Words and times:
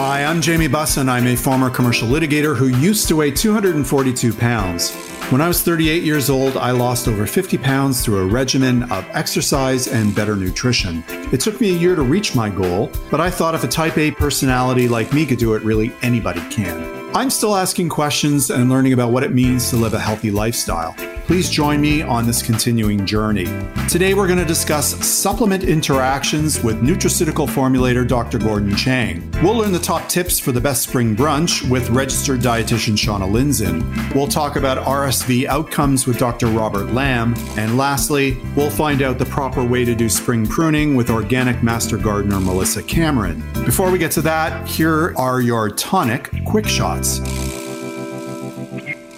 Hi, 0.00 0.22
I'm 0.22 0.40
Jamie 0.40 0.68
Bussin. 0.68 1.08
I'm 1.08 1.26
a 1.26 1.34
former 1.34 1.70
commercial 1.70 2.06
litigator 2.06 2.54
who 2.54 2.68
used 2.68 3.08
to 3.08 3.16
weigh 3.16 3.32
242 3.32 4.32
pounds. 4.32 4.94
When 5.32 5.40
I 5.40 5.48
was 5.48 5.60
38 5.64 6.04
years 6.04 6.30
old, 6.30 6.56
I 6.56 6.70
lost 6.70 7.08
over 7.08 7.26
50 7.26 7.58
pounds 7.58 8.04
through 8.04 8.18
a 8.18 8.26
regimen 8.26 8.84
of 8.92 9.04
exercise 9.08 9.88
and 9.88 10.14
better 10.14 10.36
nutrition. 10.36 11.02
It 11.32 11.40
took 11.40 11.60
me 11.60 11.70
a 11.70 11.76
year 11.76 11.96
to 11.96 12.02
reach 12.02 12.36
my 12.36 12.48
goal, 12.48 12.92
but 13.10 13.20
I 13.20 13.28
thought 13.28 13.56
if 13.56 13.64
a 13.64 13.68
type 13.68 13.98
A 13.98 14.12
personality 14.12 14.86
like 14.86 15.12
me 15.12 15.26
could 15.26 15.40
do 15.40 15.54
it, 15.54 15.64
really 15.64 15.92
anybody 16.00 16.48
can. 16.48 16.97
I'm 17.14 17.30
still 17.30 17.56
asking 17.56 17.88
questions 17.88 18.50
and 18.50 18.68
learning 18.68 18.92
about 18.92 19.12
what 19.12 19.22
it 19.22 19.32
means 19.32 19.70
to 19.70 19.76
live 19.76 19.94
a 19.94 19.98
healthy 19.98 20.30
lifestyle. 20.30 20.94
Please 21.28 21.50
join 21.50 21.78
me 21.80 22.00
on 22.00 22.26
this 22.26 22.42
continuing 22.42 23.04
journey. 23.04 23.46
Today, 23.86 24.14
we're 24.14 24.26
going 24.26 24.38
to 24.38 24.46
discuss 24.46 24.94
supplement 25.06 25.62
interactions 25.62 26.62
with 26.62 26.82
nutraceutical 26.82 27.46
formulator 27.46 28.08
Dr. 28.08 28.38
Gordon 28.38 28.74
Chang. 28.74 29.30
We'll 29.42 29.56
learn 29.56 29.72
the 29.72 29.78
top 29.78 30.08
tips 30.08 30.38
for 30.38 30.52
the 30.52 30.60
best 30.60 30.82
spring 30.82 31.14
brunch 31.14 31.68
with 31.68 31.90
registered 31.90 32.40
dietitian 32.40 32.96
Shauna 32.96 33.30
Lindzon. 33.30 34.14
We'll 34.14 34.26
talk 34.26 34.56
about 34.56 34.78
RSV 34.78 35.44
outcomes 35.44 36.06
with 36.06 36.18
Dr. 36.18 36.46
Robert 36.46 36.92
Lam. 36.94 37.34
And 37.58 37.76
lastly, 37.76 38.38
we'll 38.56 38.70
find 38.70 39.02
out 39.02 39.18
the 39.18 39.26
proper 39.26 39.62
way 39.62 39.84
to 39.84 39.94
do 39.94 40.08
spring 40.08 40.46
pruning 40.46 40.94
with 40.94 41.10
organic 41.10 41.62
master 41.62 41.98
gardener 41.98 42.40
Melissa 42.40 42.82
Cameron. 42.82 43.42
Before 43.66 43.90
we 43.90 43.98
get 43.98 44.12
to 44.12 44.22
that, 44.22 44.66
here 44.66 45.14
are 45.18 45.42
your 45.42 45.68
tonic 45.68 46.30
quick 46.46 46.66
shots. 46.66 46.97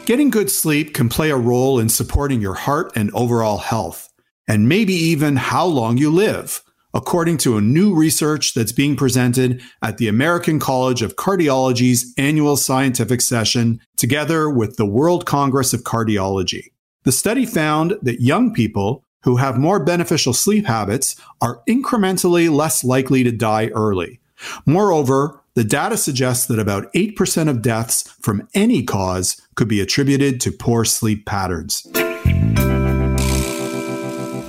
Getting 0.05 0.31
good 0.31 0.51
sleep 0.51 0.93
can 0.93 1.09
play 1.09 1.31
a 1.31 1.37
role 1.37 1.79
in 1.79 1.89
supporting 1.89 2.41
your 2.41 2.55
heart 2.55 2.93
and 2.97 3.11
overall 3.13 3.59
health, 3.59 4.09
and 4.49 4.69
maybe 4.69 4.93
even 4.93 5.37
how 5.37 5.65
long 5.67 5.97
you 5.97 6.11
live, 6.11 6.63
according 6.93 7.39
to 7.39 7.57
a 7.57 7.61
new 7.61 7.95
research 7.95 8.53
that's 8.55 8.73
being 8.73 8.97
presented 8.97 9.63
at 9.83 9.99
the 9.99 10.09
American 10.09 10.59
College 10.59 11.03
of 11.03 11.17
Cardiology's 11.17 12.13
annual 12.19 12.57
scientific 12.57 13.21
session, 13.21 13.81
together 13.97 14.51
with 14.51 14.77
the 14.77 14.87
World 14.87 15.25
Congress 15.25 15.73
of 15.73 15.85
Cardiology. 15.85 16.73
The 17.05 17.13
study 17.13 17.47
found 17.47 17.95
that 18.03 18.21
young 18.21 18.53
people 18.53 19.05
who 19.23 19.37
have 19.37 19.59
more 19.59 19.83
beneficial 19.83 20.33
sleep 20.33 20.67
habits 20.67 21.15
are 21.41 21.63
incrementally 21.69 22.51
less 22.51 22.83
likely 22.83 23.23
to 23.23 23.31
die 23.31 23.69
early. 23.69 24.21
Moreover, 24.67 25.40
the 25.55 25.65
data 25.65 25.97
suggests 25.97 26.47
that 26.47 26.59
about 26.59 26.93
8% 26.93 27.49
of 27.49 27.63
deaths 27.63 28.03
from 28.21 28.49
any 28.55 28.83
cause 28.83 29.41
could 29.57 29.69
be 29.69 29.81
attributed 29.81 30.41
to 30.43 30.53
poor 30.53 30.85
sleep 30.85 31.27
patterns. 31.27 31.87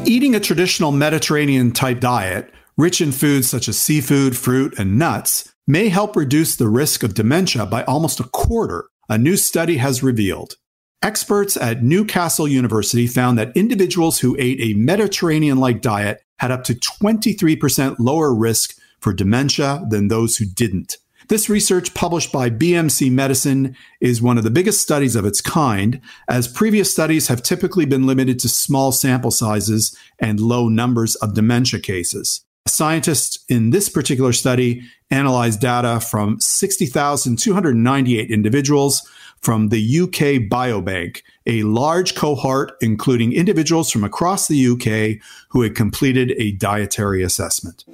Eating 0.06 0.36
a 0.36 0.40
traditional 0.40 0.92
Mediterranean 0.92 1.72
type 1.72 2.00
diet, 2.00 2.52
rich 2.78 3.02
in 3.02 3.12
foods 3.12 3.50
such 3.50 3.68
as 3.68 3.80
seafood, 3.80 4.36
fruit, 4.36 4.78
and 4.78 4.98
nuts, 4.98 5.54
may 5.68 5.90
help 5.90 6.16
reduce 6.16 6.56
the 6.56 6.68
risk 6.68 7.04
of 7.04 7.14
dementia 7.14 7.66
by 7.66 7.84
almost 7.84 8.20
a 8.20 8.26
quarter, 8.26 8.86
a 9.10 9.18
new 9.18 9.38
study 9.38 9.78
has 9.78 10.04
revealed. 10.04 10.56
Experts 11.04 11.58
at 11.58 11.82
Newcastle 11.82 12.48
University 12.48 13.08
found 13.08 13.38
that 13.38 13.56
individuals 13.56 14.20
who 14.20 14.36
ate 14.38 14.60
a 14.62 14.78
Mediterranean 14.78 15.60
like 15.60 15.82
diet 15.82 16.22
had 16.38 16.52
up 16.52 16.64
to 16.66 16.76
23% 16.76 17.96
lower 18.00 18.34
risk 18.34 18.76
for 19.02 19.14
dementia 19.14 19.84
than 19.90 20.08
those 20.08 20.38
who 20.38 20.46
didn't. 20.46 20.98
This 21.28 21.50
research 21.50 21.94
published 21.94 22.32
by 22.32 22.50
BMC 22.50 23.10
Medicine 23.12 23.76
is 24.02 24.22
one 24.22 24.38
of 24.38 24.44
the 24.44 24.50
biggest 24.50 24.82
studies 24.82 25.16
of 25.16 25.26
its 25.26 25.40
kind, 25.40 26.02
as 26.28 26.48
previous 26.48 26.92
studies 26.92 27.30
have 27.30 27.42
typically 27.42 27.86
been 27.86 28.06
limited 28.06 28.38
to 28.40 28.50
small 28.50 28.92
sample 28.92 29.32
sizes 29.32 29.98
and 30.20 30.42
low 30.42 30.68
numbers 30.68 31.16
of 31.16 31.34
dementia 31.34 31.80
cases. 31.80 32.44
Scientists 32.68 33.46
in 33.48 33.70
this 33.70 33.88
particular 33.88 34.34
study 34.34 34.84
analyzed 35.10 35.62
data 35.62 36.00
from 36.00 36.40
60,298 36.40 38.30
individuals 38.30 39.10
from 39.42 39.70
the 39.70 40.00
UK 40.02 40.50
Biobank, 40.50 41.22
a 41.46 41.64
large 41.64 42.14
cohort 42.14 42.74
including 42.82 43.32
individuals 43.32 43.90
from 43.90 44.04
across 44.04 44.48
the 44.48 44.68
UK 44.68 45.26
who 45.50 45.62
had 45.62 45.76
completed 45.76 46.34
a 46.38 46.52
dietary 46.52 47.24
assessment. 47.24 47.86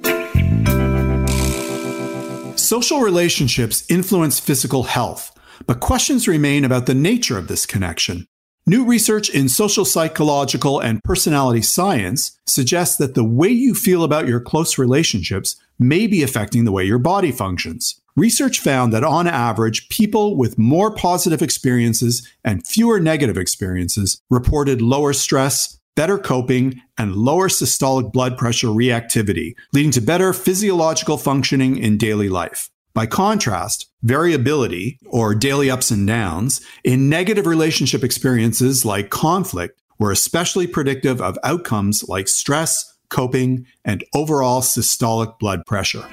Social 2.68 3.00
relationships 3.00 3.82
influence 3.88 4.38
physical 4.38 4.82
health, 4.82 5.34
but 5.66 5.80
questions 5.80 6.28
remain 6.28 6.66
about 6.66 6.84
the 6.84 6.94
nature 6.94 7.38
of 7.38 7.48
this 7.48 7.64
connection. 7.64 8.26
New 8.66 8.84
research 8.84 9.30
in 9.30 9.48
social 9.48 9.86
psychological 9.86 10.78
and 10.78 11.02
personality 11.02 11.62
science 11.62 12.38
suggests 12.46 12.98
that 12.98 13.14
the 13.14 13.24
way 13.24 13.48
you 13.48 13.74
feel 13.74 14.04
about 14.04 14.28
your 14.28 14.38
close 14.38 14.76
relationships 14.76 15.56
may 15.78 16.06
be 16.06 16.22
affecting 16.22 16.66
the 16.66 16.70
way 16.70 16.84
your 16.84 16.98
body 16.98 17.32
functions. 17.32 18.02
Research 18.16 18.60
found 18.60 18.92
that 18.92 19.02
on 19.02 19.26
average, 19.26 19.88
people 19.88 20.36
with 20.36 20.58
more 20.58 20.94
positive 20.94 21.40
experiences 21.40 22.30
and 22.44 22.66
fewer 22.66 23.00
negative 23.00 23.38
experiences 23.38 24.20
reported 24.28 24.82
lower 24.82 25.14
stress, 25.14 25.77
better 25.98 26.16
coping, 26.16 26.80
and 26.96 27.16
lower 27.16 27.48
systolic 27.48 28.12
blood 28.12 28.38
pressure 28.38 28.68
reactivity, 28.68 29.56
leading 29.72 29.90
to 29.90 30.00
better 30.00 30.32
physiological 30.32 31.18
functioning 31.18 31.76
in 31.76 31.98
daily 31.98 32.28
life. 32.28 32.70
By 32.94 33.06
contrast, 33.06 33.90
variability, 34.02 35.00
or 35.06 35.34
daily 35.34 35.68
ups 35.68 35.90
and 35.90 36.06
downs, 36.06 36.60
in 36.84 37.08
negative 37.08 37.46
relationship 37.46 38.04
experiences 38.04 38.84
like 38.84 39.10
conflict 39.10 39.82
were 39.98 40.12
especially 40.12 40.68
predictive 40.68 41.20
of 41.20 41.36
outcomes 41.42 42.08
like 42.08 42.28
stress, 42.28 42.96
coping, 43.08 43.66
and 43.84 44.04
overall 44.14 44.60
systolic 44.60 45.36
blood 45.40 45.66
pressure. 45.66 46.08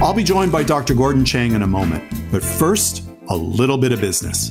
I'll 0.00 0.14
be 0.14 0.24
joined 0.24 0.50
by 0.50 0.62
Dr. 0.62 0.94
Gordon 0.94 1.26
Chang 1.26 1.52
in 1.52 1.60
a 1.60 1.66
moment, 1.66 2.10
but 2.32 2.42
first, 2.42 3.02
a 3.28 3.36
little 3.36 3.76
bit 3.76 3.92
of 3.92 4.00
business. 4.00 4.50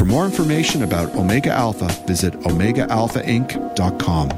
For 0.00 0.06
more 0.06 0.24
information 0.24 0.82
about 0.82 1.14
Omega 1.14 1.50
Alpha, 1.50 1.86
visit 2.06 2.32
OmegaAlphaInc.com. 2.32 4.30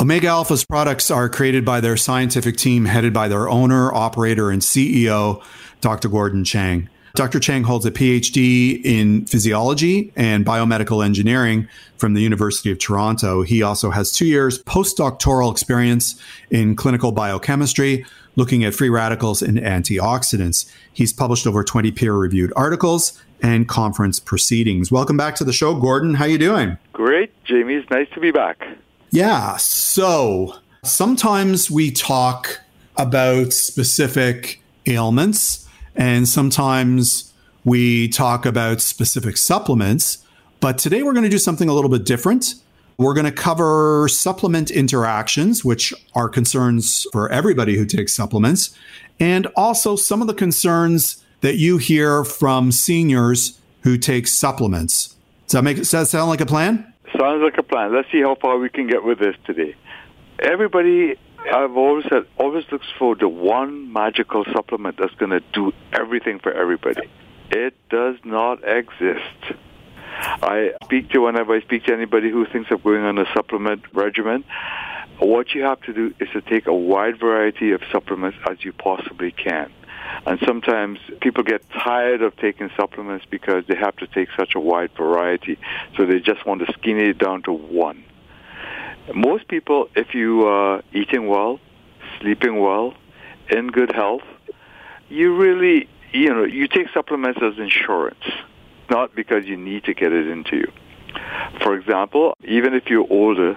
Omega 0.00 0.26
Alpha's 0.26 0.64
products 0.64 1.12
are 1.12 1.28
created 1.28 1.64
by 1.64 1.80
their 1.80 1.96
scientific 1.96 2.56
team 2.56 2.86
headed 2.86 3.12
by 3.12 3.28
their 3.28 3.48
owner, 3.48 3.94
operator, 3.94 4.50
and 4.50 4.62
CEO, 4.62 5.40
Dr. 5.80 6.08
Gordon 6.08 6.42
Chang. 6.42 6.88
Dr. 7.14 7.38
Chang 7.38 7.62
holds 7.62 7.86
a 7.86 7.92
PhD 7.92 8.80
in 8.84 9.26
physiology 9.26 10.12
and 10.16 10.44
biomedical 10.44 11.04
engineering 11.04 11.68
from 11.96 12.14
the 12.14 12.20
University 12.20 12.72
of 12.72 12.80
Toronto. 12.80 13.42
He 13.42 13.62
also 13.62 13.90
has 13.90 14.10
two 14.10 14.26
years 14.26 14.60
postdoctoral 14.64 15.52
experience 15.52 16.20
in 16.50 16.74
clinical 16.74 17.12
biochemistry, 17.12 18.04
looking 18.34 18.64
at 18.64 18.74
free 18.74 18.88
radicals 18.88 19.40
and 19.40 19.56
antioxidants. 19.56 20.68
He's 20.92 21.12
published 21.12 21.46
over 21.46 21.62
20 21.62 21.92
peer-reviewed 21.92 22.52
articles 22.56 23.16
and 23.42 23.68
conference 23.68 24.20
proceedings. 24.20 24.90
Welcome 24.90 25.16
back 25.16 25.34
to 25.36 25.44
the 25.44 25.52
show, 25.52 25.74
Gordon. 25.74 26.14
How 26.14 26.24
you 26.24 26.38
doing? 26.38 26.78
Great, 26.92 27.32
Jamie. 27.44 27.74
It's 27.74 27.90
nice 27.90 28.08
to 28.14 28.20
be 28.20 28.30
back. 28.30 28.66
Yeah. 29.10 29.56
So 29.56 30.54
sometimes 30.84 31.70
we 31.70 31.90
talk 31.90 32.60
about 32.96 33.52
specific 33.52 34.62
ailments, 34.86 35.68
and 35.96 36.28
sometimes 36.28 37.32
we 37.64 38.08
talk 38.08 38.46
about 38.46 38.80
specific 38.80 39.36
supplements. 39.36 40.24
But 40.60 40.78
today 40.78 41.02
we're 41.02 41.12
going 41.12 41.24
to 41.24 41.30
do 41.30 41.38
something 41.38 41.68
a 41.68 41.72
little 41.72 41.90
bit 41.90 42.04
different. 42.04 42.54
We're 42.98 43.14
going 43.14 43.26
to 43.26 43.32
cover 43.32 44.08
supplement 44.08 44.70
interactions, 44.70 45.64
which 45.64 45.94
are 46.14 46.28
concerns 46.28 47.06
for 47.12 47.30
everybody 47.30 47.78
who 47.78 47.86
takes 47.86 48.12
supplements, 48.12 48.76
and 49.18 49.46
also 49.56 49.96
some 49.96 50.20
of 50.20 50.26
the 50.26 50.34
concerns 50.34 51.19
that 51.40 51.56
you 51.56 51.78
hear 51.78 52.24
from 52.24 52.72
seniors 52.72 53.60
who 53.82 53.96
take 53.96 54.26
supplements. 54.26 55.16
Does 55.46 55.52
that 55.52 55.62
make 55.62 55.76
does 55.78 55.90
that 55.90 56.08
sound 56.08 56.30
like 56.30 56.40
a 56.40 56.46
plan? 56.46 56.92
Sounds 57.18 57.42
like 57.42 57.58
a 57.58 57.62
plan. 57.62 57.94
Let's 57.94 58.10
see 58.12 58.20
how 58.20 58.36
far 58.36 58.58
we 58.58 58.68
can 58.68 58.86
get 58.86 59.02
with 59.02 59.18
this 59.18 59.34
today. 59.44 59.74
Everybody, 60.38 61.16
I've 61.52 61.76
always 61.76 62.04
said, 62.08 62.24
always 62.38 62.64
looks 62.70 62.86
for 62.98 63.16
the 63.16 63.28
one 63.28 63.92
magical 63.92 64.44
supplement 64.52 64.96
that's 64.98 65.14
going 65.14 65.32
to 65.32 65.40
do 65.52 65.72
everything 65.92 66.38
for 66.38 66.52
everybody. 66.52 67.10
It 67.50 67.74
does 67.90 68.16
not 68.24 68.60
exist. 68.64 69.58
I 70.20 70.72
speak 70.84 71.10
to 71.10 71.22
whenever 71.22 71.54
I 71.54 71.60
speak 71.62 71.84
to 71.86 71.92
anybody 71.92 72.30
who 72.30 72.46
thinks 72.46 72.70
of 72.70 72.84
going 72.84 73.02
on 73.02 73.18
a 73.18 73.24
supplement 73.34 73.82
regimen. 73.92 74.44
What 75.18 75.54
you 75.54 75.62
have 75.62 75.80
to 75.82 75.92
do 75.92 76.14
is 76.20 76.28
to 76.32 76.40
take 76.40 76.66
a 76.66 76.74
wide 76.74 77.18
variety 77.18 77.72
of 77.72 77.82
supplements 77.90 78.38
as 78.48 78.64
you 78.64 78.72
possibly 78.72 79.32
can. 79.32 79.72
And 80.26 80.38
sometimes 80.46 80.98
people 81.20 81.42
get 81.42 81.62
tired 81.70 82.22
of 82.22 82.36
taking 82.36 82.70
supplements 82.76 83.24
because 83.30 83.64
they 83.66 83.76
have 83.76 83.96
to 83.96 84.06
take 84.06 84.28
such 84.36 84.54
a 84.54 84.60
wide 84.60 84.90
variety. 84.96 85.58
So 85.96 86.06
they 86.06 86.20
just 86.20 86.44
want 86.46 86.66
to 86.66 86.72
skinny 86.72 87.10
it 87.10 87.18
down 87.18 87.42
to 87.44 87.52
one. 87.52 88.04
Most 89.14 89.48
people, 89.48 89.88
if 89.96 90.14
you 90.14 90.46
are 90.46 90.82
eating 90.92 91.26
well, 91.26 91.58
sleeping 92.20 92.60
well, 92.60 92.94
in 93.50 93.68
good 93.68 93.92
health, 93.92 94.22
you 95.08 95.34
really, 95.34 95.88
you 96.12 96.28
know, 96.28 96.44
you 96.44 96.68
take 96.68 96.88
supplements 96.94 97.40
as 97.42 97.58
insurance, 97.58 98.24
not 98.88 99.14
because 99.14 99.46
you 99.46 99.56
need 99.56 99.84
to 99.84 99.94
get 99.94 100.12
it 100.12 100.28
into 100.28 100.56
you. 100.56 100.72
For 101.62 101.74
example, 101.74 102.34
even 102.44 102.74
if 102.74 102.88
you're 102.88 103.06
older 103.10 103.56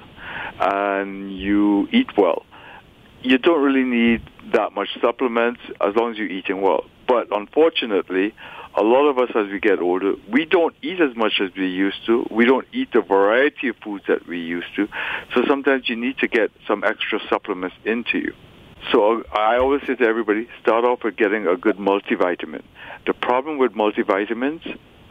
and 0.59 1.35
you 1.35 1.87
eat 1.91 2.17
well, 2.17 2.45
you 3.23 3.37
don't 3.37 3.63
really 3.63 3.83
need 3.83 4.21
that 4.53 4.73
much 4.73 4.89
supplements 5.01 5.61
as 5.81 5.95
long 5.95 6.11
as 6.11 6.17
you're 6.17 6.27
eating 6.27 6.61
well. 6.61 6.85
But 7.07 7.27
unfortunately, 7.31 8.33
a 8.75 8.83
lot 8.83 9.07
of 9.07 9.17
us 9.17 9.29
as 9.35 9.51
we 9.51 9.59
get 9.59 9.79
older, 9.79 10.13
we 10.29 10.45
don't 10.45 10.75
eat 10.81 10.99
as 10.99 11.15
much 11.15 11.39
as 11.41 11.49
we 11.55 11.67
used 11.67 12.05
to. 12.05 12.27
We 12.29 12.45
don't 12.45 12.67
eat 12.73 12.91
the 12.91 13.01
variety 13.01 13.69
of 13.69 13.77
foods 13.77 14.05
that 14.07 14.27
we 14.27 14.39
used 14.39 14.75
to. 14.75 14.87
So 15.33 15.43
sometimes 15.47 15.87
you 15.87 15.95
need 15.95 16.17
to 16.19 16.27
get 16.27 16.51
some 16.67 16.83
extra 16.83 17.19
supplements 17.29 17.75
into 17.85 18.17
you. 18.17 18.33
So 18.91 19.23
I 19.31 19.57
always 19.57 19.81
say 19.87 19.95
to 19.95 20.05
everybody, 20.05 20.49
start 20.61 20.83
off 20.83 21.03
with 21.03 21.15
getting 21.15 21.47
a 21.47 21.55
good 21.55 21.77
multivitamin. 21.77 22.63
The 23.05 23.13
problem 23.13 23.57
with 23.57 23.73
multivitamins 23.73 24.65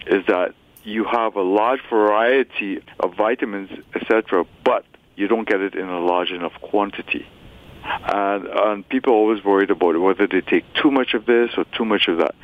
is 0.07 0.27
that 0.27 0.55
you 0.85 1.05
have 1.05 1.37
a 1.37 1.43
large 1.43 1.81
variety 1.89 2.83
of 3.01 3.15
vitamins, 3.15 3.71
etc., 3.95 4.45
but 4.65 4.85
you 5.17 5.29
don't 5.29 5.49
get 5.49 5.61
it 5.61 5.75
in 5.75 5.89
a 5.89 6.01
large 6.01 6.31
enough 6.31 6.53
quantity. 6.61 7.27
And, 7.85 8.47
and 8.47 8.89
people 8.89 9.13
are 9.13 9.17
always 9.17 9.45
worried 9.45 9.71
about 9.71 10.01
whether 10.01 10.27
they 10.27 10.41
take 10.41 10.65
too 10.75 10.91
much 10.91 11.15
of 11.15 11.27
this 11.27 11.51
or 11.57 11.65
too 11.77 11.85
much 11.85 12.09
of 12.09 12.19
that. 12.19 12.35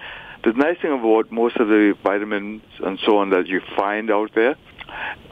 The 0.44 0.52
nice 0.52 0.78
thing 0.80 0.92
about 0.92 1.32
most 1.32 1.56
of 1.56 1.68
the 1.68 1.96
vitamins 2.02 2.62
and 2.80 2.98
so 3.04 3.18
on 3.18 3.30
that 3.30 3.46
you 3.48 3.60
find 3.76 4.10
out 4.10 4.34
there, 4.34 4.56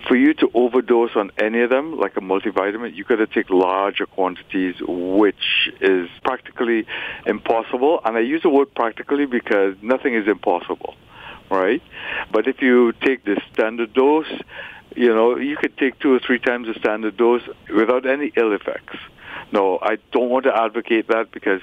for 0.06 0.16
you 0.16 0.34
to 0.34 0.50
overdose 0.54 1.16
on 1.16 1.30
any 1.38 1.62
of 1.62 1.70
them, 1.70 1.98
like 1.98 2.16
a 2.16 2.20
multivitamin, 2.20 2.94
you've 2.94 3.08
got 3.08 3.16
to 3.16 3.26
take 3.26 3.50
larger 3.50 4.06
quantities, 4.06 4.76
which 4.86 5.70
is 5.80 6.08
practically 6.22 6.86
impossible. 7.24 8.00
And 8.04 8.16
I 8.16 8.20
use 8.20 8.42
the 8.42 8.50
word 8.50 8.74
practically 8.74 9.26
because 9.26 9.74
nothing 9.82 10.14
is 10.14 10.28
impossible, 10.28 10.94
right? 11.50 11.82
But 12.30 12.46
if 12.46 12.62
you 12.62 12.92
take 12.92 13.24
the 13.24 13.40
standard 13.52 13.94
dose, 13.94 14.30
you 14.94 15.14
know, 15.14 15.36
you 15.36 15.56
could 15.56 15.76
take 15.76 15.98
two 15.98 16.14
or 16.14 16.20
three 16.20 16.38
times 16.38 16.68
the 16.68 16.74
standard 16.74 17.16
dose 17.16 17.42
without 17.74 18.06
any 18.06 18.32
ill 18.36 18.52
effects. 18.52 18.96
No, 19.52 19.78
I 19.80 19.98
don't 20.12 20.28
want 20.28 20.44
to 20.44 20.56
advocate 20.56 21.08
that 21.08 21.30
because 21.32 21.62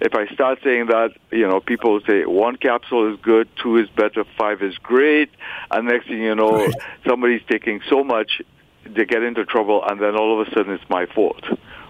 if 0.00 0.14
I 0.14 0.26
start 0.32 0.60
saying 0.64 0.86
that, 0.86 1.10
you 1.30 1.46
know, 1.46 1.60
people 1.60 2.00
say 2.06 2.24
one 2.24 2.56
capsule 2.56 3.12
is 3.12 3.20
good, 3.20 3.48
two 3.62 3.76
is 3.76 3.88
better, 3.90 4.24
five 4.38 4.62
is 4.62 4.76
great, 4.78 5.30
and 5.70 5.86
next 5.86 6.08
thing 6.08 6.22
you 6.22 6.34
know, 6.34 6.52
right. 6.52 6.74
somebody's 7.06 7.42
taking 7.48 7.82
so 7.88 8.02
much, 8.02 8.40
they 8.84 9.04
get 9.04 9.22
into 9.22 9.44
trouble, 9.44 9.84
and 9.86 10.00
then 10.00 10.16
all 10.16 10.40
of 10.40 10.48
a 10.48 10.50
sudden 10.52 10.72
it's 10.72 10.88
my 10.88 11.06
fault, 11.06 11.44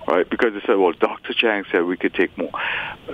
right? 0.09 0.29
Because 0.29 0.53
they 0.55 0.61
said, 0.67 0.77
well, 0.77 0.93
Dr. 0.93 1.33
Chang 1.33 1.65
said 1.71 1.85
we 1.85 1.97
could 1.97 2.15
take 2.15 2.37
more 2.37 2.51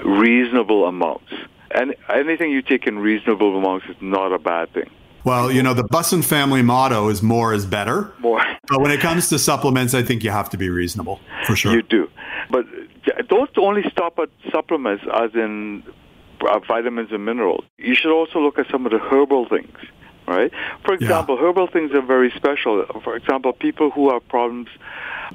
reasonable 0.02 0.86
amounts. 0.86 1.32
And 1.70 1.94
anything 2.08 2.50
you 2.50 2.62
take 2.62 2.86
in 2.86 2.98
reasonable 2.98 3.56
amounts 3.56 3.86
is 3.86 3.96
not 4.00 4.32
a 4.32 4.38
bad 4.38 4.72
thing. 4.72 4.90
Well, 5.26 5.50
you 5.50 5.60
know, 5.60 5.74
the 5.74 5.82
Bussin 5.82 6.24
family 6.24 6.62
motto 6.62 7.08
is 7.08 7.20
more 7.20 7.52
is 7.52 7.66
better. 7.66 8.12
More. 8.20 8.40
But 8.68 8.80
when 8.80 8.92
it 8.92 9.00
comes 9.00 9.28
to 9.30 9.40
supplements, 9.40 9.92
I 9.92 10.04
think 10.04 10.22
you 10.22 10.30
have 10.30 10.48
to 10.50 10.56
be 10.56 10.70
reasonable, 10.70 11.18
for 11.46 11.56
sure. 11.56 11.72
You 11.72 11.82
do. 11.82 12.08
But 12.48 12.64
don't 13.28 13.50
only 13.58 13.82
stop 13.90 14.20
at 14.20 14.28
supplements, 14.52 15.02
as 15.12 15.34
in 15.34 15.82
uh, 16.48 16.60
vitamins 16.60 17.10
and 17.10 17.24
minerals. 17.24 17.64
You 17.76 17.96
should 17.96 18.12
also 18.12 18.38
look 18.38 18.56
at 18.60 18.70
some 18.70 18.86
of 18.86 18.92
the 18.92 19.00
herbal 19.00 19.48
things, 19.48 19.76
right? 20.28 20.52
For 20.84 20.94
example, 20.94 21.34
yeah. 21.34 21.48
herbal 21.48 21.66
things 21.72 21.90
are 21.92 22.02
very 22.02 22.30
special. 22.30 22.86
For 23.02 23.16
example, 23.16 23.52
people 23.52 23.90
who 23.90 24.12
have 24.12 24.26
problems 24.28 24.68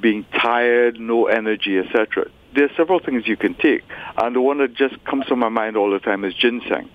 being 0.00 0.24
tired, 0.32 0.98
no 0.98 1.26
energy, 1.26 1.78
etc. 1.78 2.30
There 2.54 2.64
are 2.64 2.74
several 2.78 2.98
things 2.98 3.28
you 3.28 3.36
can 3.36 3.54
take. 3.56 3.82
And 4.16 4.34
the 4.34 4.40
one 4.40 4.56
that 4.56 4.72
just 4.72 5.04
comes 5.04 5.26
to 5.26 5.36
my 5.36 5.50
mind 5.50 5.76
all 5.76 5.90
the 5.90 5.98
time 5.98 6.24
is 6.24 6.32
ginseng. 6.32 6.88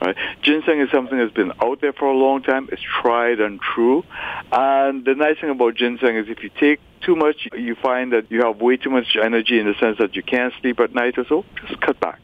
Right? 0.00 0.16
Ginseng 0.42 0.80
is 0.80 0.90
something 0.90 1.16
that's 1.18 1.32
been 1.32 1.52
out 1.62 1.80
there 1.80 1.92
for 1.92 2.06
a 2.06 2.16
long 2.16 2.42
time. 2.42 2.68
It's 2.72 2.82
tried 2.82 3.40
and 3.40 3.60
true. 3.60 4.04
And 4.52 5.04
the 5.04 5.14
nice 5.14 5.38
thing 5.40 5.50
about 5.50 5.74
ginseng 5.74 6.16
is 6.16 6.28
if 6.28 6.42
you 6.42 6.50
take 6.60 6.80
too 7.00 7.16
much, 7.16 7.48
you 7.54 7.74
find 7.74 8.12
that 8.12 8.30
you 8.30 8.42
have 8.42 8.60
way 8.60 8.76
too 8.76 8.90
much 8.90 9.16
energy 9.20 9.58
in 9.58 9.66
the 9.66 9.74
sense 9.74 9.98
that 9.98 10.16
you 10.16 10.22
can't 10.22 10.52
sleep 10.60 10.80
at 10.80 10.94
night 10.94 11.18
or 11.18 11.24
so. 11.26 11.44
Just 11.66 11.80
cut 11.80 12.00
back. 12.00 12.20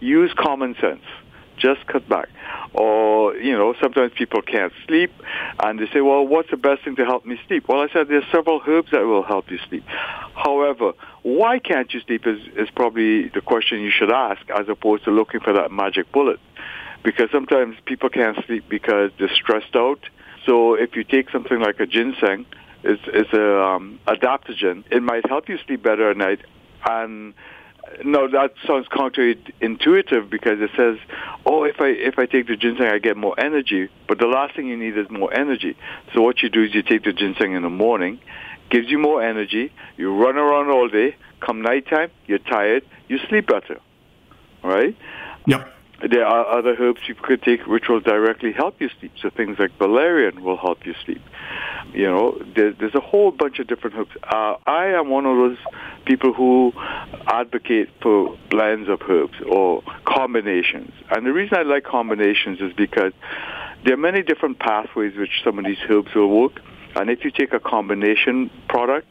Use 0.00 0.32
common 0.36 0.74
sense. 0.80 1.04
Just 1.56 1.86
cut 1.86 2.08
back. 2.08 2.28
Or, 2.74 3.36
you 3.36 3.52
know, 3.52 3.74
sometimes 3.80 4.12
people 4.14 4.42
can't 4.42 4.72
sleep 4.86 5.12
and 5.62 5.78
they 5.78 5.86
say, 5.92 6.00
well, 6.00 6.26
what's 6.26 6.50
the 6.50 6.56
best 6.56 6.82
thing 6.82 6.96
to 6.96 7.04
help 7.04 7.24
me 7.24 7.38
sleep? 7.46 7.68
Well, 7.68 7.80
I 7.80 7.88
said 7.92 8.08
there's 8.08 8.24
several 8.32 8.60
herbs 8.66 8.90
that 8.92 9.02
will 9.02 9.22
help 9.22 9.50
you 9.50 9.58
sleep. 9.68 9.84
However, 10.34 10.92
why 11.22 11.58
can't 11.58 11.92
you 11.92 12.00
sleep 12.00 12.26
is, 12.26 12.40
is 12.56 12.68
probably 12.70 13.28
the 13.28 13.42
question 13.42 13.80
you 13.80 13.90
should 13.90 14.10
ask 14.10 14.40
as 14.50 14.68
opposed 14.68 15.04
to 15.04 15.10
looking 15.10 15.40
for 15.40 15.52
that 15.52 15.70
magic 15.70 16.10
bullet 16.10 16.40
because 17.02 17.30
sometimes 17.30 17.76
people 17.84 18.08
can't 18.08 18.36
sleep 18.46 18.64
because 18.68 19.10
they're 19.18 19.34
stressed 19.34 19.74
out. 19.74 20.00
So 20.46 20.74
if 20.74 20.96
you 20.96 21.04
take 21.04 21.30
something 21.30 21.60
like 21.60 21.80
a 21.80 21.86
ginseng, 21.86 22.46
it's, 22.82 23.02
it's 23.06 23.32
a 23.32 23.60
um, 23.60 24.00
adaptogen. 24.06 24.84
It 24.90 25.02
might 25.02 25.28
help 25.28 25.48
you 25.48 25.58
sleep 25.66 25.82
better 25.82 26.10
at 26.10 26.16
night. 26.16 26.40
And 26.84 27.34
no, 28.04 28.28
that 28.28 28.54
sounds 28.66 28.86
counterintuitive 28.88 30.30
because 30.30 30.60
it 30.60 30.70
says, 30.76 30.98
"Oh, 31.46 31.64
if 31.64 31.80
I 31.80 31.88
if 31.88 32.18
I 32.18 32.26
take 32.26 32.46
the 32.46 32.56
ginseng, 32.56 32.86
I 32.86 32.98
get 32.98 33.16
more 33.16 33.38
energy." 33.38 33.88
But 34.08 34.18
the 34.18 34.26
last 34.26 34.56
thing 34.56 34.66
you 34.66 34.76
need 34.76 34.96
is 34.96 35.08
more 35.10 35.32
energy. 35.32 35.76
So 36.14 36.22
what 36.22 36.42
you 36.42 36.48
do 36.48 36.64
is 36.64 36.74
you 36.74 36.82
take 36.82 37.04
the 37.04 37.12
ginseng 37.12 37.52
in 37.52 37.62
the 37.62 37.70
morning, 37.70 38.18
gives 38.70 38.88
you 38.88 38.98
more 38.98 39.22
energy. 39.22 39.72
You 39.96 40.14
run 40.14 40.36
around 40.36 40.70
all 40.70 40.88
day. 40.88 41.16
Come 41.40 41.62
nighttime, 41.62 42.10
you're 42.26 42.38
tired. 42.38 42.84
You 43.08 43.18
sleep 43.28 43.46
better, 43.46 43.80
right? 44.62 44.96
Yep. 45.46 45.72
There 46.10 46.26
are 46.26 46.58
other 46.58 46.74
herbs 46.78 47.00
you 47.06 47.14
could 47.14 47.42
take 47.42 47.66
which 47.66 47.88
will 47.88 48.00
directly 48.00 48.52
help 48.52 48.80
you 48.80 48.90
sleep. 48.98 49.12
So 49.20 49.30
things 49.30 49.58
like 49.58 49.70
valerian 49.78 50.42
will 50.42 50.56
help 50.56 50.84
you 50.84 50.94
sleep. 51.04 51.22
You 51.92 52.06
know, 52.06 52.42
there, 52.56 52.72
there's 52.72 52.94
a 52.94 53.00
whole 53.00 53.30
bunch 53.30 53.58
of 53.58 53.66
different 53.66 53.96
herbs. 53.96 54.10
Uh, 54.22 54.56
I 54.66 54.86
am 54.86 55.10
one 55.10 55.26
of 55.26 55.36
those 55.36 55.58
people 56.04 56.32
who 56.32 56.72
advocate 57.26 57.90
for 58.00 58.36
blends 58.50 58.88
of 58.88 59.00
herbs 59.08 59.34
or 59.46 59.82
combinations. 60.04 60.92
And 61.10 61.26
the 61.26 61.32
reason 61.32 61.58
I 61.58 61.62
like 61.62 61.84
combinations 61.84 62.60
is 62.60 62.72
because 62.72 63.12
there 63.84 63.94
are 63.94 63.98
many 63.98 64.22
different 64.22 64.58
pathways 64.58 65.16
which 65.16 65.42
some 65.44 65.58
of 65.58 65.64
these 65.64 65.78
herbs 65.88 66.14
will 66.14 66.28
work. 66.28 66.60
And 66.94 67.10
if 67.10 67.24
you 67.24 67.30
take 67.30 67.52
a 67.52 67.60
combination 67.60 68.50
product, 68.68 69.06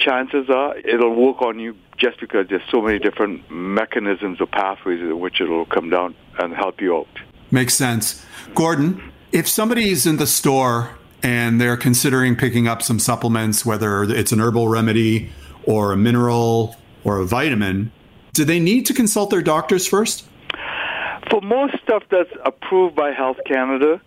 chances 0.00 0.48
are 0.48 0.76
it'll 0.78 1.14
work 1.14 1.42
on 1.42 1.58
you 1.58 1.76
just 1.96 2.18
because 2.20 2.46
there's 2.48 2.62
so 2.70 2.80
many 2.80 2.98
different 2.98 3.50
mechanisms 3.50 4.40
or 4.40 4.46
pathways 4.46 5.00
in 5.00 5.20
which 5.20 5.40
it'll 5.40 5.66
come 5.66 5.90
down 5.90 6.14
and 6.38 6.54
help 6.54 6.80
you 6.80 6.96
out. 6.96 7.08
Makes 7.50 7.74
sense. 7.74 8.24
Gordon, 8.54 9.12
if 9.32 9.46
somebody's 9.46 10.06
in 10.06 10.16
the 10.16 10.26
store 10.26 10.90
and 11.22 11.60
they're 11.60 11.76
considering 11.76 12.36
picking 12.36 12.66
up 12.66 12.82
some 12.82 12.98
supplements, 12.98 13.66
whether 13.66 14.02
it's 14.04 14.32
an 14.32 14.40
herbal 14.40 14.68
remedy 14.68 15.30
or 15.64 15.92
a 15.92 15.96
mineral 15.96 16.76
or 17.04 17.18
a 17.18 17.26
vitamin, 17.26 17.92
do 18.32 18.44
they 18.44 18.60
need 18.60 18.86
to 18.86 18.94
consult 18.94 19.30
their 19.30 19.42
doctors 19.42 19.86
first? 19.86 20.26
For 21.30 21.40
most 21.42 21.74
stuff 21.82 22.02
that's 22.10 22.30
approved 22.44 22.96
by 22.96 23.12
Health 23.12 23.38
Canada, 23.46 24.00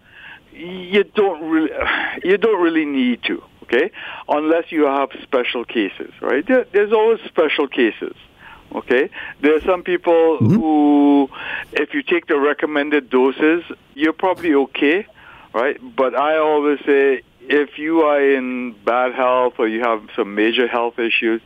you 0.51 1.03
don't 1.03 1.43
really 1.50 1.71
you 2.23 2.38
don't 2.38 2.62
really 2.62 2.85
need 2.85 3.23
to 3.23 3.43
okay? 3.63 3.91
Unless 4.27 4.72
you 4.72 4.86
have 4.86 5.10
special 5.22 5.65
cases, 5.65 6.12
right? 6.22 6.46
There, 6.46 6.65
there's 6.72 6.93
always 6.93 7.20
special 7.27 7.67
cases, 7.67 8.15
okay? 8.74 9.10
There 9.41 9.55
are 9.55 9.62
some 9.62 9.84
people 9.84 10.38
mm-hmm. 10.38 10.55
who, 10.55 11.29
if 11.74 11.93
you 11.93 12.03
take 12.03 12.27
the 12.27 12.39
recommended 12.39 13.10
doses, 13.10 13.63
you're 13.93 14.13
probably 14.13 14.53
okay, 14.65 15.05
right? 15.53 15.77
But 15.96 16.15
I 16.15 16.38
always 16.38 16.79
say, 16.86 17.24
if 17.46 17.77
you 17.77 18.01
are 18.01 18.22
in 18.22 18.74
bad 18.86 19.13
health 19.13 19.55
or 19.58 19.67
you 19.67 19.82
have 19.82 20.08
some 20.15 20.34
major 20.34 20.67
health 20.67 20.98
issues, 20.98 21.41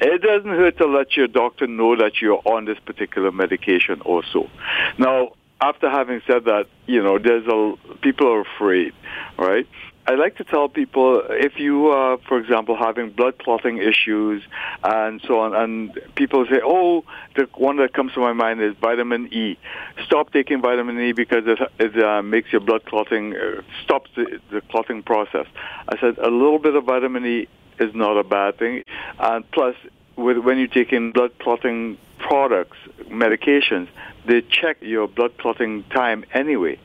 it 0.00 0.20
doesn't 0.22 0.50
hurt 0.50 0.76
to 0.78 0.86
let 0.86 1.16
your 1.16 1.28
doctor 1.28 1.66
know 1.66 1.96
that 1.96 2.20
you're 2.20 2.42
on 2.44 2.64
this 2.64 2.78
particular 2.80 3.30
medication 3.30 4.00
also. 4.00 4.50
Now, 4.98 5.32
after 5.60 5.88
having 5.88 6.20
said 6.26 6.44
that, 6.44 6.66
you 6.86 7.02
know, 7.02 7.18
there's 7.18 7.46
a 7.46 7.74
people 8.02 8.26
are 8.30 8.40
afraid, 8.40 8.92
right? 9.38 9.66
I 10.08 10.14
like 10.14 10.36
to 10.36 10.44
tell 10.44 10.68
people 10.68 11.20
if 11.28 11.58
you 11.58 11.88
are, 11.88 12.18
for 12.28 12.38
example, 12.38 12.76
having 12.76 13.10
blood 13.10 13.38
clotting 13.38 13.78
issues 13.78 14.40
and 14.84 15.20
so 15.26 15.40
on, 15.40 15.52
and 15.52 15.98
people 16.14 16.46
say, 16.46 16.60
oh, 16.62 17.04
the 17.34 17.48
one 17.56 17.78
that 17.78 17.92
comes 17.92 18.12
to 18.12 18.20
my 18.20 18.32
mind 18.32 18.62
is 18.62 18.76
vitamin 18.76 19.32
E. 19.34 19.58
Stop 20.04 20.32
taking 20.32 20.62
vitamin 20.62 21.00
E 21.00 21.10
because 21.10 21.42
it, 21.46 21.58
it 21.80 22.04
uh, 22.04 22.22
makes 22.22 22.52
your 22.52 22.60
blood 22.60 22.84
clotting, 22.84 23.34
uh, 23.34 23.62
stops 23.82 24.08
the, 24.14 24.40
the 24.50 24.60
clotting 24.60 25.02
process. 25.02 25.46
I 25.88 25.98
said, 25.98 26.18
a 26.18 26.30
little 26.30 26.60
bit 26.60 26.76
of 26.76 26.84
vitamin 26.84 27.26
E 27.26 27.48
is 27.80 27.92
not 27.92 28.16
a 28.16 28.22
bad 28.22 28.58
thing. 28.58 28.84
And 29.18 29.50
plus, 29.50 29.74
with, 30.14 30.38
when 30.38 30.58
you 30.58 30.68
take 30.68 30.92
in 30.92 31.10
blood 31.10 31.36
clotting 31.40 31.98
products, 32.18 32.78
medications, 33.08 33.88
they 34.24 34.40
check 34.42 34.76
your 34.82 35.08
blood 35.08 35.36
clotting 35.38 35.82
time 35.84 36.24
anyway. 36.32 36.78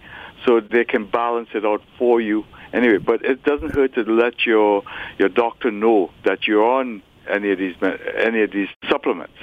So 0.43 0.59
they 0.59 0.85
can 0.85 1.05
balance 1.05 1.49
it 1.53 1.63
out 1.63 1.83
for 1.99 2.19
you 2.19 2.45
anyway, 2.73 2.97
but 2.97 3.23
it 3.23 3.43
doesn't 3.43 3.73
hurt 3.73 3.93
to 3.95 4.03
let 4.03 4.45
your 4.45 4.83
your 5.17 5.29
doctor 5.29 5.71
know 5.71 6.11
that 6.23 6.47
you're 6.47 6.63
on 6.63 7.01
any 7.29 7.51
of 7.51 7.59
these 7.59 7.75
any 8.17 8.41
of 8.41 8.51
these 8.51 8.69
supplements. 8.89 9.33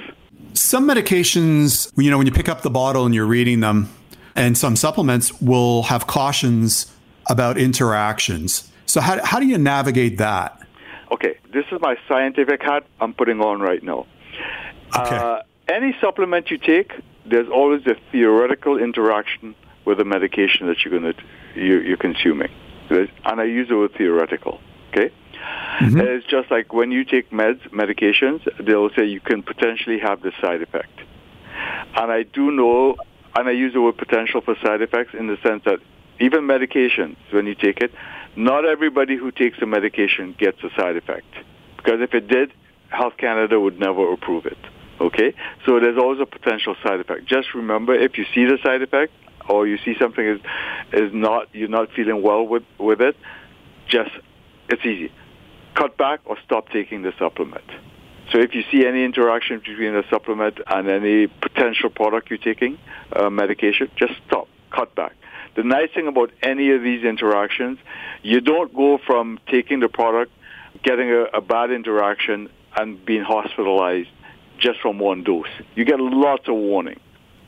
Some 0.53 0.87
medications, 0.87 1.91
you 1.97 2.09
know, 2.09 2.17
when 2.17 2.27
you 2.27 2.33
pick 2.33 2.49
up 2.49 2.61
the 2.61 2.69
bottle 2.69 3.05
and 3.05 3.13
you're 3.13 3.25
reading 3.25 3.59
them, 3.59 3.89
and 4.35 4.57
some 4.57 4.75
supplements 4.75 5.39
will 5.41 5.83
have 5.83 6.07
cautions 6.07 6.93
about 7.29 7.57
interactions. 7.57 8.71
So 8.85 9.01
how 9.01 9.23
how 9.23 9.39
do 9.39 9.45
you 9.45 9.57
navigate 9.57 10.17
that? 10.17 10.59
Okay, 11.11 11.37
this 11.53 11.65
is 11.71 11.79
my 11.81 11.95
scientific 12.07 12.61
hat 12.61 12.85
I'm 12.99 13.13
putting 13.13 13.41
on 13.41 13.59
right 13.59 13.81
now. 13.83 14.05
Okay. 14.95 15.15
Uh, 15.15 15.41
any 15.67 15.95
supplement 16.01 16.49
you 16.49 16.57
take, 16.57 16.93
there's 17.25 17.47
always 17.47 17.85
a 17.85 17.95
theoretical 18.11 18.77
interaction 18.77 19.55
with 19.85 19.99
the 19.99 20.05
medication 20.05 20.67
that 20.67 20.83
you're 20.83 20.99
going 20.99 21.13
to 21.13 21.23
you, 21.55 21.79
you're 21.79 21.97
consuming 21.97 22.49
and 22.89 23.41
I 23.41 23.45
use 23.45 23.69
the 23.69 23.77
word 23.77 23.93
theoretical. 23.97 24.59
Okay, 24.89 25.11
mm-hmm. 25.79 25.99
it's 25.99 26.25
just 26.25 26.49
like 26.49 26.73
when 26.73 26.91
you 26.91 27.05
take 27.05 27.29
meds, 27.29 27.61
medications, 27.69 28.41
they'll 28.65 28.89
say 28.95 29.05
you 29.05 29.19
can 29.21 29.43
potentially 29.43 29.99
have 29.99 30.21
this 30.21 30.33
side 30.41 30.61
effect, 30.61 30.99
and 31.95 32.11
I 32.11 32.23
do 32.23 32.51
know, 32.51 32.97
and 33.35 33.47
I 33.47 33.51
use 33.51 33.73
the 33.73 33.81
word 33.81 33.97
potential 33.97 34.41
for 34.41 34.55
side 34.63 34.81
effects 34.81 35.13
in 35.13 35.27
the 35.27 35.37
sense 35.43 35.63
that 35.65 35.79
even 36.19 36.41
medications, 36.41 37.15
when 37.31 37.45
you 37.45 37.55
take 37.55 37.81
it, 37.81 37.91
not 38.35 38.65
everybody 38.65 39.15
who 39.15 39.31
takes 39.31 39.57
a 39.61 39.65
medication 39.65 40.35
gets 40.37 40.57
a 40.63 40.69
side 40.75 40.97
effect, 40.97 41.27
because 41.77 42.01
if 42.01 42.13
it 42.13 42.27
did, 42.27 42.51
Health 42.89 43.17
Canada 43.17 43.59
would 43.59 43.79
never 43.79 44.11
approve 44.11 44.45
it. 44.45 44.57
Okay, 44.99 45.33
so 45.65 45.79
there's 45.79 45.97
always 45.97 46.19
a 46.19 46.25
potential 46.25 46.75
side 46.83 46.99
effect. 46.99 47.25
Just 47.25 47.53
remember, 47.53 47.93
if 47.93 48.17
you 48.17 48.25
see 48.35 48.43
the 48.45 48.57
side 48.63 48.81
effect, 48.81 49.13
or 49.49 49.67
you 49.67 49.77
see 49.83 49.95
something 49.99 50.25
is 50.25 50.39
is 50.93 51.11
not 51.13 51.47
you're 51.53 51.67
not 51.67 51.91
feeling 51.95 52.21
well 52.21 52.45
with 52.45 52.63
with 52.77 53.01
it, 53.01 53.15
just 53.87 54.11
it's 54.69 54.85
easy. 54.85 55.11
Cut 55.75 55.97
back 55.97 56.21
or 56.25 56.37
stop 56.45 56.69
taking 56.69 57.01
the 57.01 57.13
supplement. 57.17 57.65
So 58.31 58.39
if 58.39 58.53
you 58.53 58.63
see 58.71 58.85
any 58.85 59.03
interaction 59.03 59.59
between 59.59 59.93
the 59.93 60.03
supplement 60.09 60.59
and 60.67 60.87
any 60.87 61.27
potential 61.27 61.89
product 61.89 62.29
you're 62.29 62.37
taking, 62.37 62.77
uh, 63.11 63.29
medication, 63.29 63.89
just 63.95 64.13
stop, 64.27 64.47
cut 64.71 64.93
back. 64.93 65.13
The 65.55 65.63
nice 65.63 65.89
thing 65.95 66.07
about 66.07 66.31
any 66.43 66.71
of 66.71 66.83
these 66.83 67.03
interactions, 67.03 67.79
you 68.21 68.39
don't 68.39 68.73
go 68.73 68.99
from 69.05 69.39
taking 69.47 69.79
the 69.79 69.89
product, 69.89 70.31
getting 70.83 71.09
a, 71.09 71.23
a 71.33 71.41
bad 71.41 71.71
interaction, 71.71 72.49
and 72.77 73.03
being 73.03 73.23
hospitalized 73.23 74.09
just 74.59 74.79
from 74.79 74.99
one 74.99 75.23
dose. 75.23 75.47
You 75.73 75.85
get 75.85 75.99
lots 75.99 76.47
of 76.47 76.53
warning. 76.53 76.99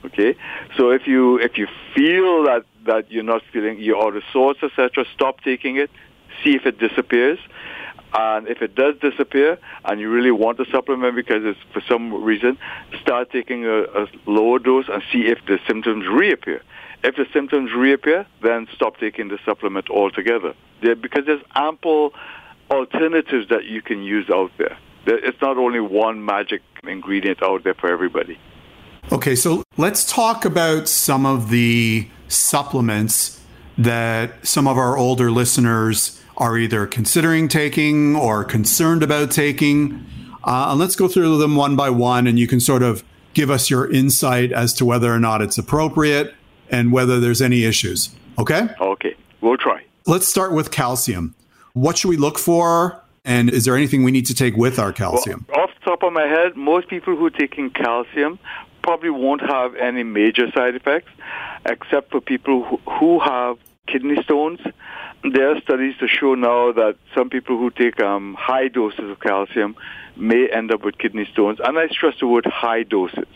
Okay, 0.04 0.36
so 0.78 0.90
if 0.90 1.06
you 1.06 1.38
if 1.38 1.58
you 1.58 1.68
feel 1.96 2.44
that 2.46 2.66
that 2.86 3.12
you're 3.12 3.24
not 3.24 3.44
feeling 3.54 3.80
you're 3.80 4.18
of 4.18 4.24
sorts, 4.34 4.64
etc., 4.64 5.06
stop 5.14 5.42
taking 5.42 5.78
it. 5.78 5.92
See 6.44 6.56
if 6.56 6.66
it 6.66 6.80
disappears. 6.80 7.40
And 8.14 8.48
if 8.48 8.62
it 8.62 8.76
does 8.76 8.96
disappear 9.00 9.58
and 9.86 10.00
you 10.00 10.10
really 10.10 10.32
want 10.32 10.58
the 10.58 10.66
supplement 10.70 11.16
because 11.16 11.44
it's 11.46 11.60
for 11.72 11.82
some 11.88 12.24
reason, 12.24 12.58
start 13.00 13.32
taking 13.32 13.66
a, 13.66 13.84
a 13.84 14.08
lower 14.26 14.60
dose 14.60 14.86
and 14.90 15.02
see 15.14 15.28
if 15.28 15.40
the 15.46 15.60
symptoms 15.66 16.06
reappear. 16.08 16.62
If 17.04 17.16
the 17.16 17.26
symptoms 17.34 17.72
reappear, 17.74 18.26
then 18.44 18.68
stop 18.76 18.98
taking 18.98 19.30
the 19.30 19.40
supplement 19.46 19.90
altogether. 19.90 20.54
There, 20.84 20.96
because 20.96 21.26
there's 21.26 21.44
ample 21.56 22.14
alternatives 22.70 23.48
that 23.50 23.66
you 23.66 23.82
can 23.82 24.04
use 24.04 24.30
out 24.30 24.52
there. 24.58 24.78
It's 25.06 25.42
not 25.42 25.58
only 25.58 25.80
one 25.80 26.24
magic 26.24 26.62
ingredient 26.84 27.42
out 27.42 27.64
there 27.64 27.74
for 27.74 27.92
everybody. 27.92 28.38
Okay, 29.14 29.36
so 29.36 29.62
let's 29.76 30.10
talk 30.10 30.46
about 30.46 30.88
some 30.88 31.26
of 31.26 31.50
the 31.50 32.08
supplements 32.30 33.42
that 33.78 34.48
some 34.48 34.70
of 34.70 34.78
our 34.78 34.98
older 34.98 35.30
listeners 35.30 36.22
are 36.38 36.58
either 36.58 36.88
considering 36.88 37.50
taking 37.50 38.16
or 38.16 38.46
concerned 38.46 39.04
about 39.04 39.30
taking. 39.30 40.06
Uh, 40.46 40.68
and 40.70 40.80
let's 40.80 40.96
go 40.96 41.10
through 41.10 41.38
them 41.40 41.58
one 41.58 41.76
by 41.76 41.90
one, 41.90 42.26
and 42.26 42.40
you 42.40 42.48
can 42.48 42.62
sort 42.62 42.84
of 42.84 43.04
give 43.34 43.50
us 43.50 43.70
your 43.70 43.92
insight 43.92 44.54
as 44.54 44.74
to 44.76 44.86
whether 44.86 45.14
or 45.14 45.20
not 45.20 45.42
it's 45.42 45.58
appropriate 45.58 46.34
and 46.70 46.94
whether 46.94 47.20
there's 47.20 47.42
any 47.42 47.66
issues. 47.66 48.16
Okay? 48.40 48.70
Okay, 48.80 49.14
we'll 49.42 49.58
try. 49.58 49.84
Let's 50.08 50.30
start 50.30 50.54
with 50.54 50.72
calcium. 50.72 51.36
What 51.74 51.98
should 51.98 52.08
we 52.08 52.18
look 52.18 52.40
for? 52.40 53.04
And 53.26 53.50
is 53.50 53.66
there 53.66 53.76
anything 53.76 54.04
we 54.04 54.12
need 54.12 54.26
to 54.28 54.34
take 54.34 54.56
with 54.56 54.80
our 54.80 54.94
calcium? 54.94 55.46
Well, 55.50 55.64
off 55.64 55.70
the 55.78 55.86
top 55.86 56.02
of 56.02 56.14
my 56.14 56.24
head, 56.24 56.56
most 56.56 56.88
people 56.88 57.16
who 57.16 57.26
are 57.26 57.30
taking 57.30 57.70
calcium 57.70 58.40
probably 58.82 59.10
won't 59.10 59.42
have 59.42 59.76
any 59.76 60.04
major 60.04 60.52
side 60.52 60.76
effects, 60.76 61.12
except 61.66 62.12
for 62.12 62.22
people 62.22 62.64
who, 62.64 62.78
who 63.00 63.20
have 63.20 63.58
kidney 63.88 64.22
stones. 64.24 64.60
There 65.24 65.56
are 65.56 65.62
studies 65.62 65.96
to 66.00 66.08
show 66.08 66.36
now 66.36 66.72
that 66.72 66.96
some 67.16 67.30
people 67.30 67.58
who 67.58 67.70
take 67.70 68.00
um, 68.02 68.36
high 68.40 68.68
doses 68.68 69.10
of 69.10 69.20
calcium 69.20 69.76
may 70.16 70.50
end 70.50 70.72
up 70.72 70.84
with 70.84 70.98
kidney 70.98 71.28
stones, 71.32 71.60
and 71.64 71.78
I 71.78 71.88
stress 71.88 72.16
the 72.20 72.28
word 72.28 72.46
high 72.46 72.84
doses. 72.84 73.28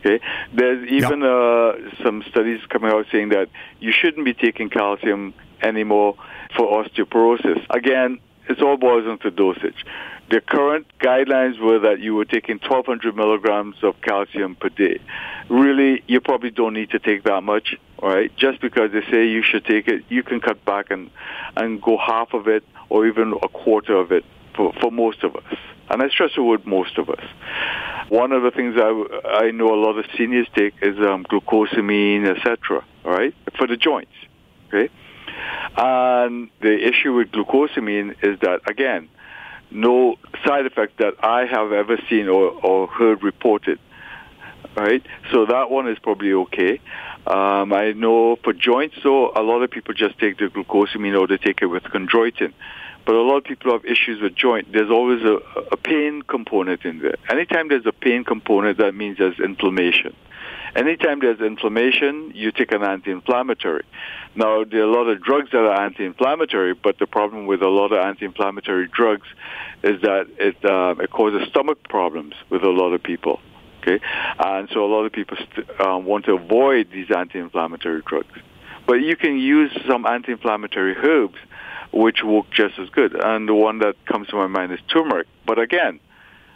Okay, 0.00 0.20
there's 0.54 0.88
even 0.88 1.20
yep. 1.22 1.28
uh, 1.28 2.04
some 2.04 2.22
studies 2.30 2.60
coming 2.68 2.92
out 2.92 3.06
saying 3.10 3.30
that 3.30 3.48
you 3.80 3.92
shouldn't 3.92 4.24
be 4.24 4.32
taking 4.32 4.70
calcium 4.70 5.34
anymore 5.60 6.14
for 6.56 6.84
osteoporosis. 6.84 7.66
Again, 7.68 8.20
it 8.48 8.62
all 8.62 8.76
boils 8.76 9.06
down 9.06 9.18
to 9.18 9.30
dosage. 9.30 9.84
The 10.30 10.42
current 10.42 10.86
guidelines 10.98 11.58
were 11.58 11.78
that 11.78 12.00
you 12.00 12.14
were 12.14 12.26
taking 12.26 12.58
1,200 12.58 13.16
milligrams 13.16 13.76
of 13.82 13.98
calcium 14.02 14.56
per 14.56 14.68
day. 14.68 15.00
Really, 15.48 16.02
you 16.06 16.20
probably 16.20 16.50
don't 16.50 16.74
need 16.74 16.90
to 16.90 16.98
take 16.98 17.24
that 17.24 17.42
much, 17.42 17.74
right? 18.02 18.34
Just 18.36 18.60
because 18.60 18.92
they 18.92 19.00
say 19.10 19.26
you 19.26 19.42
should 19.42 19.64
take 19.64 19.88
it, 19.88 20.04
you 20.10 20.22
can 20.22 20.40
cut 20.40 20.62
back 20.66 20.90
and, 20.90 21.10
and 21.56 21.80
go 21.80 21.96
half 21.96 22.34
of 22.34 22.46
it 22.46 22.62
or 22.90 23.06
even 23.06 23.32
a 23.42 23.48
quarter 23.48 23.96
of 23.96 24.12
it 24.12 24.24
for, 24.54 24.74
for 24.80 24.92
most 24.92 25.24
of 25.24 25.34
us. 25.34 25.54
And 25.88 26.02
I 26.02 26.10
stress 26.10 26.32
the 26.36 26.42
word 26.42 26.66
most 26.66 26.98
of 26.98 27.08
us. 27.08 27.24
One 28.10 28.32
of 28.32 28.42
the 28.42 28.50
things 28.50 28.74
I, 28.76 29.46
I 29.46 29.50
know 29.50 29.72
a 29.72 29.80
lot 29.80 29.98
of 29.98 30.04
seniors 30.18 30.46
take 30.54 30.74
is 30.82 30.98
um, 30.98 31.24
glucosamine, 31.24 32.28
etc., 32.28 32.84
all 33.04 33.12
right, 33.12 33.34
for 33.56 33.66
the 33.66 33.76
joints, 33.76 34.12
okay? 34.68 34.92
And 35.76 36.50
the 36.60 36.86
issue 36.86 37.14
with 37.14 37.30
glucosamine 37.30 38.16
is 38.22 38.38
that, 38.40 38.60
again, 38.68 39.08
no 39.70 40.16
side 40.44 40.66
effect 40.66 40.98
that 40.98 41.14
I 41.22 41.46
have 41.46 41.72
ever 41.72 41.98
seen 42.08 42.28
or, 42.28 42.50
or 42.50 42.86
heard 42.86 43.22
reported. 43.22 43.78
Right? 44.76 45.04
So 45.32 45.46
that 45.46 45.70
one 45.70 45.88
is 45.88 45.98
probably 45.98 46.32
okay. 46.32 46.80
Um, 47.26 47.72
I 47.72 47.92
know 47.92 48.36
for 48.36 48.52
joints, 48.52 48.96
so 49.02 49.32
a 49.34 49.42
lot 49.42 49.62
of 49.62 49.70
people 49.70 49.92
just 49.92 50.18
take 50.18 50.38
the 50.38 50.46
glucosamine 50.46 51.18
or 51.18 51.26
they 51.26 51.36
take 51.36 51.62
it 51.62 51.66
with 51.66 51.82
chondroitin. 51.84 52.52
But 53.04 53.14
a 53.14 53.22
lot 53.22 53.38
of 53.38 53.44
people 53.44 53.72
have 53.72 53.84
issues 53.84 54.20
with 54.20 54.34
joint. 54.34 54.70
There's 54.72 54.90
always 54.90 55.22
a, 55.22 55.38
a 55.72 55.76
pain 55.76 56.22
component 56.22 56.84
in 56.84 57.00
there. 57.00 57.16
Anytime 57.30 57.68
there's 57.68 57.86
a 57.86 57.92
pain 57.92 58.22
component, 58.22 58.78
that 58.78 58.94
means 58.94 59.18
there's 59.18 59.38
inflammation. 59.40 60.14
Anytime 60.78 61.18
there's 61.18 61.40
inflammation, 61.40 62.30
you 62.36 62.52
take 62.52 62.70
an 62.70 62.84
anti-inflammatory. 62.84 63.84
Now, 64.36 64.62
there 64.62 64.82
are 64.82 64.84
a 64.84 64.92
lot 64.92 65.08
of 65.08 65.20
drugs 65.20 65.50
that 65.50 65.58
are 65.58 65.82
anti-inflammatory, 65.82 66.74
but 66.74 67.00
the 67.00 67.06
problem 67.08 67.46
with 67.46 67.62
a 67.62 67.68
lot 67.68 67.90
of 67.90 67.98
anti-inflammatory 67.98 68.86
drugs 68.86 69.26
is 69.82 70.00
that 70.02 70.28
it, 70.38 70.64
uh, 70.64 70.94
it 71.02 71.10
causes 71.10 71.48
stomach 71.48 71.82
problems 71.88 72.34
with 72.48 72.62
a 72.62 72.68
lot 72.68 72.92
of 72.92 73.02
people. 73.02 73.40
Okay, 73.80 73.98
and 74.38 74.68
so 74.72 74.84
a 74.84 74.90
lot 74.94 75.04
of 75.04 75.10
people 75.10 75.36
st- 75.36 75.80
um, 75.80 76.04
want 76.04 76.26
to 76.26 76.34
avoid 76.34 76.92
these 76.92 77.10
anti-inflammatory 77.10 78.02
drugs. 78.06 78.38
But 78.86 79.00
you 79.02 79.16
can 79.16 79.36
use 79.36 79.76
some 79.88 80.06
anti-inflammatory 80.06 80.96
herbs 80.96 81.38
which 81.92 82.22
work 82.22 82.50
just 82.52 82.78
as 82.78 82.88
good. 82.90 83.16
And 83.16 83.48
the 83.48 83.54
one 83.54 83.78
that 83.80 83.96
comes 84.06 84.28
to 84.28 84.36
my 84.36 84.46
mind 84.46 84.72
is 84.72 84.80
turmeric. 84.92 85.26
But 85.44 85.58
again, 85.58 85.98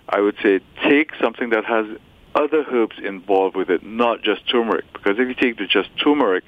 I 0.09 0.21
would 0.21 0.37
say 0.43 0.61
take 0.85 1.11
something 1.21 1.51
that 1.51 1.65
has 1.65 1.87
other 2.35 2.65
herbs 2.71 2.97
involved 3.03 3.57
with 3.57 3.71
it, 3.71 3.85
not 3.85 4.23
just 4.23 4.49
turmeric. 4.49 4.85
Because 4.93 5.19
if 5.19 5.29
you 5.29 5.35
take 5.35 5.59
the 5.59 5.67
just 5.67 5.91
turmeric, 6.03 6.45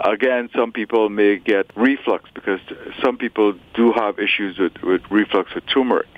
again, 0.00 0.50
some 0.54 0.72
people 0.72 1.08
may 1.08 1.38
get 1.38 1.66
reflux 1.76 2.28
because 2.34 2.60
some 3.02 3.16
people 3.16 3.54
do 3.74 3.92
have 3.92 4.18
issues 4.18 4.58
with, 4.58 4.72
with 4.82 5.02
reflux 5.10 5.54
with 5.54 5.64
turmeric. 5.72 6.08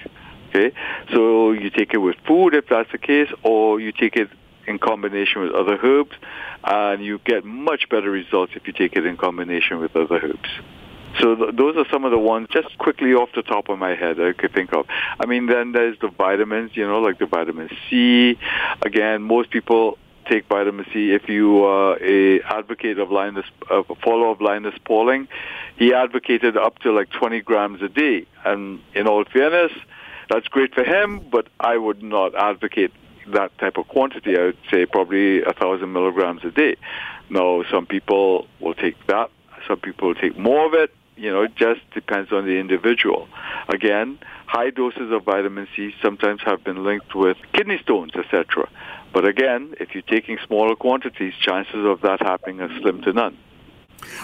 Okay, 0.50 0.72
so 1.12 1.52
you 1.52 1.68
take 1.68 1.92
it 1.92 1.98
with 1.98 2.16
food 2.26 2.54
if 2.54 2.64
that's 2.70 2.90
the 2.90 2.98
case, 2.98 3.28
or 3.42 3.80
you 3.80 3.92
take 3.92 4.16
it 4.16 4.30
in 4.66 4.78
combination 4.78 5.42
with 5.42 5.52
other 5.52 5.78
herbs, 5.82 6.12
and 6.64 7.04
you 7.04 7.18
get 7.24 7.44
much 7.44 7.88
better 7.90 8.10
results 8.10 8.52
if 8.56 8.66
you 8.66 8.72
take 8.72 8.96
it 8.96 9.04
in 9.04 9.18
combination 9.18 9.78
with 9.78 9.94
other 9.94 10.18
herbs. 10.22 10.48
So 11.20 11.34
th- 11.34 11.56
those 11.56 11.76
are 11.76 11.86
some 11.90 12.04
of 12.04 12.10
the 12.10 12.18
ones 12.18 12.48
just 12.50 12.76
quickly 12.78 13.14
off 13.14 13.30
the 13.34 13.42
top 13.42 13.68
of 13.68 13.78
my 13.78 13.94
head 13.94 14.20
I 14.20 14.32
could 14.32 14.52
think 14.52 14.72
of. 14.72 14.86
I 15.20 15.26
mean, 15.26 15.46
then 15.46 15.72
there's 15.72 15.98
the 15.98 16.08
vitamins, 16.08 16.72
you 16.74 16.86
know, 16.86 17.00
like 17.00 17.18
the 17.18 17.26
vitamin 17.26 17.70
C. 17.88 18.38
Again, 18.82 19.22
most 19.22 19.50
people 19.50 19.98
take 20.28 20.46
vitamin 20.48 20.86
C. 20.92 21.12
If 21.12 21.28
you 21.28 21.64
are 21.64 21.98
a 22.02 22.40
advocate 22.42 22.98
of 22.98 23.10
Linus, 23.10 23.46
a 23.70 23.82
follower 23.96 24.28
of 24.28 24.40
Linus 24.40 24.74
Pauling, 24.84 25.28
he 25.76 25.94
advocated 25.94 26.56
up 26.56 26.78
to 26.80 26.92
like 26.92 27.10
20 27.10 27.40
grams 27.40 27.82
a 27.82 27.88
day. 27.88 28.26
And 28.44 28.80
in 28.94 29.06
all 29.06 29.24
fairness, 29.24 29.72
that's 30.28 30.46
great 30.48 30.74
for 30.74 30.84
him, 30.84 31.26
but 31.30 31.48
I 31.58 31.76
would 31.78 32.02
not 32.02 32.34
advocate 32.34 32.92
that 33.28 33.56
type 33.58 33.76
of 33.76 33.88
quantity. 33.88 34.38
I 34.38 34.44
would 34.46 34.58
say 34.70 34.86
probably 34.86 35.42
a 35.42 35.52
thousand 35.52 35.92
milligrams 35.92 36.44
a 36.44 36.50
day. 36.50 36.76
Now, 37.30 37.62
some 37.70 37.86
people 37.86 38.46
will 38.60 38.74
take 38.74 38.94
that. 39.06 39.30
Some 39.68 39.78
people 39.78 40.14
take 40.14 40.36
more 40.36 40.66
of 40.66 40.74
it. 40.74 40.92
You 41.16 41.30
know, 41.32 41.42
it 41.42 41.54
just 41.56 41.80
depends 41.92 42.32
on 42.32 42.46
the 42.46 42.58
individual. 42.58 43.28
Again, 43.68 44.18
high 44.46 44.70
doses 44.70 45.12
of 45.12 45.24
vitamin 45.24 45.68
C 45.74 45.92
sometimes 46.00 46.40
have 46.42 46.64
been 46.64 46.84
linked 46.84 47.14
with 47.14 47.36
kidney 47.52 47.78
stones, 47.78 48.12
etc. 48.14 48.68
But 49.12 49.26
again, 49.26 49.74
if 49.80 49.94
you're 49.94 50.02
taking 50.02 50.38
smaller 50.46 50.76
quantities, 50.76 51.34
chances 51.34 51.84
of 51.84 52.00
that 52.02 52.20
happening 52.22 52.60
are 52.60 52.70
slim 52.80 53.02
to 53.02 53.12
none. 53.12 53.36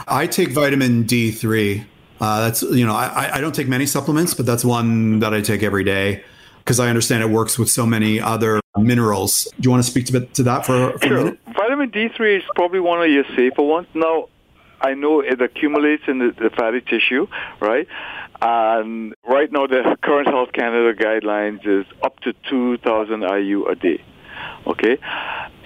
I 0.06 0.26
take 0.26 0.50
vitamin 0.50 1.04
D3. 1.04 1.84
Uh, 2.20 2.40
that's 2.42 2.62
you 2.62 2.86
know 2.86 2.94
I, 2.94 3.34
I 3.34 3.40
don't 3.40 3.54
take 3.54 3.68
many 3.68 3.86
supplements, 3.86 4.34
but 4.34 4.46
that's 4.46 4.64
one 4.64 5.18
that 5.18 5.34
I 5.34 5.40
take 5.40 5.64
every 5.64 5.82
day 5.84 6.22
because 6.58 6.80
I 6.80 6.88
understand 6.88 7.22
it 7.22 7.30
works 7.30 7.58
with 7.58 7.68
so 7.68 7.84
many 7.84 8.20
other 8.20 8.60
minerals. 8.76 9.44
Do 9.60 9.66
you 9.66 9.70
want 9.70 9.84
to 9.84 9.90
speak 9.90 10.06
to, 10.06 10.20
to 10.20 10.42
that 10.44 10.64
for, 10.64 10.92
for 10.92 11.06
sure. 11.06 11.16
a 11.16 11.24
minute? 11.24 11.38
Vitamin 11.54 11.90
D3 11.90 12.38
is 12.38 12.44
probably 12.54 12.80
one 12.80 13.02
of 13.02 13.10
your 13.10 13.24
safer 13.36 13.62
ones. 13.62 13.86
Now, 13.94 14.28
I 14.80 14.94
know 14.94 15.20
it 15.20 15.40
accumulates 15.40 16.04
in 16.06 16.18
the, 16.18 16.34
the 16.36 16.50
fatty 16.50 16.80
tissue, 16.80 17.26
right? 17.60 17.86
And 18.40 19.14
right 19.26 19.50
now, 19.50 19.66
the 19.66 19.96
current 20.02 20.28
Health 20.28 20.52
Canada 20.52 20.94
guidelines 20.94 21.66
is 21.66 21.86
up 22.02 22.20
to 22.20 22.32
2,000 22.50 23.22
IU 23.22 23.66
a 23.66 23.74
day. 23.74 24.04
Okay? 24.66 24.98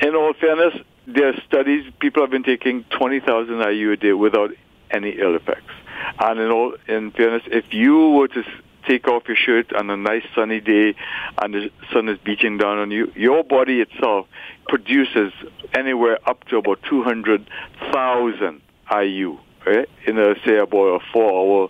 In 0.02 0.14
all 0.14 0.32
fairness, 0.34 0.74
there 1.06 1.28
are 1.28 1.40
studies, 1.46 1.90
people 2.00 2.22
have 2.22 2.30
been 2.30 2.42
taking 2.42 2.84
20,000 2.90 3.60
IU 3.60 3.92
a 3.92 3.96
day 3.96 4.12
without 4.12 4.50
any 4.90 5.10
ill 5.10 5.34
effects. 5.34 5.72
And 6.20 6.38
in 6.38 6.50
all, 6.50 6.74
in 6.86 7.10
fairness, 7.12 7.42
if 7.46 7.72
you 7.72 8.10
were 8.10 8.28
to 8.28 8.44
take 8.88 9.06
off 9.08 9.24
your 9.26 9.36
shirt 9.36 9.72
on 9.72 9.90
a 9.90 9.96
nice 9.96 10.22
sunny 10.34 10.60
day 10.60 10.94
and 11.42 11.54
the 11.54 11.70
sun 11.92 12.08
is 12.08 12.18
beating 12.24 12.58
down 12.58 12.78
on 12.78 12.90
you, 12.90 13.12
your 13.14 13.42
body 13.44 13.80
itself 13.80 14.26
produces 14.68 15.32
anywhere 15.74 16.18
up 16.26 16.44
to 16.44 16.56
about 16.56 16.80
200,000 16.88 18.62
IU, 18.90 19.38
right? 19.66 19.88
In 20.07 20.18
a, 20.18 20.35
say, 20.45 20.57
about 20.59 21.00
a 21.00 21.00
four-hour 21.12 21.68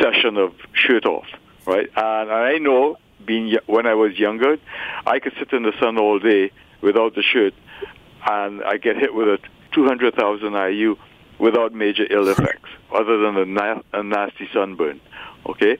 session 0.00 0.36
of 0.36 0.54
shirt 0.72 1.06
off, 1.06 1.26
right? 1.66 1.88
And 1.96 2.30
I 2.30 2.58
know, 2.58 2.98
being 3.24 3.56
when 3.66 3.86
I 3.86 3.94
was 3.94 4.18
younger, 4.18 4.56
I 5.06 5.18
could 5.18 5.32
sit 5.38 5.52
in 5.52 5.62
the 5.62 5.72
sun 5.80 5.98
all 5.98 6.18
day 6.18 6.50
without 6.80 7.14
the 7.14 7.22
shirt, 7.22 7.54
and 8.26 8.62
I 8.62 8.76
get 8.76 8.96
hit 8.96 9.14
with 9.14 9.28
a 9.28 9.38
200,000 9.72 10.52
IU 10.52 10.96
without 11.38 11.72
major 11.72 12.06
ill 12.10 12.28
effects, 12.28 12.68
other 12.94 13.18
than 13.18 13.36
a, 13.36 13.44
na- 13.44 13.82
a 13.92 14.02
nasty 14.02 14.48
sunburn. 14.52 15.00
Okay, 15.46 15.78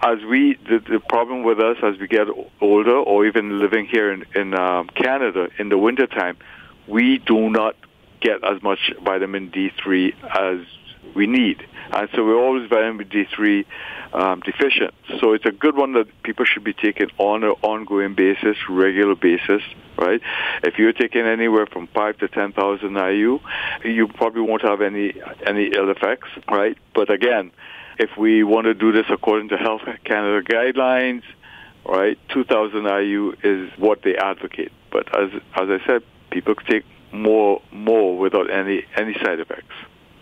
as 0.00 0.18
we 0.24 0.54
the, 0.66 0.78
the 0.78 0.98
problem 0.98 1.42
with 1.42 1.60
us 1.60 1.76
as 1.82 1.98
we 1.98 2.08
get 2.08 2.26
older, 2.62 2.96
or 2.96 3.26
even 3.26 3.58
living 3.58 3.86
here 3.86 4.10
in 4.10 4.24
in 4.34 4.54
um, 4.54 4.88
Canada 4.88 5.48
in 5.58 5.68
the 5.68 5.76
wintertime, 5.76 6.38
we 6.88 7.18
do 7.18 7.50
not 7.50 7.76
get 8.24 8.42
as 8.42 8.62
much 8.62 8.92
vitamin 9.04 9.50
D3 9.50 10.14
as 10.24 10.66
we 11.14 11.26
need, 11.26 11.62
and 11.92 12.08
so 12.14 12.24
we're 12.24 12.42
always 12.42 12.68
vitamin 12.68 13.06
D3 13.06 13.64
um, 14.14 14.40
deficient. 14.40 14.94
So 15.20 15.34
it's 15.34 15.44
a 15.44 15.52
good 15.52 15.76
one 15.76 15.92
that 15.92 16.06
people 16.22 16.44
should 16.44 16.64
be 16.64 16.72
taking 16.72 17.10
on 17.18 17.44
an 17.44 17.54
ongoing 17.62 18.14
basis, 18.14 18.56
regular 18.68 19.14
basis, 19.14 19.62
right? 19.98 20.20
If 20.62 20.78
you're 20.78 20.92
taking 20.92 21.26
anywhere 21.26 21.66
from 21.66 21.88
five 21.88 22.16
to 22.18 22.28
ten 22.28 22.52
thousand 22.52 22.96
IU, 22.96 23.40
you 23.84 24.08
probably 24.08 24.42
won't 24.42 24.62
have 24.62 24.80
any 24.80 25.12
any 25.46 25.66
ill 25.76 25.90
effects, 25.90 26.28
right? 26.50 26.76
But 26.94 27.10
again, 27.10 27.52
if 27.98 28.10
we 28.16 28.42
want 28.44 28.64
to 28.64 28.74
do 28.74 28.92
this 28.92 29.06
according 29.10 29.50
to 29.50 29.56
Health 29.56 29.82
Canada 30.04 30.42
guidelines, 30.42 31.22
right, 31.86 32.18
2,000 32.30 32.84
IU 32.84 33.34
is 33.42 33.70
what 33.78 34.02
they 34.02 34.16
advocate. 34.16 34.72
But 34.90 35.06
as 35.16 35.30
as 35.54 35.68
I 35.68 35.78
said, 35.86 36.02
people 36.30 36.54
take 36.54 36.84
more 37.14 37.62
more 37.72 38.16
without 38.18 38.50
any 38.50 38.84
any 38.96 39.14
side 39.14 39.40
effects. 39.40 39.74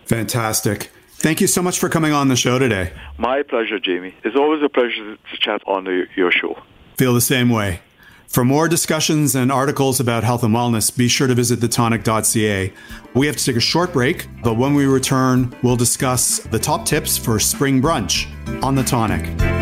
Fantastic. 0.06 0.90
Thank 1.22 1.40
you 1.40 1.46
so 1.46 1.62
much 1.62 1.78
for 1.78 1.88
coming 1.88 2.12
on 2.12 2.28
the 2.28 2.36
show 2.36 2.58
today. 2.58 2.92
My 3.16 3.42
pleasure, 3.42 3.78
Jamie. 3.78 4.14
It's 4.24 4.36
always 4.36 4.60
a 4.62 4.68
pleasure 4.68 5.16
to 5.16 5.36
chat 5.38 5.62
on 5.66 5.84
the, 5.84 6.06
your 6.16 6.32
show. 6.32 6.60
Feel 6.96 7.14
the 7.14 7.20
same 7.20 7.48
way. 7.48 7.80
For 8.26 8.44
more 8.44 8.66
discussions 8.66 9.36
and 9.36 9.52
articles 9.52 10.00
about 10.00 10.24
health 10.24 10.42
and 10.42 10.54
wellness, 10.54 10.94
be 10.96 11.06
sure 11.06 11.28
to 11.28 11.34
visit 11.34 11.60
thetonic.ca. 11.60 12.72
We 13.14 13.26
have 13.26 13.36
to 13.36 13.44
take 13.44 13.56
a 13.56 13.60
short 13.60 13.92
break, 13.92 14.26
but 14.42 14.56
when 14.56 14.74
we 14.74 14.86
return, 14.86 15.54
we'll 15.62 15.76
discuss 15.76 16.38
the 16.40 16.58
top 16.58 16.86
tips 16.86 17.16
for 17.16 17.38
spring 17.38 17.80
brunch 17.80 18.26
on 18.64 18.74
The 18.74 18.82
Tonic. 18.82 19.61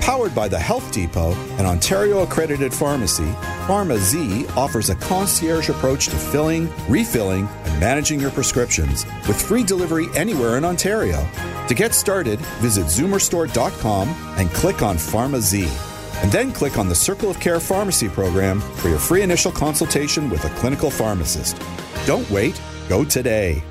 Powered 0.00 0.34
by 0.34 0.48
the 0.48 0.58
Health 0.58 0.90
Depot, 0.90 1.30
an 1.58 1.66
Ontario 1.66 2.24
accredited 2.24 2.74
pharmacy, 2.74 3.30
PharmaZ 3.68 4.50
offers 4.56 4.90
a 4.90 4.96
concierge 4.96 5.68
approach 5.68 6.06
to 6.06 6.16
filling, 6.16 6.68
refilling, 6.88 7.46
and 7.46 7.78
managing 7.78 8.18
your 8.18 8.32
prescriptions 8.32 9.06
with 9.28 9.40
free 9.40 9.62
delivery 9.62 10.08
anywhere 10.16 10.58
in 10.58 10.64
Ontario. 10.64 11.24
To 11.68 11.74
get 11.74 11.94
started, 11.94 12.40
visit 12.58 12.86
zoomerstore.com 12.86 14.08
and 14.38 14.50
click 14.50 14.82
on 14.82 14.96
PharmaZ. 14.96 15.91
And 16.22 16.30
then 16.30 16.52
click 16.52 16.78
on 16.78 16.88
the 16.88 16.94
Circle 16.94 17.30
of 17.30 17.40
Care 17.40 17.58
Pharmacy 17.58 18.08
program 18.08 18.60
for 18.60 18.88
your 18.88 18.98
free 18.98 19.22
initial 19.22 19.50
consultation 19.50 20.30
with 20.30 20.44
a 20.44 20.50
clinical 20.50 20.90
pharmacist. 20.90 21.60
Don't 22.06 22.28
wait, 22.30 22.60
go 22.88 23.04
today. 23.04 23.62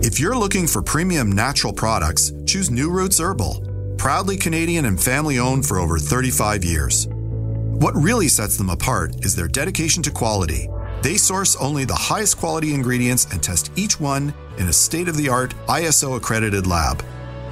If 0.00 0.18
you're 0.18 0.36
looking 0.36 0.66
for 0.66 0.82
premium 0.82 1.30
natural 1.30 1.72
products, 1.72 2.32
choose 2.46 2.70
New 2.70 2.90
Roots 2.90 3.20
Herbal. 3.20 3.94
Proudly 3.98 4.36
Canadian 4.36 4.86
and 4.86 5.00
family 5.00 5.38
owned 5.38 5.66
for 5.66 5.78
over 5.78 5.98
35 5.98 6.64
years. 6.64 7.06
What 7.08 7.94
really 7.94 8.28
sets 8.28 8.56
them 8.56 8.70
apart 8.70 9.24
is 9.24 9.36
their 9.36 9.48
dedication 9.48 10.02
to 10.04 10.10
quality. 10.10 10.68
They 11.02 11.16
source 11.16 11.54
only 11.56 11.84
the 11.84 11.94
highest 11.94 12.38
quality 12.38 12.74
ingredients 12.74 13.26
and 13.32 13.40
test 13.40 13.70
each 13.76 14.00
one 14.00 14.34
in 14.56 14.68
a 14.68 14.72
state 14.72 15.06
of 15.06 15.16
the 15.16 15.28
art 15.28 15.54
ISO 15.66 16.16
accredited 16.16 16.66
lab. 16.66 17.04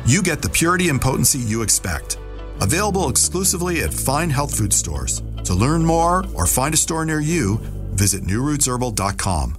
You 0.07 0.23
get 0.23 0.43
the 0.43 0.51
purity 0.51 0.89
and 0.89 1.01
potency 1.01 1.39
you 1.39 1.63
expect. 1.63 2.19
Available 2.61 3.09
exclusively 3.09 3.83
at 3.83 3.93
fine 3.93 4.31
health 4.31 4.57
food 4.57 4.73
stores. 4.73 5.23
To 5.45 5.55
learn 5.55 5.85
more 5.85 6.25
or 6.35 6.47
find 6.47 6.73
a 6.75 6.77
store 6.77 7.05
near 7.05 7.21
you, 7.21 7.59
visit 7.93 8.23
newrootsherbal.com. 8.23 9.59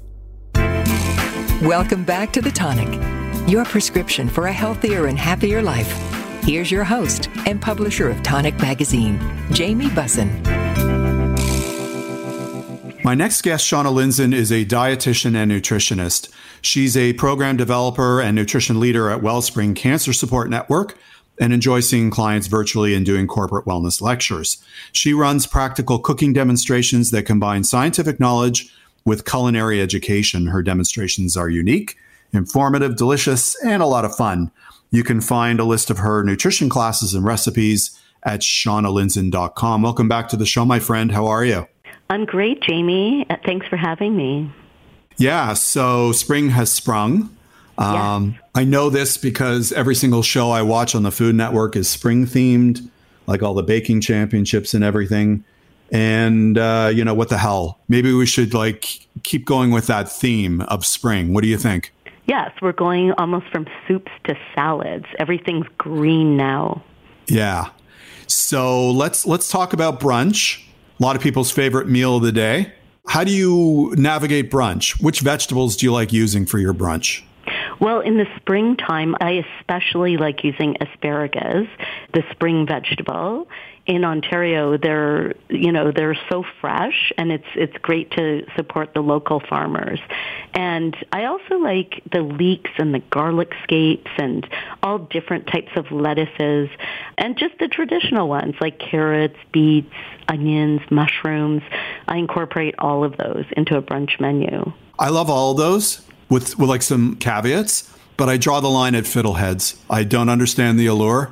Welcome 1.67 2.03
back 2.03 2.33
to 2.33 2.41
The 2.41 2.51
Tonic, 2.51 3.49
your 3.49 3.65
prescription 3.65 4.27
for 4.29 4.47
a 4.47 4.53
healthier 4.53 5.07
and 5.07 5.17
happier 5.17 5.62
life. 5.62 5.91
Here's 6.43 6.71
your 6.71 6.83
host 6.83 7.29
and 7.45 7.62
publisher 7.62 8.10
of 8.10 8.21
Tonic 8.23 8.57
Magazine, 8.60 9.19
Jamie 9.51 9.88
Bussin. 9.88 10.43
My 13.03 13.15
next 13.15 13.41
guest, 13.41 13.65
Shauna 13.65 13.93
Lindzon, 13.93 14.33
is 14.33 14.51
a 14.51 14.65
dietitian 14.65 15.36
and 15.36 15.51
nutritionist. 15.51 16.29
She's 16.62 16.97
a 16.97 17.13
program 17.13 17.55
developer 17.55 18.21
and 18.21 18.36
nutrition 18.36 18.79
leader 18.79 19.10
at 19.10 19.21
Wellspring 19.21 19.75
Cancer 19.75 20.13
Support 20.13 20.49
Network 20.49 20.97
and 21.39 21.54
enjoy 21.54 21.80
seeing 21.80 22.10
clients 22.10 22.47
virtually 22.47 22.93
and 22.93 23.06
doing 23.06 23.28
corporate 23.28 23.65
wellness 23.65 24.02
lectures. 24.02 24.58
She 24.91 25.13
runs 25.13 25.47
practical 25.47 26.00
cooking 26.00 26.34
demonstrations 26.34 27.12
that 27.12 27.26
combine 27.26 27.63
scientific 27.63 28.19
knowledge 28.19 28.73
with 29.06 29.26
culinary 29.26 29.82
education. 29.82 30.47
Her 30.47 30.62
demonstrations 30.62 31.38
are 31.38 31.50
unique, 31.50 31.95
informative, 32.34 32.95
delicious, 32.95 33.56
and 33.63 33.82
a 33.82 33.88
lot 33.88 34.06
of 34.06 34.15
fun. 34.15 34.52
You 34.91 35.04
can 35.04 35.21
find 35.21 35.60
a 35.60 35.65
list 35.65 35.89
of 35.89 36.00
her 36.00 36.23
nutrition 36.23 36.69
classes 36.69 37.13
and 37.13 37.23
recipes 37.26 37.97
at 38.23 38.41
shaunalindzon.com. 38.41 39.82
Welcome 39.82 40.08
back 40.08 40.28
to 40.30 40.38
the 40.38 40.45
show, 40.45 40.65
my 40.65 40.80
friend. 40.80 41.12
How 41.12 41.28
are 41.28 41.45
you? 41.45 41.67
I'm 42.10 42.26
great, 42.26 42.62
Jamie. 42.62 43.26
Thanks 43.45 43.67
for 43.67 43.78
having 43.78 44.15
me. 44.15 44.52
Yeah, 45.17 45.54
so 45.54 46.12
spring 46.12 46.50
has 46.50 46.71
sprung. 46.71 47.36
Um, 47.78 48.32
Yes. 48.32 48.44
I 48.56 48.63
know 48.63 48.90
this 48.90 49.18
because 49.18 49.72
every 49.72 49.96
single 49.96 50.24
show 50.24 50.52
I 50.52 50.62
watch 50.63 50.96
on 50.96 51.04
the 51.04 51.12
Food 51.12 51.36
Network 51.36 51.76
is 51.76 51.88
spring 51.88 52.26
themed, 52.26 52.90
like 53.28 53.44
all 53.44 53.54
the 53.54 53.63
baking 53.63 54.02
championships 54.02 54.74
and 54.74 54.84
everything. 54.84 55.44
And 55.92 56.58
uh, 56.58 56.92
you 56.94 57.06
know 57.06 57.13
what 57.13 57.30
the 57.30 57.38
hell? 57.38 57.80
Maybe 57.88 58.13
we 58.13 58.26
should 58.26 58.54
like 58.54 59.08
keep 59.24 59.46
going 59.46 59.72
with 59.72 59.88
that 59.88 60.12
theme 60.12 60.62
of 60.62 60.86
spring. 60.86 61.34
What 61.34 61.44
do 61.44 61.48
you 61.48 61.58
think? 61.58 61.94
Yes, 62.26 62.52
we're 62.62 62.74
going 62.74 63.13
almost 63.13 63.48
from 63.52 63.68
soups 63.88 64.12
to 64.26 64.38
salads. 64.54 65.06
Everything's 65.18 65.68
green 65.78 66.36
now. 66.36 66.84
Yeah. 67.28 67.70
So 68.28 68.92
let's 68.92 69.26
let's 69.26 69.50
talk 69.50 69.72
about 69.72 70.00
brunch. 70.02 70.62
A 71.00 71.04
lot 71.04 71.16
of 71.16 71.22
people's 71.22 71.52
favorite 71.52 71.88
meal 71.88 72.18
of 72.18 72.24
the 72.24 72.32
day. 72.34 72.74
How 73.08 73.24
do 73.24 73.32
you 73.32 73.94
navigate 73.98 74.52
brunch? 74.52 75.02
Which 75.02 75.22
vegetables 75.22 75.78
do 75.78 75.86
you 75.86 75.94
like 75.94 76.12
using 76.12 76.46
for 76.46 76.60
your 76.60 76.74
brunch? 76.74 77.24
Well, 77.80 78.02
in 78.02 78.18
the 78.18 78.26
springtime, 78.38 79.16
I 79.22 79.44
especially 79.60 80.18
like 80.18 80.44
using 80.44 80.78
asparagus, 80.82 81.68
the 82.13 82.24
spring 82.32 82.66
vegetable. 82.66 83.48
In 83.86 84.04
Ontario, 84.04 84.78
they're 84.78 85.36
you 85.50 85.72
know 85.72 85.92
they're 85.92 86.18
so 86.30 86.44
fresh, 86.60 87.13
and 87.18 87.32
it's 87.32 87.48
it's 87.56 87.78
great 87.78 88.12
to 88.12 88.46
support 88.56 88.94
the 88.94 89.02
local 89.02 89.40
farmers. 89.40 90.00
And 90.54 90.98
I 91.13 91.26
also 91.26 91.56
like 91.56 92.02
the 92.12 92.22
leeks 92.22 92.72
and 92.78 92.94
the 92.94 93.00
garlic 93.00 93.54
scapes 93.63 94.12
and 94.18 94.46
all 94.84 94.98
different 94.98 95.48
types 95.48 95.72
of 95.78 95.90
lettuces, 95.92 96.70
and 97.18 97.38
just 97.38 97.60
the 97.60 97.70
traditional 97.70 98.28
ones 98.28 98.56
like 98.60 98.80
carrots, 98.80 99.38
beets, 99.54 99.94
onions, 100.28 100.82
mushrooms. 100.90 101.62
I 102.08 102.18
incorporate 102.18 102.76
all 102.80 103.06
of 103.06 103.16
those 103.18 103.46
into 103.56 103.78
a 103.78 103.82
brunch 103.82 104.20
menu. 104.20 104.74
I 105.00 105.10
love 105.10 105.30
all 105.30 105.54
those 105.54 106.02
with 106.30 106.58
with 106.58 106.70
like 106.70 106.82
some 106.82 107.16
caveats, 107.18 107.92
but 108.18 108.30
I 108.30 108.38
draw 108.38 108.60
the 108.60 108.70
line 108.70 108.96
at 108.96 109.04
fiddleheads. 109.06 109.78
I 109.90 110.04
don't 110.04 110.30
understand 110.30 110.80
the 110.80 110.88
allure. 110.88 111.32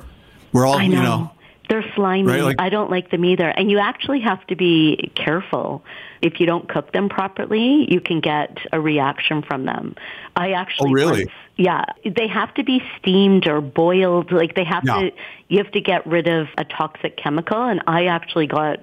We're 0.52 0.66
all, 0.66 0.78
know. 0.78 0.84
you 0.84 0.90
know, 0.94 1.30
They're 1.68 1.84
slimy. 1.94 2.28
Right, 2.28 2.42
like- 2.42 2.60
I 2.60 2.68
don't 2.70 2.90
like 2.90 3.10
them 3.10 3.24
either. 3.24 3.48
And 3.48 3.70
you 3.70 3.78
actually 3.78 4.20
have 4.20 4.46
to 4.46 4.56
be 4.56 5.10
careful. 5.14 5.84
If 6.22 6.40
you 6.40 6.46
don't 6.46 6.66
cook 6.68 6.92
them 6.92 7.08
properly, 7.10 7.86
you 7.92 8.00
can 8.00 8.20
get 8.20 8.56
a 8.72 8.80
reaction 8.80 9.42
from 9.42 9.66
them. 9.66 9.96
I 10.34 10.52
actually 10.52 10.90
Oh, 10.90 10.94
really? 10.94 11.24
once- 11.24 11.30
yeah, 11.56 11.84
they 12.04 12.26
have 12.28 12.54
to 12.54 12.64
be 12.64 12.82
steamed 12.98 13.46
or 13.48 13.60
boiled. 13.60 14.30
Like 14.32 14.54
they 14.54 14.64
have 14.64 14.84
Yeah. 14.86 15.00
to 15.00 15.10
you 15.48 15.58
have 15.58 15.70
to 15.72 15.80
get 15.80 16.06
rid 16.06 16.26
of 16.28 16.48
a 16.58 16.64
toxic 16.64 17.16
chemical 17.16 17.62
and 17.62 17.82
I 17.86 18.06
actually 18.06 18.46
got 18.46 18.78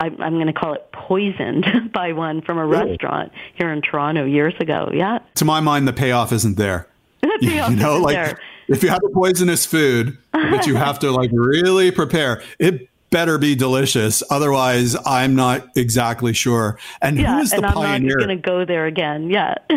I'm, 0.00 0.20
I'm 0.20 0.34
going 0.34 0.46
to 0.48 0.52
call 0.52 0.74
it 0.74 0.90
poisoned 0.92 1.66
by 1.92 2.12
one 2.12 2.42
from 2.42 2.58
a 2.58 2.66
restaurant 2.66 3.32
here 3.54 3.72
in 3.72 3.80
Toronto 3.82 4.24
years 4.24 4.54
ago. 4.60 4.90
Yeah. 4.92 5.20
to 5.36 5.44
my 5.44 5.60
mind, 5.60 5.86
the 5.88 5.92
payoff 5.92 6.32
isn't 6.32 6.56
there. 6.56 6.88
The 7.22 7.38
You 7.40 7.50
payoff 7.50 7.70
know, 7.76 7.90
isn't 7.92 8.02
like 8.02 8.14
there. 8.16 8.38
if 8.68 8.82
you 8.82 8.88
have 8.90 9.00
a 9.04 9.08
poisonous 9.08 9.64
food 9.66 10.18
that 10.32 10.66
you 10.66 10.74
have 10.76 10.98
to 11.00 11.10
like 11.10 11.30
really 11.32 11.90
prepare, 11.90 12.42
it 12.58 12.88
better 13.14 13.38
be 13.38 13.54
delicious. 13.54 14.24
Otherwise, 14.28 14.96
I'm 15.06 15.36
not 15.36 15.68
exactly 15.76 16.32
sure. 16.32 16.80
And 17.00 17.16
yeah, 17.16 17.36
who 17.36 17.42
is 17.42 17.50
the 17.50 17.58
and 17.58 17.66
I'm 17.66 17.72
pioneer? 17.72 18.18
not 18.18 18.26
going 18.26 18.36
to 18.36 18.42
go 18.42 18.64
there 18.64 18.86
again. 18.86 19.30
Yeah, 19.30 19.54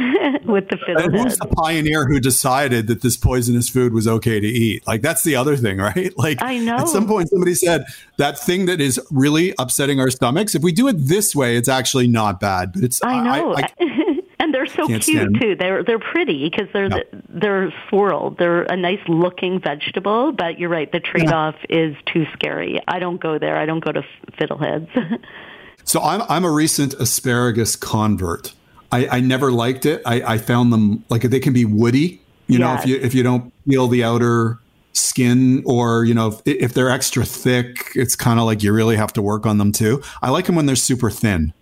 with 0.43 0.69
the 0.69 0.80
And 0.97 1.15
who's 1.15 1.38
the 1.38 1.45
pioneer 1.45 2.08
who 2.08 2.19
decided 2.19 2.88
that 2.88 3.04
this 3.04 3.15
poisonous 3.15 3.69
food 3.69 3.93
was 3.93 4.08
okay 4.08 4.39
to 4.39 4.47
eat? 4.47 4.88
Like 4.88 5.04
that's 5.04 5.21
the 5.23 5.36
other 5.36 5.56
thing, 5.56 5.78
right? 5.91 6.12
Like 6.17 6.41
I 6.41 6.58
know. 6.58 6.78
at 6.78 6.88
some 6.88 7.08
point 7.08 7.30
somebody 7.30 7.54
said 7.54 7.86
that 8.17 8.39
thing 8.39 8.65
that 8.65 8.82
is 8.82 9.00
really 9.12 9.54
upsetting 9.60 10.00
our 10.00 10.10
stomachs. 10.10 10.56
If 10.56 10.63
we 10.63 10.71
do 10.71 10.88
it 10.88 10.95
this 10.97 11.36
way, 11.36 11.58
it's 11.58 11.69
actually 11.69 12.08
not 12.08 12.39
bad. 12.39 12.73
But 12.73 12.84
it's 12.84 13.00
I 13.04 13.23
know. 13.23 13.54
I, 13.56 13.69
and 13.78 13.91
they're 14.67 14.75
so 14.84 14.88
Can't 14.88 15.03
cute 15.03 15.17
stand- 15.17 15.41
too. 15.41 15.56
They're 15.56 15.84
they're 15.84 15.99
pretty 15.99 16.49
because 16.49 16.67
they're 16.73 16.89
Yeah. 16.89 17.19
they're 17.30 17.73
swirled. 17.89 18.38
They're 18.38 18.63
a 18.63 18.75
nice 18.77 18.99
looking 19.08 19.60
vegetable, 19.60 20.32
but 20.32 20.60
you're 20.60 20.69
right. 20.69 20.91
The 20.91 20.99
trade 20.99 21.32
off 21.32 21.56
is 21.69 21.95
too 22.06 22.25
scary. 22.34 22.82
I 22.88 22.99
don't 22.99 23.19
go 23.21 23.38
there. 23.39 23.58
I 23.58 23.65
don't 23.65 23.84
go 23.84 23.91
to 23.91 24.03
fiddleheads. 24.39 25.19
So 25.84 26.01
I'm 26.01 26.21
I'm 26.27 26.43
a 26.43 26.51
recent 26.51 26.95
asparagus 26.95 27.77
convert. 27.77 28.53
I, 28.91 29.08
I 29.08 29.19
never 29.21 29.53
liked 29.53 29.86
it. 29.86 30.01
I, 30.06 30.21
I 30.34 30.38
found 30.38 30.73
them 30.73 31.06
like 31.08 31.21
they 31.21 31.39
can 31.39 31.53
be 31.53 31.63
woody. 31.63 32.19
You 32.47 32.60
know, 32.60 32.73
if 32.73 32.86
you 32.86 32.97
if 32.97 33.15
you 33.15 33.23
don't 33.23 33.53
peel 33.65 33.88
the 33.88 34.03
outer 34.03 34.60
skin, 34.91 35.63
or 35.65 36.03
you 36.03 36.13
know, 36.13 36.27
if, 36.27 36.41
if 36.45 36.73
they're 36.73 36.89
extra 36.89 37.23
thick, 37.23 37.91
it's 37.95 38.17
kind 38.17 38.38
of 38.38 38.45
like 38.45 38.63
you 38.63 38.73
really 38.73 38.97
have 38.97 39.13
to 39.13 39.21
work 39.21 39.45
on 39.45 39.60
them 39.60 39.71
too. 39.71 40.01
I 40.21 40.30
like 40.30 40.47
them 40.47 40.56
when 40.56 40.65
they're 40.65 40.75
super 40.75 41.10
thin. 41.10 41.53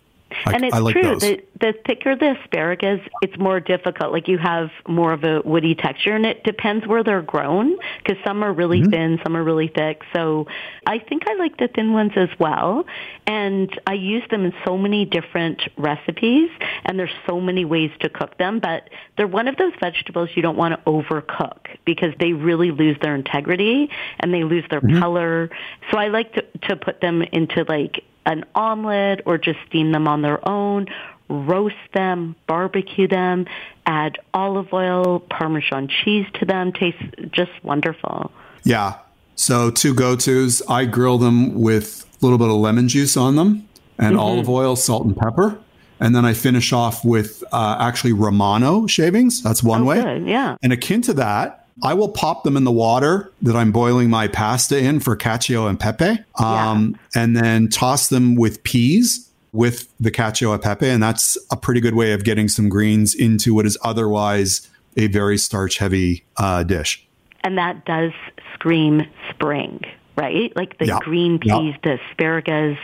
I, 0.46 0.54
and 0.54 0.66
it's 0.66 0.76
I 0.76 0.80
like 0.80 0.94
true. 0.94 1.20
The, 1.20 1.44
the 1.60 1.74
thicker 1.86 2.16
the 2.16 2.38
asparagus, 2.42 3.00
it's 3.22 3.38
more 3.38 3.60
difficult. 3.60 4.12
Like 4.12 4.28
you 4.28 4.38
have 4.38 4.70
more 4.88 5.14
of 5.14 5.24
a 5.24 5.42
woody 5.46 5.76
texture, 5.76 6.14
and 6.16 6.26
it 6.26 6.44
depends 6.44 6.86
where 6.86 7.04
they're 7.04 7.22
grown. 7.22 7.78
Because 8.04 8.22
some 8.26 8.44
are 8.44 8.52
really 8.52 8.82
Mm-hmm. 8.82 8.90
thin, 8.92 9.20
some 9.24 9.38
are 9.38 9.44
really 9.44 9.68
thick. 9.68 10.02
So 10.14 10.48
I 10.86 11.00
think 11.00 11.24
I 11.30 11.36
like 11.36 11.58
the 11.58 11.68
thin 11.68 11.94
ones 11.94 12.12
as 12.16 12.30
well. 12.40 12.86
And 13.28 13.70
I 13.88 13.94
use 13.94 14.24
them 14.30 14.46
in 14.46 14.54
so 14.66 14.78
many 14.78 15.06
different 15.06 15.62
recipes, 15.78 16.50
and 16.86 17.00
there's 17.00 17.16
so 17.28 17.40
many 17.40 17.64
ways 17.64 17.92
to 18.02 18.10
cook 18.10 18.38
them. 18.38 18.60
But 18.60 18.90
they're 19.18 19.28
one 19.28 19.48
of 19.48 19.56
those 19.58 19.74
vegetables 19.80 20.30
you 20.36 20.42
don't 20.42 20.58
want 20.58 20.74
to 20.76 20.92
overcook 20.92 21.68
because 21.86 22.14
they 22.20 22.34
really 22.34 22.72
lose 22.72 22.98
their 23.02 23.16
integrity 23.16 23.90
and 24.20 24.34
they 24.34 24.44
lose 24.44 24.66
their 24.70 24.82
Mm-hmm. 24.82 25.00
color. 25.00 25.50
So 25.92 25.98
I 25.98 26.10
like 26.10 26.34
to 26.34 26.42
to 26.68 26.76
put 26.76 27.00
them 27.02 27.22
into 27.22 27.64
like 27.68 28.04
an 28.26 28.46
omelet 28.56 29.22
or 29.26 29.38
just 29.38 29.60
steam 29.68 29.92
them 29.92 30.08
on 30.08 30.22
their 30.22 30.48
own, 30.48 30.88
roast 31.30 31.76
them, 31.94 32.36
barbecue 32.48 33.08
them, 33.08 33.46
add 33.86 34.18
olive 34.34 34.72
oil, 34.74 35.20
Parmesan 35.30 35.88
cheese 35.88 36.26
to 36.36 36.46
them. 36.46 36.72
Tastes 36.72 37.02
just 37.32 37.52
wonderful. 37.64 38.32
Yeah. 38.64 38.98
So 39.36 39.70
two 39.72 39.94
go 39.94 40.16
tos. 40.16 40.62
I 40.70 40.86
grill 40.86 41.18
them 41.18 41.60
with 41.62 42.06
a 42.22 42.26
little 42.26 42.38
bit 42.38 42.48
of 42.50 42.56
lemon 42.56 42.88
juice 42.88 43.18
on 43.18 43.36
them 43.36 43.68
and 43.98 44.12
Mm-hmm. 44.16 44.20
olive 44.20 44.50
oil, 44.50 44.76
salt, 44.76 45.06
and 45.06 45.16
pepper. 45.16 45.60
And 46.00 46.14
then 46.16 46.26
I 46.26 46.34
finish 46.34 46.74
off 46.74 47.06
with 47.06 47.44
uh, 47.54 47.78
actually 47.80 48.12
Romano 48.14 48.86
shavings. 48.88 49.42
That's 49.42 49.64
one 49.64 49.82
Oh, 49.84 49.86
way. 49.86 50.02
good, 50.02 50.28
yeah. 50.28 50.58
And 50.62 50.74
akin 50.74 51.02
to 51.04 51.14
that, 51.14 51.65
I 51.84 51.94
will 51.94 52.10
pop 52.10 52.44
them 52.44 52.56
in 52.56 52.64
the 52.64 52.72
water 52.72 53.32
that 53.42 53.56
I'm 53.56 53.72
boiling 53.72 54.10
my 54.10 54.28
pasta 54.28 54.78
in 54.78 55.00
for 55.02 55.16
cacio 55.18 55.70
and 55.70 55.80
pepe, 55.80 56.20
um, 56.40 56.98
and 57.14 57.36
then 57.36 57.68
toss 57.68 58.08
them 58.08 58.36
with 58.36 58.64
peas 58.64 59.30
with 59.52 59.88
the 60.00 60.12
cacio 60.12 60.56
e 60.56 60.62
pepe. 60.62 60.88
And 60.88 61.04
that's 61.04 61.38
a 61.52 61.58
pretty 61.58 61.82
good 61.82 61.96
way 61.96 62.14
of 62.14 62.24
getting 62.24 62.48
some 62.48 62.70
greens 62.70 63.14
into 63.14 63.54
what 63.54 63.66
is 63.66 63.78
otherwise 63.84 64.70
a 64.98 65.08
very 65.08 65.38
starch 65.38 65.78
heavy 65.78 66.24
uh, 66.38 66.64
dish. 66.64 67.06
And 67.44 67.58
that 67.58 67.86
does 67.86 68.12
scream 68.54 69.04
spring, 69.30 69.82
right? 70.18 70.56
Like 70.56 70.78
the 70.78 70.86
Yeah. 70.88 71.00
green 71.02 71.40
Yeah. 71.44 71.58
peas, 71.58 71.76
the 71.84 72.00
asparagus. 72.10 72.78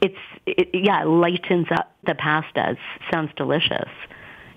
It's, 0.00 0.16
it, 0.46 0.70
yeah, 0.72 1.02
it 1.02 1.06
lightens 1.06 1.66
up 1.70 1.94
the 2.06 2.14
pastas. 2.14 2.78
Sounds 3.10 3.30
delicious. 3.36 3.88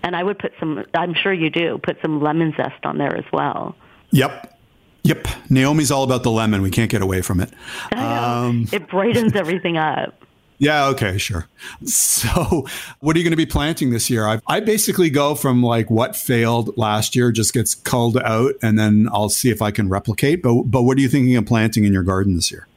And 0.03 0.15
I 0.15 0.23
would 0.23 0.39
put 0.39 0.53
some, 0.59 0.83
I'm 0.93 1.13
sure 1.13 1.33
you 1.33 1.49
do, 1.49 1.79
put 1.83 1.97
some 2.01 2.21
lemon 2.21 2.53
zest 2.57 2.85
on 2.85 2.97
there 2.97 3.15
as 3.15 3.25
well. 3.31 3.75
Yep. 4.11 4.59
Yep. 5.03 5.27
Naomi's 5.49 5.91
all 5.91 6.03
about 6.03 6.23
the 6.23 6.31
lemon. 6.31 6.61
We 6.61 6.69
can't 6.69 6.91
get 6.91 7.01
away 7.01 7.21
from 7.21 7.39
it. 7.39 7.51
Um, 7.93 8.67
it 8.71 8.87
brightens 8.87 9.35
everything 9.35 9.77
up. 9.77 10.15
Yeah, 10.61 10.89
okay, 10.89 11.17
sure. 11.17 11.47
So, 11.85 12.67
what 12.99 13.15
are 13.15 13.19
you 13.19 13.25
going 13.25 13.31
to 13.31 13.35
be 13.35 13.47
planting 13.47 13.89
this 13.89 14.11
year? 14.11 14.27
I, 14.27 14.39
I 14.45 14.59
basically 14.59 15.09
go 15.09 15.33
from 15.33 15.63
like 15.63 15.89
what 15.89 16.15
failed 16.15 16.77
last 16.77 17.15
year 17.15 17.31
just 17.31 17.51
gets 17.51 17.73
culled 17.73 18.17
out, 18.17 18.53
and 18.61 18.77
then 18.77 19.09
I'll 19.11 19.29
see 19.29 19.49
if 19.49 19.63
I 19.63 19.71
can 19.71 19.89
replicate. 19.89 20.43
But, 20.43 20.65
but 20.65 20.83
what 20.83 20.99
are 20.99 21.01
you 21.01 21.09
thinking 21.09 21.35
of 21.35 21.47
planting 21.47 21.83
in 21.83 21.91
your 21.91 22.03
garden 22.03 22.35
this 22.35 22.51
year? 22.51 22.67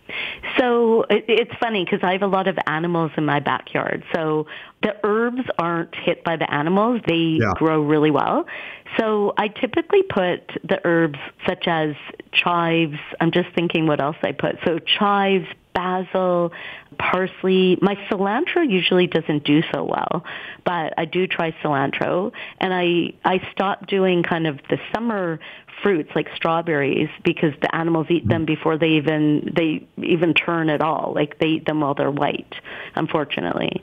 So 0.58 1.02
it, 1.10 1.24
it's 1.28 1.54
funny 1.60 1.84
because 1.84 2.00
I 2.02 2.12
have 2.12 2.22
a 2.22 2.26
lot 2.26 2.48
of 2.48 2.56
animals 2.66 3.12
in 3.16 3.24
my 3.24 3.40
backyard. 3.40 4.04
So 4.14 4.46
the 4.82 4.94
herbs 5.02 5.42
aren't 5.58 5.94
hit 5.94 6.24
by 6.24 6.36
the 6.36 6.52
animals; 6.52 7.00
they 7.06 7.38
Yeah. 7.40 7.52
grow 7.54 7.80
really 7.82 8.10
well. 8.10 8.46
So 8.98 9.34
I 9.36 9.48
typically 9.48 10.02
put 10.02 10.40
the 10.62 10.80
herbs 10.84 11.18
such 11.46 11.66
as 11.66 11.94
chives. 12.32 12.98
I'm 13.20 13.30
just 13.30 13.48
thinking 13.54 13.86
what 13.86 14.00
else 14.00 14.16
I 14.22 14.32
put. 14.32 14.56
So 14.64 14.78
chives, 14.78 15.46
basil, 15.74 16.52
parsley. 16.98 17.78
My 17.82 17.96
cilantro 18.08 18.68
usually 18.68 19.06
doesn't 19.06 19.44
do 19.44 19.62
so 19.72 19.84
well, 19.84 20.24
but 20.64 20.94
I 20.96 21.04
do 21.04 21.26
try 21.26 21.52
cilantro. 21.62 22.32
And 22.60 22.72
I 22.72 23.12
I 23.24 23.46
stopped 23.52 23.88
doing 23.88 24.22
kind 24.22 24.46
of 24.46 24.58
the 24.70 24.78
summer 24.94 25.40
fruits 25.82 26.10
like 26.14 26.28
strawberries 26.36 27.10
because 27.24 27.52
the 27.60 27.74
animals 27.74 28.06
eat 28.08 28.26
them 28.26 28.44
before 28.44 28.78
they 28.78 28.90
even 28.90 29.52
they 29.54 29.86
even 30.02 30.34
turn 30.34 30.70
at 30.70 30.80
all. 30.80 31.12
Like 31.14 31.38
they 31.38 31.46
eat 31.46 31.66
them 31.66 31.80
while 31.80 31.94
they're 31.94 32.10
white, 32.10 32.54
unfortunately. 32.94 33.82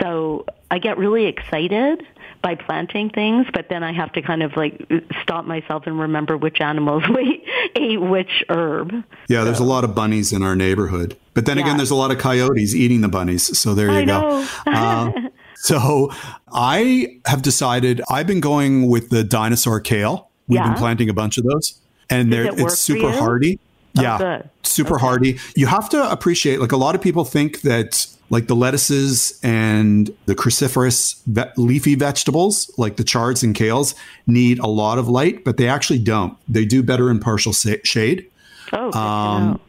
So 0.00 0.46
I 0.70 0.78
get 0.78 0.98
really 0.98 1.26
excited 1.26 2.04
by 2.42 2.54
planting 2.54 3.10
things, 3.10 3.46
but 3.52 3.68
then 3.68 3.82
I 3.82 3.92
have 3.92 4.12
to 4.12 4.22
kind 4.22 4.42
of 4.42 4.56
like 4.56 4.80
stop 5.22 5.44
myself 5.44 5.86
and 5.86 5.98
remember 6.00 6.36
which 6.36 6.60
animals 6.60 7.02
ate 7.76 8.00
which 8.00 8.44
herb. 8.48 8.92
Yeah, 9.28 9.44
there's 9.44 9.58
a 9.60 9.64
lot 9.64 9.84
of 9.84 9.94
bunnies 9.94 10.32
in 10.32 10.42
our 10.42 10.56
neighborhood. 10.56 11.16
But 11.34 11.44
then 11.46 11.58
Yeah. 11.58 11.64
again, 11.64 11.76
there's 11.76 11.90
a 11.90 11.94
lot 11.96 12.10
of 12.10 12.18
coyotes 12.18 12.74
eating 12.74 13.00
the 13.02 13.08
bunnies. 13.08 13.58
So 13.58 13.74
there 13.74 13.90
you 13.90 13.98
I 13.98 14.04
go. 14.04 14.20
know. 14.20 14.46
Uh, 14.66 15.12
so 15.56 16.10
I 16.52 17.18
have 17.26 17.42
decided 17.42 18.00
I've 18.10 18.26
been 18.26 18.40
going 18.40 18.88
with 18.88 19.10
the 19.10 19.22
dinosaur 19.24 19.80
kale. 19.80 20.28
We've 20.48 20.56
Yeah. 20.60 20.68
been 20.68 20.78
planting 20.78 21.08
a 21.10 21.14
bunch 21.14 21.36
of 21.38 21.44
those, 21.44 21.78
and 22.08 22.32
they're 22.32 22.46
it 22.46 22.58
it's 22.58 22.78
super 22.78 23.12
hardy. 23.12 23.58
Oh, 23.98 24.02
yeah, 24.02 24.18
good. 24.18 24.48
super 24.62 24.98
hardy. 24.98 25.38
You 25.56 25.66
have 25.66 25.88
to 25.90 26.10
appreciate, 26.10 26.60
like 26.60 26.72
a 26.72 26.76
lot 26.76 26.94
of 26.94 27.00
people 27.02 27.24
think 27.24 27.62
that 27.62 28.06
like 28.30 28.46
the 28.46 28.54
lettuces 28.56 29.38
and 29.42 30.14
the 30.26 30.34
cruciferous 30.34 31.20
ve- 31.26 31.50
leafy 31.56 31.96
vegetables, 31.96 32.70
like 32.78 32.96
the 32.96 33.04
chards 33.04 33.42
and 33.42 33.54
kales, 33.54 33.94
need 34.26 34.58
a 34.60 34.66
lot 34.68 34.98
of 34.98 35.08
light, 35.08 35.44
but 35.44 35.56
they 35.56 35.68
actually 35.68 35.98
don't. 35.98 36.36
They 36.48 36.64
do 36.64 36.82
better 36.82 37.10
in 37.10 37.18
partial 37.18 37.52
sa- 37.52 37.82
shade. 37.84 38.26
Oh, 38.72 38.92
Um. 38.98 39.60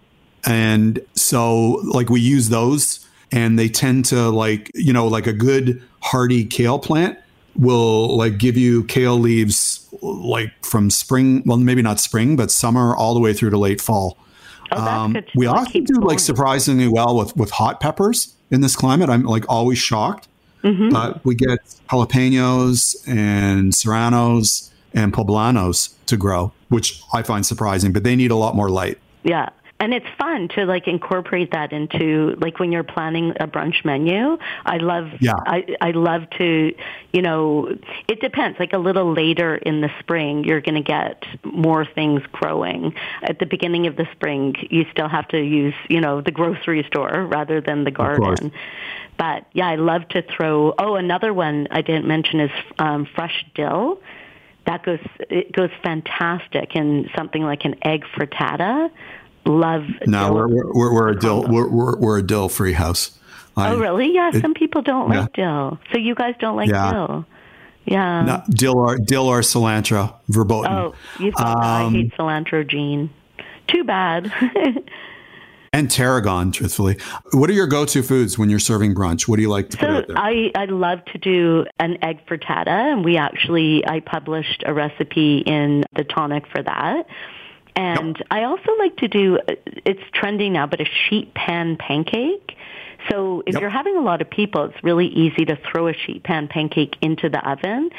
And 0.43 0.99
so, 1.13 1.81
like, 1.93 2.09
we 2.09 2.19
use 2.19 2.49
those, 2.49 3.07
and 3.31 3.59
they 3.59 3.69
tend 3.69 4.05
to, 4.05 4.29
like, 4.29 4.71
you 4.73 4.91
know, 4.91 5.07
like 5.07 5.27
a 5.27 5.33
good 5.33 5.81
hardy 6.01 6.45
kale 6.45 6.79
plant 6.79 7.15
will, 7.55 8.17
like, 8.17 8.39
give 8.39 8.57
you 8.57 8.83
kale 8.85 9.19
leaves, 9.19 9.87
like, 10.01 10.51
from 10.65 10.89
spring, 10.89 11.43
well, 11.45 11.57
maybe 11.57 11.83
not 11.83 11.99
spring, 11.99 12.35
but 12.35 12.49
summer 12.49 12.95
all 12.95 13.13
the 13.13 13.19
way 13.19 13.33
through 13.33 13.51
to 13.51 13.57
late 13.57 13.79
fall. 13.81 14.17
Oh, 14.71 14.83
Um, 14.83 15.17
we 15.35 15.45
also 15.45 15.79
do, 15.79 15.93
like, 16.01 16.17
surprisingly 16.19 16.87
well 16.87 17.15
with, 17.15 17.35
with 17.37 17.51
hot 17.51 17.79
peppers 17.79 18.33
in 18.51 18.61
this 18.61 18.75
climate. 18.75 19.09
I'm, 19.09 19.23
like, 19.23 19.45
always 19.49 19.79
shocked. 19.79 20.27
Mm-hmm. 20.63 20.89
But 20.89 21.25
we 21.25 21.33
get 21.33 21.57
jalapenos 21.89 23.07
and 23.07 23.73
serranos 23.73 24.69
and 24.93 25.11
poblanos 25.11 25.95
to 26.05 26.17
grow, 26.17 26.51
which 26.69 27.01
I 27.13 27.23
find 27.23 27.43
surprising, 27.43 27.93
but 27.93 28.03
they 28.03 28.15
need 28.15 28.29
a 28.29 28.35
lot 28.35 28.55
more 28.55 28.69
light. 28.69 28.99
Yeah. 29.23 29.49
And 29.81 29.95
it's 29.95 30.05
fun 30.19 30.47
to 30.49 30.65
like 30.65 30.87
incorporate 30.87 31.51
that 31.53 31.73
into 31.73 32.37
like 32.39 32.59
when 32.59 32.71
you're 32.71 32.83
planning 32.83 33.31
a 33.39 33.47
brunch 33.47 33.83
menu. 33.83 34.37
I 34.63 34.77
love 34.77 35.07
Yeah. 35.19 35.33
I 35.47 35.65
I 35.81 35.89
love 35.89 36.29
to, 36.37 36.71
you 37.11 37.21
know, 37.23 37.75
it 38.07 38.21
depends. 38.21 38.59
Like 38.59 38.73
a 38.73 38.77
little 38.77 39.11
later 39.11 39.55
in 39.55 39.81
the 39.81 39.89
spring, 39.99 40.43
you're 40.43 40.61
going 40.61 40.75
to 40.75 40.83
get 40.83 41.25
more 41.43 41.83
things 41.83 42.21
growing. 42.31 42.93
At 43.23 43.39
the 43.39 43.47
beginning 43.47 43.87
of 43.87 43.95
the 43.95 44.07
spring, 44.11 44.53
you 44.69 44.85
still 44.91 45.09
have 45.09 45.27
to 45.29 45.41
use, 45.41 45.73
you 45.89 45.99
know, 45.99 46.21
the 46.21 46.31
grocery 46.31 46.83
store 46.83 47.25
rather 47.25 47.59
than 47.59 47.83
the 47.83 47.91
garden. 47.91 48.51
But 49.17 49.47
yeah, 49.53 49.67
I 49.67 49.77
love 49.77 50.07
to 50.09 50.21
throw. 50.21 50.75
Oh, 50.77 50.93
another 50.93 51.33
one 51.33 51.67
I 51.71 51.81
didn't 51.81 52.07
mention 52.07 52.39
is 52.39 52.51
um, 52.77 53.07
fresh 53.15 53.45
dill. 53.55 53.99
That 54.67 54.85
goes 54.85 54.99
it 55.21 55.51
goes 55.51 55.71
fantastic 55.81 56.75
in 56.75 57.09
something 57.15 57.41
like 57.41 57.65
an 57.65 57.75
egg 57.81 58.03
frittata. 58.15 58.91
Love. 59.45 59.85
No, 60.05 60.25
dill 60.25 60.33
we're, 60.35 60.47
we're, 60.73 60.93
we're, 60.93 61.07
a 61.09 61.19
dill 61.19 61.47
we're, 61.47 61.67
we're, 61.69 61.97
we're 61.97 62.17
a 62.19 62.23
dill 62.23 62.49
free 62.49 62.73
house. 62.73 63.17
I- 63.57 63.71
Oh, 63.71 63.77
really? 63.77 64.13
Yeah. 64.13 64.31
it- 64.33 64.41
some 64.41 64.53
people 64.53 64.81
don't 64.81 65.11
yeah. 65.11 65.21
like 65.21 65.33
dill, 65.33 65.79
so 65.91 65.97
you 65.97 66.15
guys 66.15 66.35
don't 66.39 66.55
like 66.55 66.69
Yeah. 66.69 66.91
dill. 66.91 67.25
Yeah. 67.85 68.21
No, 68.23 68.43
dill 68.51 68.77
or 68.77 68.97
dill 68.97 69.27
or 69.27 69.41
cilantro 69.41 70.13
verboten. 70.29 70.71
Oh, 70.71 70.93
you've 71.19 71.33
got. 71.33 71.57
I 71.57 71.83
Um, 71.83 71.93
hate 71.95 72.13
cilantro, 72.15 72.65
Gene. 72.67 73.09
Too 73.67 73.83
bad. 73.83 74.31
and 75.73 75.89
tarragon. 75.89 76.51
Truthfully, 76.51 76.97
what 77.33 77.49
are 77.49 77.53
your 77.53 77.65
go-to 77.67 78.03
foods 78.03 78.37
when 78.37 78.49
you're 78.49 78.59
serving 78.59 78.93
brunch? 78.93 79.27
What 79.27 79.37
do 79.37 79.41
you 79.41 79.49
like 79.49 79.69
to 79.71 79.77
put 79.77 79.87
So 79.87 80.01
there? 80.13 80.17
I, 80.17 80.51
I 80.55 80.65
love 80.65 81.03
to 81.05 81.17
do 81.17 81.65
an 81.79 81.97
egg 82.03 82.25
frittata, 82.27 82.67
and 82.67 83.03
we 83.03 83.17
actually 83.17 83.85
I 83.87 83.99
published 84.01 84.63
a 84.65 84.73
recipe 84.73 85.39
in 85.39 85.83
the 85.95 86.03
tonic 86.03 86.45
for 86.47 86.61
that. 86.61 87.07
And 87.75 88.21
I 88.29 88.43
also 88.43 88.71
like 88.77 88.97
to 88.97 89.07
do 89.07 89.37
uh, 89.37 89.55
it's 89.85 90.01
trending 90.13 90.53
now, 90.53 90.67
but 90.67 90.81
a 90.81 90.85
sheet 90.85 91.33
pan 91.33 91.77
pancake. 91.77 92.57
So 93.09 93.41
if 93.47 93.53
Yep. 93.53 93.61
you're 93.61 93.69
having 93.71 93.97
a 93.97 94.01
lot 94.01 94.21
of 94.21 94.29
people, 94.29 94.65
it's 94.65 94.83
really 94.83 95.07
easy 95.07 95.45
to 95.45 95.55
throw 95.55 95.87
a 95.87 95.93
sheet 95.93 96.23
pan 96.23 96.47
pancake 96.47 96.95
into 97.01 97.29
the 97.29 97.39
oven. 97.49 97.89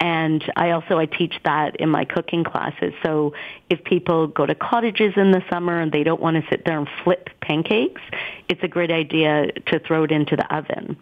And 0.00 0.44
I 0.56 0.72
also 0.72 0.98
I 0.98 1.06
teach 1.06 1.34
that 1.44 1.76
in 1.76 1.88
my 1.88 2.04
cooking 2.04 2.44
classes. 2.44 2.92
So 3.02 3.32
if 3.70 3.82
people 3.84 4.26
go 4.26 4.44
to 4.44 4.54
cottages 4.54 5.14
in 5.16 5.30
the 5.30 5.42
summer 5.50 5.80
and 5.80 5.90
they 5.92 6.02
don't 6.02 6.20
want 6.20 6.36
to 6.36 6.50
sit 6.50 6.64
there 6.66 6.78
and 6.78 6.88
flip 7.04 7.30
pancakes, 7.40 8.02
it's 8.48 8.62
a 8.62 8.68
great 8.68 8.90
idea 8.90 9.50
to 9.66 9.78
throw 9.78 10.04
it 10.04 10.10
into 10.12 10.36
the 10.36 10.54
oven. 10.54 10.96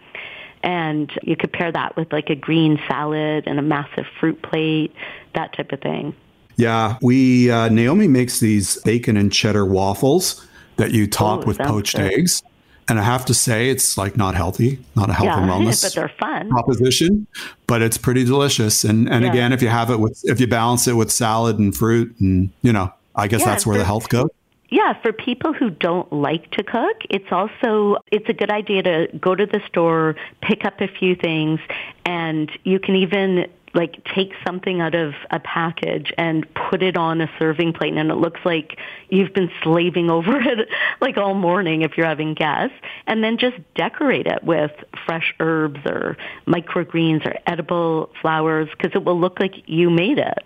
And 0.62 1.10
you 1.22 1.36
could 1.36 1.52
pair 1.52 1.70
that 1.70 1.96
with 1.96 2.12
like 2.12 2.30
a 2.30 2.34
green 2.36 2.78
salad 2.88 3.44
and 3.46 3.58
a 3.58 3.62
massive 3.62 4.06
fruit 4.20 4.40
plate, 4.42 4.92
that 5.34 5.52
type 5.52 5.72
of 5.72 5.80
thing. 5.80 6.14
Yeah, 6.58 6.98
we 7.00 7.50
uh, 7.50 7.68
Naomi 7.70 8.08
makes 8.08 8.40
these 8.40 8.76
bacon 8.82 9.16
and 9.16 9.32
cheddar 9.32 9.64
waffles 9.64 10.44
that 10.76 10.90
you 10.90 11.06
top 11.06 11.46
with 11.46 11.58
poached 11.58 11.96
good. 11.96 12.12
eggs. 12.12 12.42
And 12.90 12.98
I 12.98 13.02
have 13.02 13.24
to 13.26 13.34
say, 13.34 13.68
it's 13.68 13.98
like 13.98 14.16
not 14.16 14.34
healthy, 14.34 14.78
not 14.96 15.10
a 15.10 15.12
health 15.12 15.28
and 15.36 15.46
wellness 15.50 15.82
but 15.82 15.94
they're 15.94 16.12
fun. 16.18 16.48
proposition, 16.48 17.26
but 17.66 17.82
it's 17.82 17.98
pretty 17.98 18.24
delicious. 18.24 18.82
And 18.84 19.08
and 19.08 19.24
Yeah. 19.24 19.30
again, 19.30 19.52
if 19.52 19.62
you 19.62 19.68
have 19.68 19.90
it 19.90 20.00
with 20.00 20.20
if 20.24 20.40
you 20.40 20.46
balance 20.46 20.86
it 20.88 20.94
with 20.94 21.10
salad 21.10 21.58
and 21.58 21.74
fruit, 21.76 22.14
and 22.20 22.50
you 22.62 22.72
know, 22.72 22.92
I 23.14 23.28
guess 23.28 23.40
Yeah, 23.40 23.46
that's 23.46 23.66
where 23.66 23.74
for- 23.74 23.78
the 23.78 23.84
health 23.84 24.08
goes. 24.08 24.28
Yeah, 24.70 24.92
for 25.02 25.12
people 25.14 25.54
who 25.54 25.70
don't 25.70 26.12
like 26.12 26.50
to 26.50 26.62
cook, 26.62 26.96
it's 27.08 27.30
also 27.32 27.96
it's 28.12 28.28
a 28.28 28.34
good 28.34 28.50
idea 28.50 28.82
to 28.82 29.08
go 29.18 29.34
to 29.34 29.46
the 29.46 29.60
store, 29.66 30.14
pick 30.42 30.64
up 30.66 30.80
a 30.82 30.88
few 30.88 31.14
things, 31.14 31.58
and 32.04 32.50
you 32.64 32.78
can 32.78 32.94
even 32.94 33.46
like 33.74 34.02
take 34.04 34.32
something 34.46 34.80
out 34.80 34.94
of 34.94 35.14
a 35.30 35.40
package 35.40 36.12
and 36.16 36.46
put 36.54 36.82
it 36.82 36.96
on 36.96 37.20
a 37.20 37.30
serving 37.38 37.72
plate 37.72 37.94
and 37.94 38.10
it 38.10 38.14
looks 38.14 38.40
like 38.44 38.78
you've 39.08 39.32
been 39.32 39.50
slaving 39.62 40.10
over 40.18 40.38
it 40.40 40.68
like 41.00 41.16
all 41.16 41.34
morning 41.34 41.82
if 41.82 41.96
you're 41.96 42.06
having 42.06 42.34
guests 42.34 42.76
and 43.06 43.22
then 43.22 43.38
just 43.38 43.56
decorate 43.74 44.26
it 44.26 44.42
with 44.42 44.72
fresh 45.06 45.34
herbs 45.40 45.80
or 45.86 46.16
microgreens 46.46 47.26
or 47.26 47.38
edible 47.46 48.10
flowers 48.20 48.68
because 48.70 48.92
it 48.94 49.04
will 49.04 49.18
look 49.18 49.40
like 49.40 49.54
you 49.66 49.90
made 49.90 50.18
it. 50.18 50.44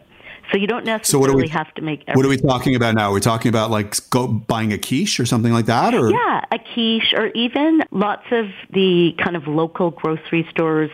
So 0.53 0.59
you 0.59 0.67
don't 0.67 0.85
So 0.85 0.93
necessarily 0.93 1.21
what 1.21 1.31
are 1.31 1.37
we 1.37 1.49
have 1.49 1.73
to 1.75 1.83
make 1.83 2.07
What 2.13 2.27
are 2.27 2.29
we 2.29 2.37
talking 2.37 2.77
about 2.77 2.95
now? 2.95 3.09
We're 3.09 3.15
we 3.15 3.21
talking 3.21 3.49
about 3.49 3.71
like 3.71 3.97
go 4.11 4.29
buying 4.29 4.73
a 4.73 4.79
quiche 4.79 5.19
or 5.19 5.25
something 5.25 5.53
like 5.53 5.67
that, 5.67 5.95
or 5.95 6.11
Yeah, 6.11 6.45
a 6.53 6.59
quiche, 6.59 7.15
or 7.15 7.29
even 7.29 7.81
lots 7.91 8.27
of 8.31 8.47
the 8.71 9.15
kind 9.19 9.35
of 9.35 9.47
local 9.47 9.91
grocery 9.91 10.47
stores 10.51 10.91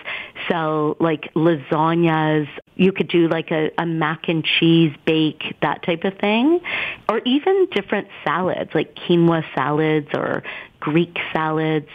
sell 0.49 0.97
like 1.01 1.35
lasagnas. 1.35 2.49
You 2.77 2.93
could 2.93 3.09
do 3.09 3.27
like 3.29 3.51
a, 3.51 3.73
a 3.77 3.85
mac 3.85 4.29
and 4.29 4.45
cheese 4.45 4.95
bake, 5.05 5.57
that 5.61 5.83
type 5.83 6.05
of 6.05 6.17
thing, 6.19 6.61
or 7.09 7.21
even 7.25 7.67
different 7.73 8.07
salads 8.25 8.71
like 8.75 8.95
quinoa 8.95 9.43
salads 9.57 10.09
or 10.15 10.45
Greek 10.79 11.19
salads. 11.33 11.89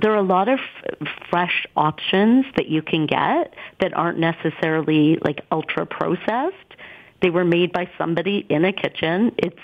There 0.00 0.12
are 0.12 0.16
a 0.16 0.22
lot 0.22 0.48
of 0.48 0.60
f- 0.60 1.08
fresh 1.30 1.66
options 1.74 2.44
that 2.56 2.68
you 2.68 2.82
can 2.82 3.06
get 3.06 3.54
that 3.80 3.94
aren't 3.94 4.18
necessarily 4.18 5.18
like 5.24 5.40
ultra 5.50 5.86
processed. 5.86 6.67
They 7.20 7.30
were 7.30 7.44
made 7.44 7.72
by 7.72 7.90
somebody 7.98 8.46
in 8.48 8.64
a 8.64 8.72
kitchen. 8.72 9.32
It's 9.38 9.58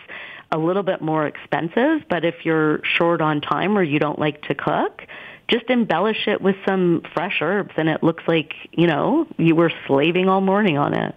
a 0.53 0.59
little 0.59 0.83
bit 0.83 1.01
more 1.01 1.27
expensive, 1.27 2.03
but 2.09 2.25
if 2.25 2.45
you're 2.45 2.81
short 2.85 3.21
on 3.21 3.40
time 3.40 3.77
or 3.77 3.83
you 3.83 3.99
don't 3.99 4.19
like 4.19 4.43
to 4.43 4.55
cook, 4.55 5.03
just 5.49 5.69
embellish 5.69 6.27
it 6.27 6.40
with 6.40 6.57
some 6.67 7.03
fresh 7.12 7.38
herbs 7.40 7.73
and 7.77 7.88
it 7.88 8.03
looks 8.03 8.25
like, 8.27 8.55
you 8.73 8.87
know, 8.87 9.27
you 9.37 9.55
were 9.55 9.73
slaving 9.87 10.29
all 10.29 10.40
morning 10.40 10.79
on 10.79 10.95
it. 10.95 11.14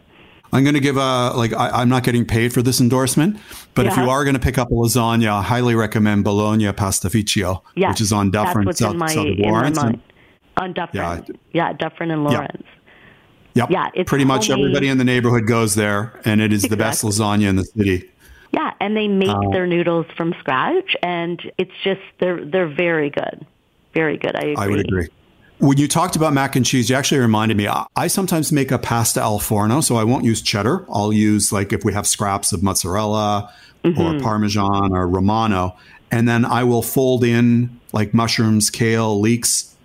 I'm 0.53 0.63
going 0.63 0.75
to 0.75 0.79
give 0.81 0.95
a 0.97 1.31
like 1.35 1.53
I, 1.53 1.69
I'm 1.69 1.89
not 1.89 2.03
getting 2.03 2.25
paid 2.25 2.53
for 2.53 2.61
this 2.61 2.79
endorsement, 2.79 3.37
but 3.73 3.85
if 3.85 3.97
you 3.97 4.09
are 4.09 4.23
going 4.23 4.33
to 4.33 4.39
pick 4.39 4.57
up 4.57 4.69
a 4.69 4.73
lasagna, 4.73 5.29
I 5.29 5.41
highly 5.43 5.75
recommend 5.75 6.23
Bologna 6.23 6.71
Pastificio, 6.71 7.63
Yeah, 7.75 7.89
which 7.89 7.99
is 7.99 8.13
on 8.13 8.31
Dufferin, 8.31 8.71
South, 8.73 8.95
my, 8.95 9.07
South 9.07 9.27
of 9.27 9.33
in 9.33 9.41
my 9.41 9.49
Lawrence. 9.49 9.77
And- 9.77 10.01
On 10.55 10.73
Dufferin. 10.73 10.95
Yeah. 11.27 11.35
Yeah, 11.51 11.73
Dufferin 11.73 12.11
and 12.11 12.31
Yeah. 12.31 12.47
Yep. 13.57 13.69
Yeah, 13.71 13.89
it's 13.93 14.09
pretty 14.09 14.25
much 14.25 14.47
homemade. 14.47 14.65
everybody 14.65 14.87
in 14.89 14.97
the 14.97 15.03
neighborhood 15.03 15.47
goes 15.47 15.75
there, 15.75 16.19
and 16.25 16.41
it 16.41 16.53
is 16.53 16.63
the 16.63 16.77
best 16.77 17.03
lasagna 17.03 17.47
in 17.49 17.55
the 17.55 17.65
city. 17.65 18.09
Yeah, 18.53 18.73
and 18.79 18.95
they 18.95 19.07
make 19.07 19.29
Uh, 19.29 19.49
their 19.51 19.67
noodles 19.67 20.05
from 20.15 20.33
scratch 20.39 20.95
and 21.03 21.51
it's 21.57 21.73
just 21.83 21.99
they're 22.19 22.43
they're 22.45 22.67
very 22.67 23.09
good. 23.09 23.45
Very 23.93 24.17
good. 24.17 24.35
I 24.35 24.39
agree. 24.41 24.55
I 24.57 24.67
would 24.67 24.79
agree. 24.79 25.07
When 25.59 25.77
you 25.77 25.87
talked 25.87 26.15
about 26.15 26.33
mac 26.33 26.55
and 26.55 26.63
cheese, 26.65 26.87
you 26.89 26.95
actually 26.95 27.19
reminded 27.19 27.57
me. 27.57 27.67
I, 27.67 27.85
I 27.95 28.07
sometimes 28.07 28.51
make 28.51 28.71
a 28.71 28.77
pasta 28.77 29.21
al 29.21 29.39
forno, 29.39 29.81
so 29.81 29.95
I 29.97 30.03
won't 30.03 30.23
use 30.23 30.41
cheddar. 30.41 30.85
I'll 30.89 31.11
use 31.11 31.51
like 31.51 31.73
if 31.73 31.83
we 31.83 31.93
have 31.93 32.05
scraps 32.07 32.53
of 32.53 32.61
mozzarella 32.63 33.51
Mm-hmm. 33.83 34.01
or 34.01 34.19
Parmesan 34.19 34.91
or 34.91 35.07
Romano, 35.07 35.77
and 36.11 36.27
then 36.27 36.43
I 36.43 36.63
will 36.63 36.81
fold 36.81 37.23
in 37.23 37.79
like 37.93 38.13
mushrooms, 38.13 38.69
kale, 38.69 39.17
leeks, 39.19 39.75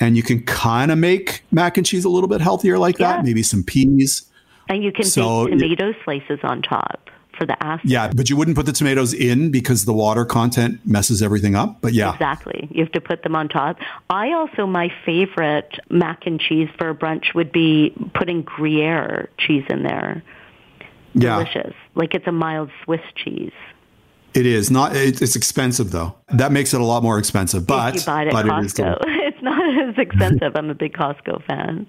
and 0.00 0.16
you 0.16 0.22
can 0.22 0.42
kind 0.44 0.90
of 0.90 0.98
make 0.98 1.42
mac 1.50 1.76
and 1.76 1.86
cheese 1.86 2.04
a 2.04 2.08
little 2.08 2.28
bit 2.28 2.40
healthier 2.40 2.78
like 2.78 2.98
Yeah. 2.98 3.16
that. 3.16 3.24
Maybe 3.24 3.42
some 3.42 3.62
peas. 3.62 4.22
And 4.68 4.82
you 4.84 4.92
can 4.92 5.04
So- 5.04 5.46
bake 5.46 5.58
tomato 5.58 5.94
slices 6.04 6.38
on 6.42 6.62
top 6.62 7.10
for 7.38 7.46
the 7.46 7.62
acid. 7.64 7.88
Yeah, 7.88 8.10
but 8.14 8.28
you 8.28 8.36
wouldn't 8.36 8.56
put 8.56 8.66
the 8.66 8.72
tomatoes 8.72 9.14
in 9.14 9.50
because 9.50 9.84
the 9.84 9.92
water 9.92 10.24
content 10.24 10.80
messes 10.84 11.22
everything 11.22 11.54
up. 11.54 11.78
But 11.80 11.94
yeah. 11.94 12.12
Exactly. 12.12 12.68
You 12.70 12.82
have 12.82 12.92
to 12.92 13.00
put 13.00 13.22
them 13.22 13.34
on 13.36 13.48
top. 13.48 13.78
I 14.10 14.32
also, 14.32 14.66
my 14.66 14.90
favorite 15.06 15.78
mac 15.88 16.26
and 16.26 16.40
cheese 16.40 16.68
for 16.78 16.90
a 16.90 16.94
brunch 16.94 17.34
would 17.34 17.52
be 17.52 17.92
putting 18.14 18.42
Gruyere 18.42 19.28
cheese 19.38 19.64
in 19.70 19.84
there. 19.84 20.22
Yeah. 21.14 21.38
Delicious. 21.38 21.74
Like 21.94 22.14
it's 22.14 22.26
a 22.26 22.32
mild 22.32 22.70
Swiss 22.84 23.00
cheese. 23.16 23.52
It 24.34 24.44
is 24.46 24.70
not. 24.70 24.94
It's 24.94 25.34
expensive 25.34 25.90
though. 25.90 26.14
That 26.28 26.52
makes 26.52 26.74
it 26.74 26.80
a 26.80 26.84
lot 26.84 27.02
more 27.02 27.18
expensive. 27.18 27.66
But 27.66 27.96
if 27.96 28.02
you 28.02 28.06
buy 28.06 28.22
it 28.22 28.26
at 28.28 28.32
but 28.34 28.44
Costco, 28.46 28.58
it 29.02 29.08
is 29.08 29.17
it's 29.68 29.98
expensive. 29.98 30.56
I'm 30.56 30.70
a 30.70 30.74
big 30.74 30.94
Costco 30.94 31.44
fan. 31.44 31.86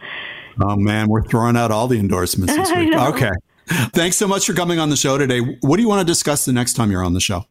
Oh 0.62 0.76
man, 0.76 1.08
we're 1.08 1.24
throwing 1.24 1.56
out 1.56 1.72
all 1.72 1.88
the 1.88 2.00
endorsements 2.00 2.56
this 2.56 2.72
week. 2.76 2.94
Okay. 2.94 3.32
Thanks 3.70 4.18
so 4.18 4.28
much 4.28 4.48
for 4.48 4.54
coming 4.54 4.80
on 4.80 4.90
the 4.90 4.96
show 4.96 5.18
today. 5.18 5.40
What 5.62 5.78
do 5.78 5.84
you 5.84 5.88
want 5.88 6.06
to 6.06 6.12
discuss 6.12 6.46
the 6.46 6.54
next 6.54 6.74
time 6.74 6.90
you're 6.90 7.04
on 7.04 7.14
the 7.14 7.20
show? 7.20 7.46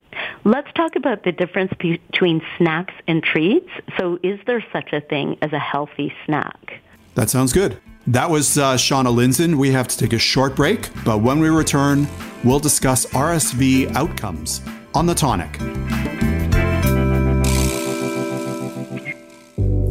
Let's 0.45 0.73
talk 0.75 0.97
about 0.97 1.23
the 1.23 1.33
difference 1.33 1.73
between 1.79 2.43
snacks 2.57 2.95
and 3.07 3.23
treats. 3.23 3.69
So, 3.99 4.19
is 4.23 4.41
there 4.47 4.65
such 4.73 4.93
a 4.93 5.01
thing 5.01 5.37
as 5.43 5.53
a 5.53 5.59
healthy 5.59 6.13
snack? 6.27 6.81
That 7.15 7.31
sounds 7.31 7.53
good. 7.53 7.79
That 8.09 8.31
was 8.31 8.57
uh, 8.57 8.75
Shauna 8.75 9.15
Lindzon. 9.15 9.57
We 9.57 9.71
have 9.73 9.87
to 9.89 9.97
take 9.97 10.13
a 10.13 10.19
short 10.19 10.57
break, 10.57 10.89
but 11.05 11.19
when 11.19 11.41
we 11.41 11.51
return, 11.51 12.09
we'll 12.43 12.59
discuss 12.59 13.07
RSV 13.07 13.95
outcomes 13.95 14.63
on 14.95 15.07
the 15.07 15.15
tonic. 15.15 15.59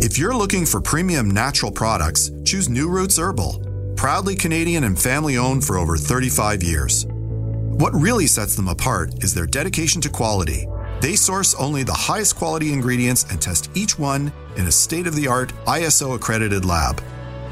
If 0.07 0.17
you're 0.17 0.33
looking 0.33 0.65
for 0.65 0.79
premium 0.79 1.29
natural 1.29 1.69
products, 1.69 2.31
choose 2.45 2.69
New 2.69 2.87
Roots 2.87 3.19
Herbal. 3.19 3.93
Proudly 3.97 4.37
Canadian 4.37 4.85
and 4.85 4.97
family 4.97 5.35
owned 5.35 5.65
for 5.65 5.77
over 5.77 5.97
35 5.97 6.63
years. 6.63 7.05
What 7.09 7.93
really 7.93 8.25
sets 8.25 8.55
them 8.55 8.69
apart 8.69 9.21
is 9.21 9.33
their 9.33 9.45
dedication 9.45 9.99
to 9.99 10.09
quality. 10.09 10.65
They 11.01 11.17
source 11.17 11.55
only 11.55 11.83
the 11.83 11.91
highest 12.07 12.37
quality 12.37 12.71
ingredients 12.71 13.25
and 13.29 13.41
test 13.41 13.69
each 13.75 13.99
one 13.99 14.31
in 14.55 14.67
a 14.67 14.71
state 14.71 15.07
of 15.07 15.15
the 15.17 15.27
art 15.27 15.51
ISO 15.65 16.15
accredited 16.15 16.63
lab. 16.63 17.03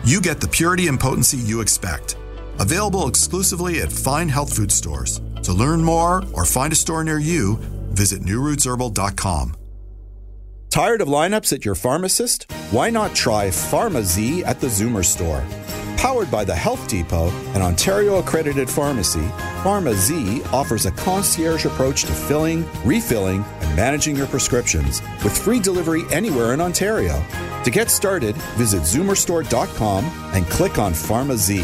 You 0.06 0.22
get 0.22 0.40
the 0.40 0.48
purity 0.48 0.88
and 0.88 0.98
potency 0.98 1.38
you 1.38 1.60
expect. 1.60 2.16
Available 2.62 3.10
exclusively 3.10 3.82
at 3.82 3.92
fine 3.92 4.30
health 4.30 4.56
food 4.56 4.72
stores. 4.72 5.20
To 5.44 5.52
learn 5.52 5.84
more 5.84 6.24
or 6.32 6.46
find 6.46 6.72
a 6.72 6.78
store 6.78 7.04
near 7.04 7.20
you, 7.20 7.58
visit 7.92 8.22
newrootsherbal.com. 8.22 9.56
Tired 10.76 11.00
of 11.00 11.08
lineups 11.08 11.54
at 11.54 11.64
your 11.64 11.74
pharmacist? 11.74 12.52
Why 12.70 12.90
not 12.90 13.16
try 13.16 13.48
PharmaZ 13.48 14.46
at 14.46 14.60
the 14.60 14.68
Zoomer 14.68 15.06
store? 15.06 15.42
Powered 15.96 16.30
by 16.30 16.44
the 16.44 16.54
Health 16.54 16.86
Depot, 16.90 17.30
an 17.54 17.62
Ontario 17.62 18.18
accredited 18.18 18.70
pharmacy, 18.70 19.26
PharmaZ 19.64 20.46
offers 20.52 20.86
a 20.86 20.92
concierge 20.92 21.64
approach 21.64 22.02
to 22.02 22.12
filling, 22.12 22.66
refilling, 22.84 23.46
and 23.62 23.74
managing 23.78 24.18
your 24.18 24.28
prescriptions 24.28 25.02
with 25.24 25.38
free 25.38 25.62
delivery 25.62 26.04
anywhere 26.12 26.54
in 26.54 26.60
Ontario. 26.60 27.24
To 27.64 27.72
get 27.72 27.90
started, 27.90 28.36
visit 28.58 28.82
zoomerstore.com 28.82 30.04
and 30.34 30.46
click 30.48 30.78
on 30.78 30.92
PharmaZ. 30.92 31.64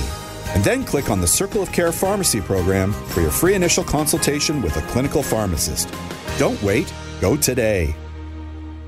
And 0.56 0.64
then 0.64 0.86
click 0.86 1.10
on 1.10 1.20
the 1.20 1.28
Circle 1.28 1.62
of 1.62 1.74
Care 1.74 1.92
Pharmacy 1.92 2.40
program 2.40 2.94
for 2.94 3.20
your 3.20 3.32
free 3.32 3.56
initial 3.56 3.84
consultation 3.84 4.62
with 4.62 4.78
a 4.78 4.88
clinical 4.88 5.22
pharmacist. 5.22 5.94
Don't 6.38 6.64
wait, 6.64 6.94
go 7.20 7.36
today. 7.36 7.94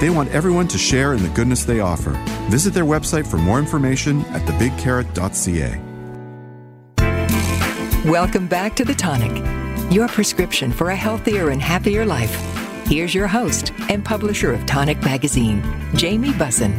They 0.00 0.10
want 0.10 0.30
everyone 0.30 0.68
to 0.68 0.78
share 0.78 1.14
in 1.14 1.22
the 1.22 1.28
goodness 1.30 1.64
they 1.64 1.80
offer. 1.80 2.12
Visit 2.50 2.74
their 2.74 2.84
website 2.84 3.26
for 3.26 3.38
more 3.38 3.58
information 3.58 4.20
at 4.26 4.42
thebigcarrot.ca. 4.42 5.80
Welcome 8.10 8.46
back 8.48 8.76
to 8.76 8.84
The 8.84 8.94
Tonic, 8.94 9.42
your 9.90 10.08
prescription 10.08 10.72
for 10.72 10.90
a 10.90 10.96
healthier 10.96 11.50
and 11.50 11.62
happier 11.62 12.04
life. 12.04 12.34
Here's 12.86 13.14
your 13.14 13.26
host 13.26 13.72
and 13.88 14.04
publisher 14.04 14.52
of 14.52 14.66
Tonic 14.66 15.00
Magazine, 15.02 15.62
Jamie 15.94 16.32
Bussin. 16.32 16.74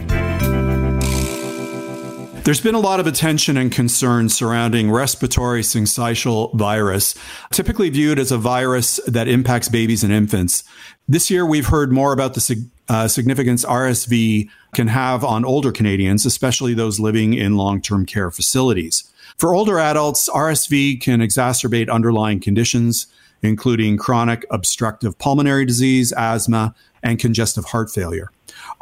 There's 2.44 2.62
been 2.62 2.76
a 2.76 2.80
lot 2.80 3.00
of 3.00 3.08
attention 3.08 3.58
and 3.58 3.72
concern 3.72 4.30
surrounding 4.30 4.92
respiratory 4.92 5.64
syncytial 5.64 6.54
virus, 6.54 7.16
typically 7.52 7.90
viewed 7.90 8.20
as 8.20 8.32
a 8.32 8.38
virus 8.38 9.00
that 9.08 9.28
impacts 9.28 9.68
babies 9.68 10.04
and 10.04 10.14
infants. 10.14 10.64
This 11.08 11.32
year, 11.32 11.44
we've 11.44 11.66
heard 11.66 11.92
more 11.92 12.14
about 12.14 12.36
the 12.36 12.42
sig- 12.42 12.70
uh, 12.88 13.08
significance 13.08 13.66
RSV 13.66 14.50
can 14.74 14.88
have 14.88 15.24
on 15.24 15.46
older 15.46 15.72
Canadians, 15.72 16.26
especially 16.26 16.74
those 16.74 17.00
living 17.00 17.34
in 17.34 17.58
long 17.58 17.82
term 17.82 18.06
care 18.06 18.32
facilities. 18.32 19.12
For 19.38 19.54
older 19.54 19.80
adults, 19.80 20.30
RSV 20.30 21.02
can 21.02 21.20
exacerbate 21.20 21.90
underlying 21.90 22.40
conditions, 22.40 23.08
including 23.42 23.98
chronic 23.98 24.46
obstructive 24.50 25.18
pulmonary 25.18 25.66
disease, 25.66 26.14
asthma, 26.14 26.76
and 27.04 27.20
congestive 27.20 27.66
heart 27.66 27.92
failure. 27.92 28.32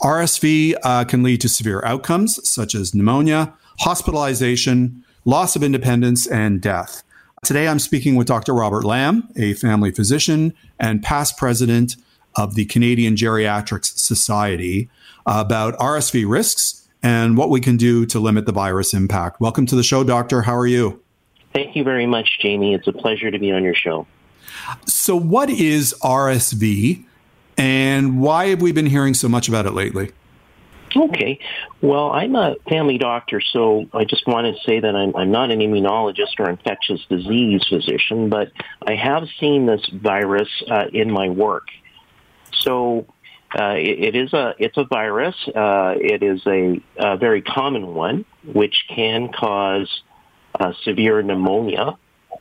RSV 0.02 0.76
uh, 0.84 1.06
can 1.06 1.24
lead 1.24 1.42
to 1.42 1.50
severe 1.50 1.84
outcomes 1.86 2.48
such 2.48 2.76
as 2.76 2.94
pneumonia, 2.94 3.54
hospitalization, 3.80 5.04
loss 5.26 5.56
of 5.56 5.64
independence, 5.64 6.28
and 6.28 6.62
death. 6.62 7.04
Today, 7.44 7.68
I'm 7.68 7.80
speaking 7.80 8.16
with 8.16 8.28
Dr. 8.28 8.54
Robert 8.54 8.86
Lam, 8.86 9.28
a 9.36 9.54
family 9.56 9.92
physician 9.92 10.54
and 10.80 11.04
past 11.04 11.38
president 11.38 11.96
of 12.36 12.56
the 12.56 12.66
Canadian 12.66 13.16
Geriatrics 13.16 13.98
Society, 13.98 14.90
about 15.26 15.78
RSV 15.78 16.28
risks 16.28 16.88
and 17.02 17.38
what 17.38 17.50
we 17.50 17.60
can 17.60 17.78
do 17.78 18.06
to 18.06 18.20
limit 18.20 18.46
the 18.46 18.52
virus 18.52 18.94
impact. 18.94 19.40
Welcome 19.40 19.66
to 19.68 19.76
the 19.76 19.84
show, 19.84 20.04
Doctor. 20.04 20.42
How 20.42 20.56
are 20.56 20.68
you? 20.68 21.02
Thank 21.54 21.76
you 21.76 21.84
very 21.84 22.08
much, 22.08 22.40
Jamie. 22.42 22.74
It's 22.74 22.88
a 22.88 22.94
pleasure 22.94 23.30
to 23.30 23.38
be 23.38 23.52
on 23.52 23.64
your 23.64 23.76
show. 23.76 24.08
So, 24.86 25.16
what 25.16 25.50
is 25.50 25.94
RSV? 26.02 27.04
And 27.58 28.20
why 28.20 28.48
have 28.48 28.62
we 28.62 28.72
been 28.72 28.88
hearing 28.88 29.14
so 29.14 29.30
much 29.30 29.48
about 29.48 29.66
it 29.68 29.74
lately? 29.74 30.12
Okay. 30.96 31.40
Well, 31.82 32.12
I'm 32.12 32.36
a 32.36 32.56
family 32.70 32.98
doctor, 32.98 33.42
so 33.42 33.86
I 33.94 34.06
just 34.06 34.28
want 34.28 34.56
to 34.56 34.64
say 34.64 34.80
that 34.80 34.96
I'm, 34.96 35.16
I'm 35.16 35.32
not 35.32 35.52
an 35.52 35.60
immunologist 35.60 36.40
or 36.40 36.50
infectious 36.50 37.02
disease 37.10 37.66
physician, 37.68 38.30
but 38.30 38.52
I 38.86 38.96
have 38.96 39.24
seen 39.40 39.66
this 39.66 39.88
virus 39.94 40.50
uh, 40.70 40.86
in 40.94 41.12
my 41.12 41.30
work. 41.30 41.68
So 42.60 43.06
uh, 43.58 43.76
it, 43.78 44.00
it 44.00 44.16
is 44.16 44.34
a 44.34 44.56
it's 44.58 44.78
a 44.78 44.84
virus. 44.84 45.36
Uh, 45.48 45.96
it 46.00 46.24
is 46.24 46.42
a, 46.48 46.82
a, 46.98 47.18
very 47.18 47.42
common 47.42 47.94
one, 47.94 48.26
which 48.46 48.86
can 48.90 49.32
cause 49.32 50.02
uh, 50.60 50.74
severe 50.84 51.22
pneumonia, 51.22 51.98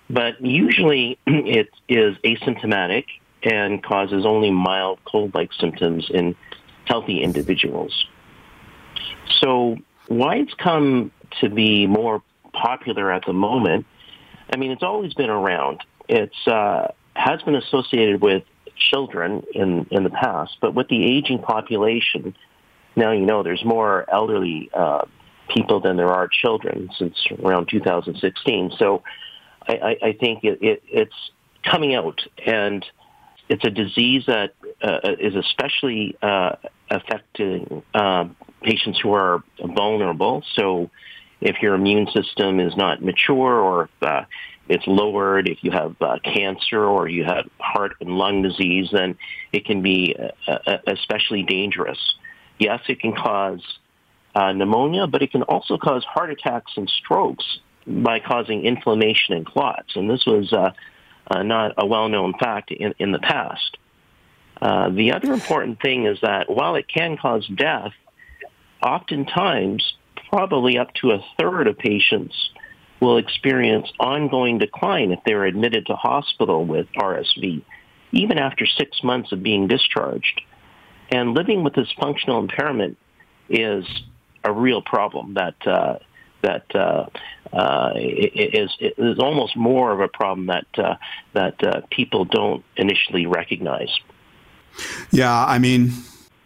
but 0.08 0.40
usually 0.40 1.18
it 1.26 1.68
is 1.88 2.16
asymptomatic 2.24 3.04
and 3.42 3.82
causes 3.82 4.24
only 4.24 4.50
mild 4.50 5.00
cold-like 5.04 5.52
symptoms 5.52 6.08
in 6.10 6.36
healthy 6.84 7.22
individuals. 7.22 8.06
So 9.40 9.76
why 10.08 10.36
it's 10.36 10.54
come 10.54 11.10
to 11.40 11.48
be 11.48 11.86
more 11.86 12.22
popular 12.52 13.10
at 13.10 13.24
the 13.26 13.32
moment, 13.32 13.86
I 14.52 14.56
mean, 14.56 14.70
it's 14.70 14.82
always 14.82 15.14
been 15.14 15.30
around. 15.30 15.80
It's 16.08 16.46
uh, 16.46 16.92
has 17.14 17.42
been 17.42 17.54
associated 17.54 18.20
with 18.20 18.44
children 18.90 19.42
in, 19.54 19.86
in 19.90 20.04
the 20.04 20.10
past, 20.10 20.56
but 20.60 20.74
with 20.74 20.88
the 20.88 21.04
aging 21.04 21.38
population, 21.38 22.34
now 22.96 23.12
you 23.12 23.26
know 23.26 23.42
there's 23.42 23.64
more 23.64 24.04
elderly 24.10 24.70
uh, 24.74 25.04
people 25.48 25.80
than 25.80 25.96
there 25.96 26.12
are 26.12 26.28
children 26.28 26.90
since 26.98 27.16
around 27.42 27.68
2016. 27.68 28.72
So 28.78 29.02
I, 29.66 29.72
I, 29.72 30.08
I 30.08 30.12
think 30.12 30.44
it, 30.44 30.62
it, 30.62 30.82
it's 30.88 31.30
coming 31.62 31.94
out, 31.94 32.20
and 32.44 32.84
it's 33.48 33.64
a 33.64 33.70
disease 33.70 34.24
that 34.26 34.54
uh, 34.82 34.98
is 35.18 35.34
especially 35.34 36.16
uh, 36.22 36.56
affecting 36.90 37.82
uh, 37.94 38.28
patients 38.62 38.98
who 39.00 39.12
are 39.12 39.42
vulnerable. 39.58 40.42
So 40.54 40.90
if 41.40 41.60
your 41.60 41.74
immune 41.74 42.08
system 42.14 42.60
is 42.60 42.76
not 42.76 43.02
mature 43.02 43.60
or 43.60 43.84
if, 43.84 43.90
uh, 44.02 44.24
it's 44.68 44.86
lowered, 44.86 45.48
if 45.48 45.58
you 45.62 45.70
have 45.70 45.96
uh, 46.00 46.18
cancer 46.24 46.84
or 46.84 47.08
you 47.08 47.24
have 47.24 47.48
heart 47.58 47.96
and 48.00 48.10
lung 48.10 48.42
disease, 48.42 48.88
then 48.92 49.16
it 49.52 49.64
can 49.64 49.82
be 49.82 50.16
uh, 50.46 50.58
uh 50.66 50.78
especially 50.86 51.42
dangerous. 51.42 51.98
Yes, 52.58 52.80
it 52.88 53.00
can 53.00 53.14
cause 53.14 53.60
uh, 54.34 54.52
pneumonia, 54.52 55.06
but 55.06 55.22
it 55.22 55.32
can 55.32 55.42
also 55.42 55.76
cause 55.78 56.04
heart 56.04 56.30
attacks 56.30 56.72
and 56.76 56.88
strokes 56.88 57.44
by 57.86 58.20
causing 58.20 58.64
inflammation 58.64 59.34
and 59.34 59.44
clots. 59.44 59.96
And 59.96 60.08
this 60.08 60.24
was 60.24 60.52
uh, 60.52 60.70
not 61.42 61.74
a 61.76 61.84
well-known 61.84 62.34
fact 62.38 62.70
in, 62.70 62.94
in 62.98 63.12
the 63.12 63.18
past. 63.18 63.76
Uh, 64.60 64.90
the 64.90 65.12
other 65.12 65.32
important 65.32 65.80
thing 65.80 66.06
is 66.06 66.18
that 66.22 66.48
while 66.48 66.76
it 66.76 66.86
can 66.86 67.16
cause 67.16 67.46
death, 67.48 67.92
oftentimes, 68.80 69.94
probably 70.30 70.78
up 70.78 70.94
to 70.94 71.10
a 71.10 71.24
third 71.38 71.66
of 71.66 71.76
patients 71.76 72.50
will 73.02 73.18
experience 73.18 73.92
ongoing 73.98 74.58
decline 74.58 75.10
if 75.10 75.18
they're 75.26 75.44
admitted 75.44 75.84
to 75.86 75.96
hospital 75.96 76.64
with 76.64 76.86
RSV, 76.96 77.60
even 78.12 78.38
after 78.38 78.64
six 78.64 79.02
months 79.02 79.32
of 79.32 79.42
being 79.42 79.66
discharged. 79.66 80.40
And 81.10 81.34
living 81.34 81.64
with 81.64 81.74
this 81.74 81.90
functional 82.00 82.38
impairment 82.38 82.96
is 83.48 83.84
a 84.44 84.52
real 84.52 84.82
problem 84.82 85.34
that 85.34 85.66
uh, 85.66 85.98
that 86.42 86.64
uh, 86.76 87.06
uh, 87.52 87.92
is, 87.96 88.70
is 88.80 89.18
almost 89.18 89.56
more 89.56 89.90
of 89.90 89.98
a 89.98 90.08
problem 90.08 90.46
that 90.46 90.66
uh, 90.78 90.94
that 91.32 91.62
uh, 91.64 91.80
people 91.90 92.24
don't 92.24 92.64
initially 92.76 93.26
recognize. 93.26 93.90
Yeah, 95.10 95.44
I 95.44 95.58
mean, 95.58 95.90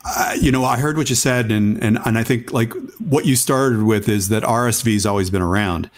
uh, 0.06 0.36
you 0.40 0.50
know, 0.50 0.64
I 0.64 0.78
heard 0.78 0.96
what 0.96 1.10
you 1.10 1.16
said, 1.16 1.52
and 1.52 1.82
and 1.84 1.98
and 2.06 2.16
I 2.16 2.24
think 2.24 2.50
like 2.50 2.72
what 2.98 3.26
you 3.26 3.36
started 3.36 3.82
with 3.82 4.08
is 4.08 4.30
that 4.30 4.42
RSV 4.42 4.94
has 4.94 5.04
always 5.04 5.28
been 5.28 5.42
around, 5.42 5.90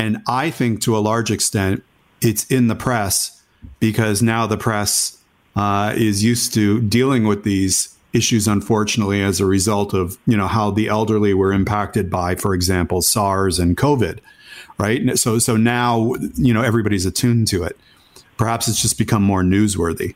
and 0.00 0.22
I 0.26 0.50
think 0.50 0.80
to 0.82 0.96
a 0.96 0.98
large 0.98 1.30
extent 1.30 1.84
it's 2.20 2.44
in 2.46 2.68
the 2.68 2.74
press 2.74 3.42
because 3.78 4.22
now 4.22 4.46
the 4.46 4.56
press 4.56 5.18
uh, 5.56 5.92
is 5.96 6.24
used 6.24 6.54
to 6.54 6.80
dealing 6.82 7.24
with 7.26 7.44
these 7.44 7.96
issues 8.12 8.48
unfortunately 8.48 9.22
as 9.22 9.38
a 9.38 9.46
result 9.46 9.94
of 9.94 10.18
you 10.26 10.36
know 10.36 10.48
how 10.48 10.70
the 10.70 10.88
elderly 10.88 11.34
were 11.34 11.52
impacted 11.52 12.10
by 12.10 12.34
for 12.34 12.54
example 12.54 13.02
SARS 13.02 13.58
and 13.58 13.76
COVID 13.76 14.20
right? 14.78 15.18
So 15.18 15.38
so 15.38 15.56
now 15.56 16.14
you 16.34 16.52
know 16.54 16.62
everybody's 16.62 17.06
attuned 17.06 17.46
to 17.48 17.62
it. 17.62 17.76
Perhaps 18.36 18.66
it's 18.66 18.80
just 18.80 18.96
become 18.98 19.22
more 19.22 19.42
newsworthy. 19.42 20.14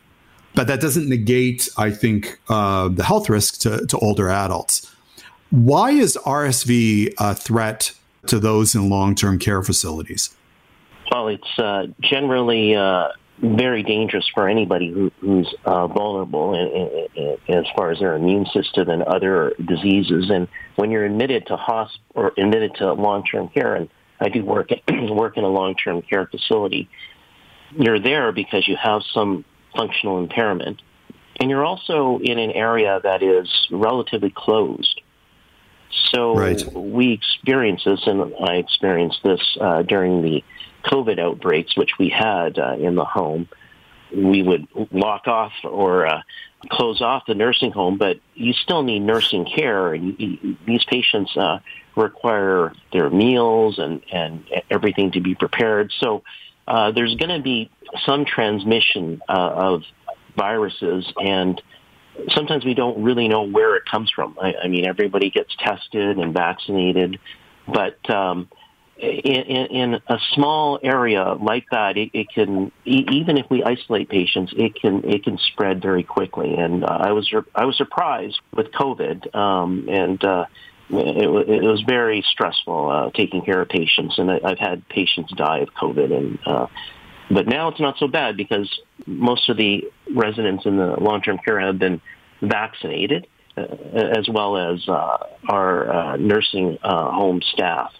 But 0.54 0.66
that 0.68 0.80
doesn't 0.80 1.08
negate 1.08 1.68
I 1.76 1.90
think 1.90 2.40
uh, 2.48 2.88
the 2.88 3.04
health 3.04 3.28
risk 3.28 3.60
to, 3.60 3.86
to 3.86 3.98
older 3.98 4.28
adults. 4.30 4.90
Why 5.50 5.90
is 5.90 6.18
RSV 6.24 7.14
a 7.18 7.34
threat 7.34 7.92
to 8.26 8.38
those 8.38 8.74
in 8.74 8.88
long-term 8.88 9.38
care 9.38 9.62
facilities 9.62 10.36
well 11.10 11.28
it's 11.28 11.58
uh, 11.58 11.86
generally 12.00 12.74
uh 12.74 13.08
very 13.38 13.82
dangerous 13.82 14.28
for 14.32 14.48
anybody 14.48 14.90
who, 14.90 15.10
who's 15.20 15.52
uh, 15.64 15.86
vulnerable 15.88 16.54
in, 16.54 16.68
in, 17.16 17.38
in, 17.48 17.58
as 17.58 17.66
far 17.76 17.90
as 17.90 17.98
their 17.98 18.14
immune 18.14 18.46
system 18.46 18.88
and 18.88 19.02
other 19.02 19.54
diseases. 19.64 20.30
And 20.30 20.48
when 20.76 20.90
you're 20.90 21.04
admitted 21.04 21.46
to 21.48 21.56
hosp 21.56 21.98
or 22.14 22.32
admitted 22.38 22.76
to 22.76 22.92
long-term 22.92 23.48
care, 23.48 23.74
and 23.74 23.88
I 24.20 24.28
do 24.28 24.44
work 24.44 24.70
work 24.88 25.36
in 25.36 25.44
a 25.44 25.48
long-term 25.48 26.02
care 26.02 26.26
facility, 26.26 26.88
you're 27.76 28.00
there 28.00 28.30
because 28.30 28.68
you 28.68 28.76
have 28.80 29.02
some 29.12 29.44
functional 29.76 30.18
impairment, 30.18 30.80
and 31.40 31.50
you're 31.50 31.64
also 31.64 32.20
in 32.22 32.38
an 32.38 32.52
area 32.52 33.00
that 33.02 33.22
is 33.22 33.48
relatively 33.72 34.32
closed. 34.34 35.00
So 36.14 36.36
right. 36.36 36.62
we 36.74 37.12
experience 37.12 37.84
this, 37.84 38.06
and 38.06 38.34
I 38.40 38.54
experienced 38.54 39.20
this 39.22 39.40
uh, 39.60 39.82
during 39.82 40.22
the 40.22 40.44
COVID 40.84 41.18
outbreaks, 41.18 41.76
which 41.76 41.92
we 41.98 42.08
had 42.08 42.58
uh, 42.58 42.76
in 42.78 42.94
the 42.94 43.04
home, 43.04 43.48
we 44.14 44.42
would 44.42 44.68
lock 44.92 45.26
off 45.26 45.52
or 45.64 46.06
uh, 46.06 46.22
close 46.68 47.00
off 47.00 47.24
the 47.26 47.34
nursing 47.34 47.72
home, 47.72 47.98
but 47.98 48.20
you 48.34 48.52
still 48.52 48.82
need 48.82 49.00
nursing 49.00 49.44
care, 49.44 49.94
and 49.94 50.18
you, 50.18 50.56
these 50.66 50.84
patients 50.84 51.36
uh, 51.36 51.58
require 51.96 52.72
their 52.92 53.10
meals 53.10 53.78
and, 53.78 54.02
and 54.12 54.44
everything 54.70 55.12
to 55.12 55.20
be 55.20 55.34
prepared. 55.34 55.92
So 56.00 56.22
uh, 56.66 56.92
there's 56.92 57.14
going 57.16 57.36
to 57.36 57.42
be 57.42 57.70
some 58.06 58.24
transmission 58.24 59.20
uh, 59.28 59.32
of 59.32 59.82
viruses, 60.36 61.12
and 61.16 61.60
sometimes 62.30 62.64
we 62.64 62.74
don't 62.74 63.02
really 63.02 63.28
know 63.28 63.42
where 63.42 63.76
it 63.76 63.84
comes 63.90 64.10
from. 64.10 64.36
I, 64.40 64.54
I 64.64 64.68
mean, 64.68 64.86
everybody 64.86 65.30
gets 65.30 65.54
tested 65.58 66.18
and 66.18 66.32
vaccinated, 66.32 67.18
but 67.66 67.98
um, 68.10 68.48
in, 68.98 69.66
in, 69.66 69.94
a 70.06 70.18
small 70.34 70.78
area 70.82 71.34
like 71.40 71.66
that, 71.70 71.96
it, 71.96 72.10
it 72.12 72.28
can 72.32 72.70
even 72.84 73.36
if 73.36 73.46
we 73.50 73.62
isolate 73.62 74.08
patients, 74.08 74.52
it 74.56 74.74
can 74.74 75.02
it 75.04 75.24
can 75.24 75.38
spread 75.38 75.82
very 75.82 76.04
quickly. 76.04 76.54
And 76.54 76.84
uh, 76.84 76.98
I 77.00 77.12
was 77.12 77.32
I 77.54 77.64
was 77.64 77.76
surprised 77.76 78.40
with 78.54 78.70
COVID, 78.72 79.34
um, 79.34 79.88
and 79.88 80.24
uh, 80.24 80.46
it, 80.90 81.48
it, 81.48 81.62
was 81.62 81.82
very 81.82 82.24
stressful 82.30 82.90
uh, 82.90 83.10
taking 83.10 83.42
care 83.42 83.60
of 83.60 83.68
patients. 83.68 84.18
And 84.18 84.30
I, 84.30 84.40
have 84.50 84.58
had 84.58 84.88
patients 84.88 85.32
die 85.36 85.58
of 85.58 85.74
COVID, 85.74 86.12
and 86.16 86.38
uh, 86.46 86.66
but 87.34 87.48
now 87.48 87.68
it's 87.68 87.80
not 87.80 87.98
so 87.98 88.06
bad 88.06 88.36
because 88.36 88.80
most 89.06 89.48
of 89.48 89.56
the 89.56 89.90
residents 90.14 90.64
in 90.64 90.76
the 90.76 90.98
long-term 91.00 91.38
care 91.44 91.58
have 91.58 91.78
been 91.78 92.00
vaccinated, 92.40 93.26
uh, 93.56 93.62
as 93.62 94.28
well 94.28 94.56
as 94.56 94.88
uh, 94.88 95.18
our 95.48 96.16
nursing 96.16 96.78
home 96.82 97.42
staff. 97.42 97.92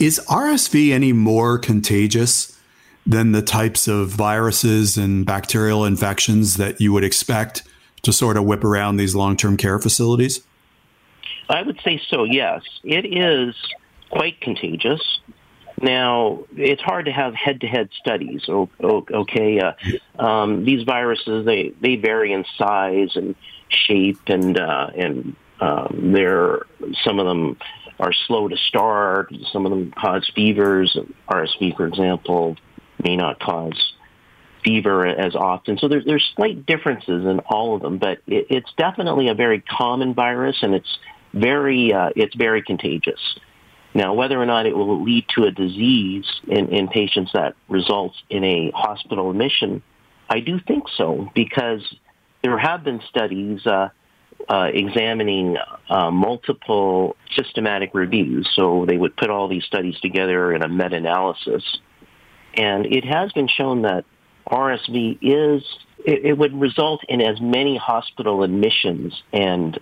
Is 0.00 0.20
RSV 0.28 0.92
any 0.92 1.12
more 1.12 1.58
contagious 1.58 2.58
than 3.06 3.30
the 3.30 3.42
types 3.42 3.86
of 3.86 4.08
viruses 4.08 4.96
and 4.96 5.24
bacterial 5.24 5.84
infections 5.84 6.56
that 6.56 6.80
you 6.80 6.92
would 6.92 7.04
expect 7.04 7.62
to 8.02 8.12
sort 8.12 8.36
of 8.36 8.44
whip 8.44 8.64
around 8.64 8.96
these 8.96 9.14
long 9.14 9.36
term 9.36 9.56
care 9.56 9.78
facilities? 9.78 10.42
I 11.48 11.62
would 11.62 11.80
say 11.84 12.00
so, 12.08 12.24
yes. 12.24 12.62
It 12.82 13.06
is 13.06 13.54
quite 14.10 14.40
contagious. 14.40 15.20
Now, 15.82 16.44
it's 16.56 16.80
hard 16.80 17.06
to 17.06 17.12
have 17.12 17.34
head-to-head 17.34 17.90
studies. 18.00 18.48
Okay, 18.48 19.60
uh, 19.60 19.72
um, 20.24 20.64
these 20.64 20.84
viruses 20.84 21.44
they, 21.44 21.72
they 21.80 21.96
vary 21.96 22.32
in 22.32 22.44
size 22.56 23.16
and 23.16 23.34
shape, 23.68 24.20
and 24.28 24.58
uh, 24.58 24.90
and 24.96 25.36
um, 25.60 26.12
they're 26.12 26.66
some 27.04 27.18
of 27.18 27.26
them 27.26 27.56
are 27.98 28.12
slow 28.12 28.46
to 28.46 28.56
start. 28.56 29.34
Some 29.52 29.66
of 29.66 29.70
them 29.70 29.92
cause 29.92 30.30
fevers. 30.34 30.96
RSV, 31.28 31.76
for 31.76 31.86
example, 31.86 32.56
may 33.02 33.16
not 33.16 33.40
cause 33.40 33.94
fever 34.64 35.04
as 35.06 35.34
often. 35.34 35.78
So 35.78 35.88
there's 35.88 36.04
there's 36.04 36.32
slight 36.36 36.64
differences 36.64 37.26
in 37.26 37.40
all 37.40 37.74
of 37.74 37.82
them, 37.82 37.98
but 37.98 38.18
it, 38.28 38.46
it's 38.50 38.72
definitely 38.76 39.28
a 39.28 39.34
very 39.34 39.60
common 39.60 40.14
virus, 40.14 40.58
and 40.62 40.74
it's 40.74 40.98
very 41.34 41.92
uh, 41.92 42.10
it's 42.14 42.36
very 42.36 42.62
contagious. 42.62 43.20
Now, 43.94 44.14
whether 44.14 44.40
or 44.40 44.46
not 44.46 44.66
it 44.66 44.76
will 44.76 45.02
lead 45.02 45.26
to 45.36 45.44
a 45.44 45.50
disease 45.50 46.24
in, 46.46 46.68
in 46.68 46.88
patients 46.88 47.32
that 47.34 47.54
results 47.68 48.16
in 48.30 48.42
a 48.42 48.70
hospital 48.70 49.30
admission, 49.30 49.82
I 50.30 50.40
do 50.40 50.58
think 50.66 50.84
so 50.96 51.30
because 51.34 51.82
there 52.42 52.58
have 52.58 52.84
been 52.84 53.00
studies. 53.08 53.66
Uh, 53.66 53.88
uh, 54.48 54.68
examining 54.72 55.56
uh, 55.88 56.10
multiple 56.10 57.16
systematic 57.36 57.90
reviews. 57.94 58.50
So 58.54 58.84
they 58.86 58.96
would 58.96 59.16
put 59.16 59.30
all 59.30 59.46
these 59.46 59.64
studies 59.64 59.98
together 60.00 60.52
in 60.52 60.62
a 60.62 60.68
meta-analysis. 60.68 61.78
And 62.54 62.86
it 62.86 63.04
has 63.04 63.32
been 63.32 63.48
shown 63.48 63.82
that 63.82 64.04
RSV 64.48 65.18
is, 65.22 65.62
it, 66.04 66.24
it 66.24 66.38
would 66.38 66.58
result 66.60 67.02
in 67.08 67.20
as 67.20 67.40
many 67.40 67.76
hospital 67.76 68.42
admissions 68.42 69.22
and 69.32 69.78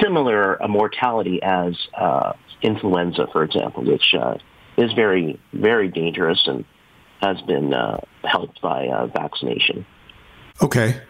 similar 0.00 0.58
mortality 0.68 1.42
as 1.42 1.76
uh, 1.98 2.32
influenza, 2.62 3.26
for 3.32 3.44
example, 3.44 3.84
which 3.84 4.14
uh, 4.14 4.36
is 4.76 4.92
very, 4.92 5.40
very 5.52 5.88
dangerous 5.88 6.46
and 6.46 6.64
has 7.20 7.40
been 7.42 7.72
uh, 7.72 8.00
helped 8.24 8.60
by 8.60 8.88
uh, 8.88 9.06
vaccination. 9.06 9.86
Okay. 10.62 11.00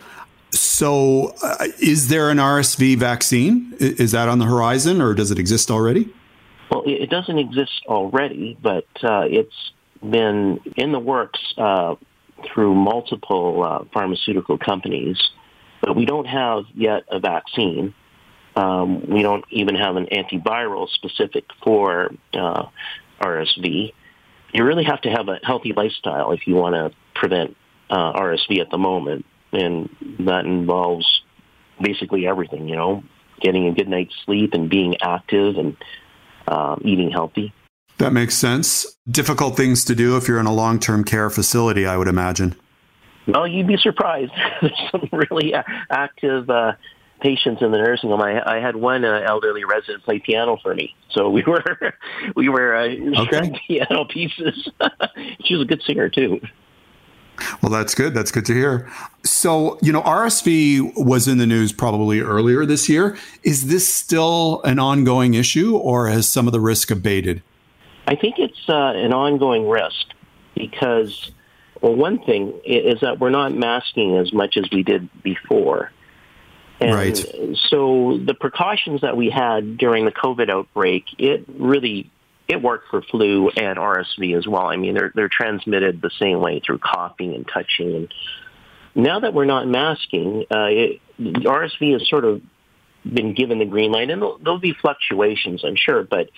So, 0.50 1.34
uh, 1.42 1.66
is 1.80 2.08
there 2.08 2.30
an 2.30 2.38
RSV 2.38 2.96
vaccine? 2.96 3.74
Is 3.80 4.12
that 4.12 4.28
on 4.28 4.38
the 4.38 4.44
horizon, 4.44 5.02
or 5.02 5.12
does 5.12 5.30
it 5.30 5.38
exist 5.38 5.70
already? 5.70 6.12
Well, 6.70 6.82
it 6.86 7.10
doesn't 7.10 7.38
exist 7.38 7.82
already, 7.86 8.56
but 8.62 8.86
uh, 9.02 9.26
it's 9.28 9.72
been 10.02 10.60
in 10.76 10.92
the 10.92 10.98
works 10.98 11.40
uh, 11.58 11.96
through 12.46 12.74
multiple 12.74 13.64
uh, 13.64 13.84
pharmaceutical 13.92 14.58
companies. 14.58 15.18
But 15.80 15.96
we 15.96 16.06
don't 16.06 16.26
have 16.26 16.64
yet 16.74 17.04
a 17.10 17.18
vaccine. 17.18 17.94
Um, 18.56 19.08
we 19.08 19.22
don't 19.22 19.44
even 19.50 19.74
have 19.74 19.96
an 19.96 20.06
antiviral 20.06 20.88
specific 20.88 21.44
for 21.62 22.10
uh, 22.32 22.66
RSV. 23.20 23.92
You 24.52 24.64
really 24.64 24.84
have 24.84 25.00
to 25.02 25.10
have 25.10 25.28
a 25.28 25.40
healthy 25.42 25.72
lifestyle 25.72 26.32
if 26.32 26.46
you 26.46 26.54
want 26.54 26.74
to 26.74 26.96
prevent 27.14 27.56
uh, 27.90 28.12
RSV 28.12 28.60
at 28.60 28.70
the 28.70 28.78
moment 28.78 29.26
and 29.54 29.88
that 30.20 30.44
involves 30.44 31.22
basically 31.80 32.26
everything. 32.26 32.68
You 32.68 32.76
know, 32.76 33.04
getting 33.40 33.66
a 33.68 33.72
good 33.72 33.88
night's 33.88 34.14
sleep 34.24 34.52
and 34.52 34.68
being 34.68 34.96
active 35.00 35.56
and 35.56 35.76
uh, 36.46 36.76
eating 36.82 37.10
healthy. 37.10 37.52
That 37.98 38.12
makes 38.12 38.34
sense. 38.34 38.96
Difficult 39.08 39.56
things 39.56 39.84
to 39.84 39.94
do 39.94 40.16
if 40.16 40.26
you're 40.26 40.40
in 40.40 40.46
a 40.46 40.52
long-term 40.52 41.04
care 41.04 41.30
facility, 41.30 41.86
I 41.86 41.96
would 41.96 42.08
imagine. 42.08 42.56
Well, 43.26 43.46
you'd 43.46 43.68
be 43.68 43.76
surprised. 43.76 44.32
There's 44.60 44.72
some 44.90 45.08
really 45.12 45.54
active 45.90 46.50
uh, 46.50 46.72
patients 47.24 47.62
in 47.62 47.72
the 47.72 47.78
nursing 47.78 48.10
home. 48.10 48.20
I, 48.20 48.56
I 48.56 48.60
had 48.60 48.76
one 48.76 49.02
uh, 49.02 49.22
elderly 49.26 49.64
resident 49.64 50.04
play 50.04 50.18
piano 50.18 50.58
for 50.62 50.74
me, 50.74 50.94
so 51.10 51.30
we 51.30 51.42
were 51.46 51.94
we 52.36 52.48
were 52.50 52.76
uh, 52.76 53.22
okay. 53.22 53.58
piano 53.66 54.04
pieces. 54.04 54.68
she 55.44 55.54
was 55.54 55.62
a 55.62 55.66
good 55.66 55.82
singer 55.82 56.08
too. 56.10 56.40
Well, 57.62 57.72
that's 57.72 57.96
good. 57.96 58.14
That's 58.14 58.30
good 58.30 58.44
to 58.44 58.54
hear. 58.54 58.88
So, 59.24 59.76
you 59.82 59.90
know, 59.90 60.02
RSV 60.02 60.92
was 60.96 61.26
in 61.26 61.38
the 61.38 61.46
news 61.46 61.72
probably 61.72 62.20
earlier 62.20 62.64
this 62.64 62.88
year. 62.88 63.16
Is 63.42 63.66
this 63.66 63.92
still 63.92 64.62
an 64.62 64.78
ongoing 64.78 65.34
issue 65.34 65.76
or 65.76 66.06
has 66.08 66.30
some 66.30 66.46
of 66.46 66.52
the 66.52 66.60
risk 66.60 66.92
abated? 66.92 67.42
I 68.06 68.14
think 68.14 68.36
it's 68.38 68.68
uh, 68.68 68.92
an 68.94 69.12
ongoing 69.12 69.68
risk 69.68 70.06
because, 70.54 71.32
well, 71.80 71.96
one 71.96 72.20
thing 72.24 72.52
is 72.64 73.00
that 73.00 73.18
we're 73.18 73.30
not 73.30 73.52
masking 73.52 74.16
as 74.16 74.32
much 74.32 74.56
as 74.56 74.68
we 74.70 74.84
did 74.84 75.08
before. 75.24 75.90
And 76.80 76.94
right. 76.94 77.16
So 77.70 78.18
the 78.24 78.34
precautions 78.34 79.02
that 79.02 79.16
we 79.16 79.30
had 79.30 79.78
during 79.78 80.04
the 80.04 80.12
COVID 80.12 80.50
outbreak, 80.50 81.04
it 81.18 81.44
really 81.48 82.10
it 82.46 82.60
worked 82.60 82.88
for 82.90 83.00
flu 83.02 83.48
and 83.50 83.78
RSV 83.78 84.36
as 84.36 84.46
well. 84.46 84.66
I 84.66 84.76
mean, 84.76 84.94
they're 84.94 85.12
they're 85.14 85.28
transmitted 85.28 86.02
the 86.02 86.10
same 86.18 86.40
way 86.40 86.60
through 86.60 86.78
coughing 86.78 87.34
and 87.34 87.46
touching. 87.46 87.94
And 87.94 88.14
now 88.94 89.20
that 89.20 89.34
we're 89.34 89.44
not 89.44 89.66
masking, 89.66 90.44
uh, 90.50 90.66
it, 90.68 91.00
RSV 91.18 91.92
has 91.92 92.08
sort 92.08 92.24
of 92.24 92.42
been 93.04 93.34
given 93.34 93.58
the 93.58 93.64
green 93.64 93.92
light, 93.92 94.10
and 94.10 94.20
there'll, 94.22 94.38
there'll 94.38 94.58
be 94.58 94.72
fluctuations, 94.72 95.64
I'm 95.64 95.76
sure, 95.76 96.04
but 96.04 96.30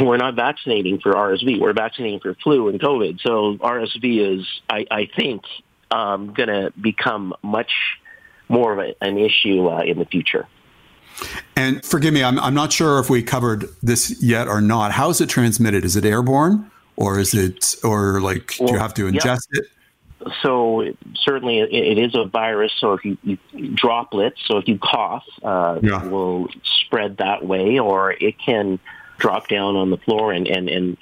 we're 0.00 0.16
not 0.16 0.34
vaccinating 0.34 1.00
for 1.00 1.12
RSV. 1.12 1.60
We're 1.60 1.72
vaccinating 1.72 2.20
for 2.20 2.34
flu 2.34 2.68
and 2.68 2.80
COVID. 2.80 3.20
So 3.20 3.56
RSV 3.56 4.38
is, 4.38 4.46
I, 4.68 4.86
I 4.90 5.08
think, 5.14 5.42
um, 5.90 6.32
going 6.32 6.48
to 6.48 6.72
become 6.80 7.34
much 7.42 7.72
more 8.52 8.72
of 8.72 8.78
a, 8.78 8.94
an 9.00 9.18
issue 9.18 9.68
uh, 9.68 9.82
in 9.82 9.98
the 9.98 10.04
future. 10.04 10.46
And 11.56 11.84
forgive 11.84 12.14
me, 12.14 12.22
I'm, 12.22 12.38
I'm 12.38 12.54
not 12.54 12.72
sure 12.72 12.98
if 12.98 13.10
we 13.10 13.22
covered 13.22 13.64
this 13.82 14.22
yet 14.22 14.46
or 14.48 14.60
not. 14.60 14.92
How 14.92 15.10
is 15.10 15.20
it 15.20 15.28
transmitted? 15.28 15.84
Is 15.84 15.96
it 15.96 16.04
airborne 16.04 16.70
or 16.96 17.18
is 17.18 17.34
it, 17.34 17.76
or 17.82 18.20
like, 18.20 18.54
well, 18.58 18.68
do 18.68 18.74
you 18.74 18.78
have 18.78 18.94
to 18.94 19.02
ingest 19.10 19.48
yeah. 19.52 19.60
it? 19.60 19.66
So 20.40 20.84
certainly 21.14 21.58
it, 21.58 21.72
it 21.72 21.98
is 21.98 22.14
a 22.14 22.24
virus. 22.24 22.72
So 22.78 22.92
if 22.92 23.04
you, 23.04 23.18
you 23.22 23.38
droplets, 23.74 24.40
so 24.46 24.58
if 24.58 24.68
you 24.68 24.78
cough, 24.78 25.24
uh, 25.42 25.80
yeah. 25.82 26.04
it 26.04 26.10
will 26.10 26.48
spread 26.84 27.16
that 27.16 27.44
way, 27.44 27.78
or 27.78 28.12
it 28.12 28.38
can 28.38 28.78
drop 29.18 29.48
down 29.48 29.76
on 29.76 29.90
the 29.90 29.96
floor 29.98 30.32
and, 30.32 30.46
and, 30.46 30.68
and 30.68 30.96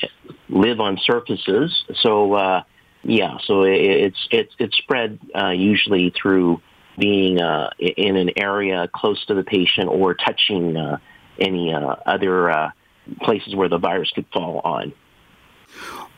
live 0.48 0.80
on 0.80 0.98
surfaces. 1.02 1.84
So 2.00 2.32
uh, 2.34 2.62
yeah, 3.02 3.38
so 3.44 3.62
it, 3.62 3.80
it's 3.80 4.28
it's 4.30 4.54
it's 4.58 4.76
spread 4.76 5.18
uh, 5.34 5.50
usually 5.50 6.10
through 6.10 6.60
being 7.00 7.40
uh, 7.40 7.70
in 7.78 8.16
an 8.16 8.30
area 8.36 8.88
close 8.94 9.24
to 9.26 9.34
the 9.34 9.42
patient 9.42 9.88
or 9.88 10.14
touching 10.14 10.76
uh, 10.76 10.98
any 11.38 11.72
uh, 11.72 11.96
other 12.06 12.50
uh, 12.50 12.70
places 13.22 13.54
where 13.56 13.68
the 13.68 13.78
virus 13.78 14.10
could 14.10 14.26
fall 14.32 14.60
on. 14.64 14.92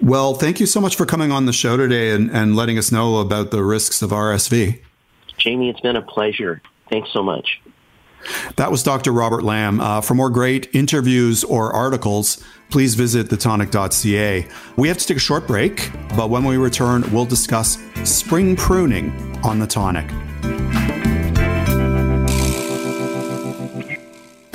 Well, 0.01 0.35
thank 0.35 0.59
you 0.61 0.67
so 0.67 0.81
much 0.81 0.97
for 0.97 1.07
coming 1.07 1.31
on 1.31 1.47
the 1.47 1.53
show 1.53 1.77
today 1.77 2.11
and, 2.11 2.31
and 2.31 2.57
letting 2.57 2.77
us 2.77 2.91
know 2.91 3.19
about 3.19 3.51
the 3.51 3.63
risks 3.63 4.03
of 4.03 4.11
RSV. 4.11 4.81
Jamie, 5.39 5.71
it's 5.71 5.81
been 5.81 5.97
a 5.97 6.03
pleasure. 6.03 6.61
Thanks 6.91 7.11
so 7.13 7.23
much. 7.23 7.61
That 8.57 8.71
was 8.71 8.83
Dr. 8.83 9.13
Robert 9.13 9.43
Lam. 9.43 9.81
Uh, 9.81 10.01
for 10.01 10.15
more 10.15 10.31
great 10.31 10.73
interviews 10.75 11.43
or 11.45 11.73
articles, 11.73 12.43
please 12.71 12.95
visit 12.95 13.29
thetonic.ca. 13.29 14.47
We 14.77 14.89
have 14.89 14.99
to 14.99 15.07
take 15.07 15.17
a 15.17 15.21
short 15.21 15.47
break, 15.47 15.91
but 16.17 16.31
when 16.31 16.45
we 16.45 16.57
return, 16.57 17.05
we'll 17.13 17.25
discuss 17.25 17.79
spring 18.05 18.57
pruning 18.57 19.13
on 19.45 19.59
the 19.59 19.67
tonic. 19.67 20.09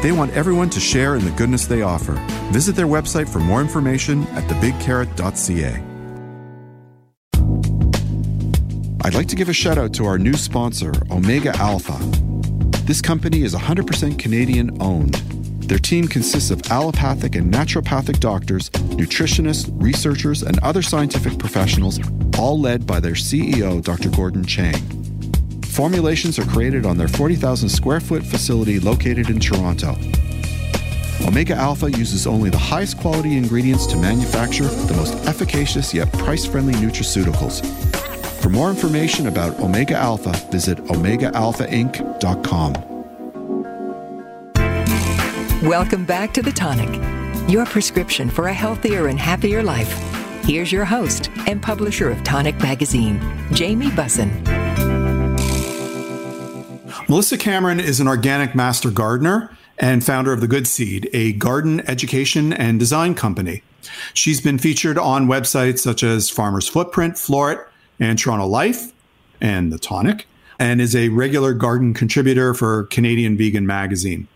They 0.00 0.12
want 0.12 0.32
everyone 0.32 0.70
to 0.70 0.80
share 0.80 1.16
in 1.16 1.24
the 1.24 1.32
goodness 1.32 1.66
they 1.66 1.82
offer. 1.82 2.12
Visit 2.52 2.76
their 2.76 2.86
website 2.86 3.28
for 3.28 3.40
more 3.40 3.60
information 3.60 4.22
at 4.28 4.44
thebigcarrot.ca. 4.44 5.82
I'd 9.04 9.14
like 9.14 9.26
to 9.28 9.36
give 9.36 9.48
a 9.48 9.52
shout 9.52 9.76
out 9.76 9.92
to 9.94 10.04
our 10.04 10.18
new 10.18 10.34
sponsor, 10.34 10.92
Omega 11.10 11.56
Alpha. 11.56 11.96
This 12.84 13.00
company 13.02 13.42
is 13.42 13.54
100% 13.54 14.18
Canadian 14.18 14.80
owned. 14.80 15.14
Their 15.68 15.78
team 15.78 16.06
consists 16.06 16.50
of 16.50 16.62
allopathic 16.70 17.34
and 17.34 17.52
naturopathic 17.52 18.20
doctors, 18.20 18.70
nutritionists, 18.70 19.68
researchers, 19.82 20.42
and 20.42 20.58
other 20.60 20.82
scientific 20.82 21.38
professionals, 21.38 21.98
all 22.38 22.60
led 22.60 22.86
by 22.86 23.00
their 23.00 23.12
CEO, 23.14 23.82
Dr. 23.82 24.10
Gordon 24.10 24.44
Chang. 24.44 24.97
Formulations 25.78 26.38
are 26.40 26.46
created 26.46 26.84
on 26.84 26.96
their 26.96 27.06
40,000 27.06 27.68
square 27.68 28.00
foot 28.00 28.24
facility 28.24 28.80
located 28.80 29.30
in 29.30 29.38
Toronto. 29.38 29.96
Omega 31.24 31.54
Alpha 31.54 31.88
uses 31.88 32.26
only 32.26 32.50
the 32.50 32.58
highest 32.58 32.98
quality 32.98 33.36
ingredients 33.36 33.86
to 33.86 33.96
manufacture 33.96 34.64
the 34.64 34.94
most 34.94 35.14
efficacious 35.28 35.94
yet 35.94 36.12
price 36.14 36.44
friendly 36.44 36.74
nutraceuticals. 36.74 37.64
For 38.42 38.48
more 38.48 38.70
information 38.70 39.28
about 39.28 39.60
Omega 39.60 39.94
Alpha, 39.94 40.32
visit 40.50 40.78
OmegaAlphaInc.com. 40.86 42.72
Welcome 45.62 46.04
back 46.04 46.34
to 46.34 46.42
The 46.42 46.50
Tonic, 46.50 47.48
your 47.48 47.66
prescription 47.66 48.30
for 48.30 48.48
a 48.48 48.52
healthier 48.52 49.06
and 49.06 49.20
happier 49.20 49.62
life. 49.62 49.92
Here's 50.42 50.72
your 50.72 50.86
host 50.86 51.30
and 51.46 51.62
publisher 51.62 52.10
of 52.10 52.24
Tonic 52.24 52.58
Magazine, 52.58 53.20
Jamie 53.52 53.90
Bussin. 53.90 54.87
Melissa 57.06 57.38
Cameron 57.38 57.80
is 57.80 58.00
an 58.00 58.08
organic 58.08 58.54
master 58.54 58.90
gardener 58.90 59.56
and 59.78 60.04
founder 60.04 60.32
of 60.32 60.40
The 60.40 60.48
Good 60.48 60.66
Seed, 60.66 61.08
a 61.12 61.32
garden 61.34 61.80
education 61.88 62.52
and 62.52 62.80
design 62.80 63.14
company. 63.14 63.62
She's 64.12 64.40
been 64.40 64.58
featured 64.58 64.98
on 64.98 65.28
websites 65.28 65.78
such 65.78 66.02
as 66.02 66.28
Farmer's 66.28 66.68
Footprint, 66.68 67.14
Floret, 67.14 67.64
and 68.00 68.18
Toronto 68.18 68.46
Life 68.46 68.92
and 69.40 69.72
The 69.72 69.78
Tonic, 69.78 70.26
and 70.58 70.80
is 70.80 70.96
a 70.96 71.08
regular 71.10 71.54
garden 71.54 71.94
contributor 71.94 72.52
for 72.52 72.84
Canadian 72.84 73.38
Vegan 73.38 73.66
Magazine. 73.66 74.26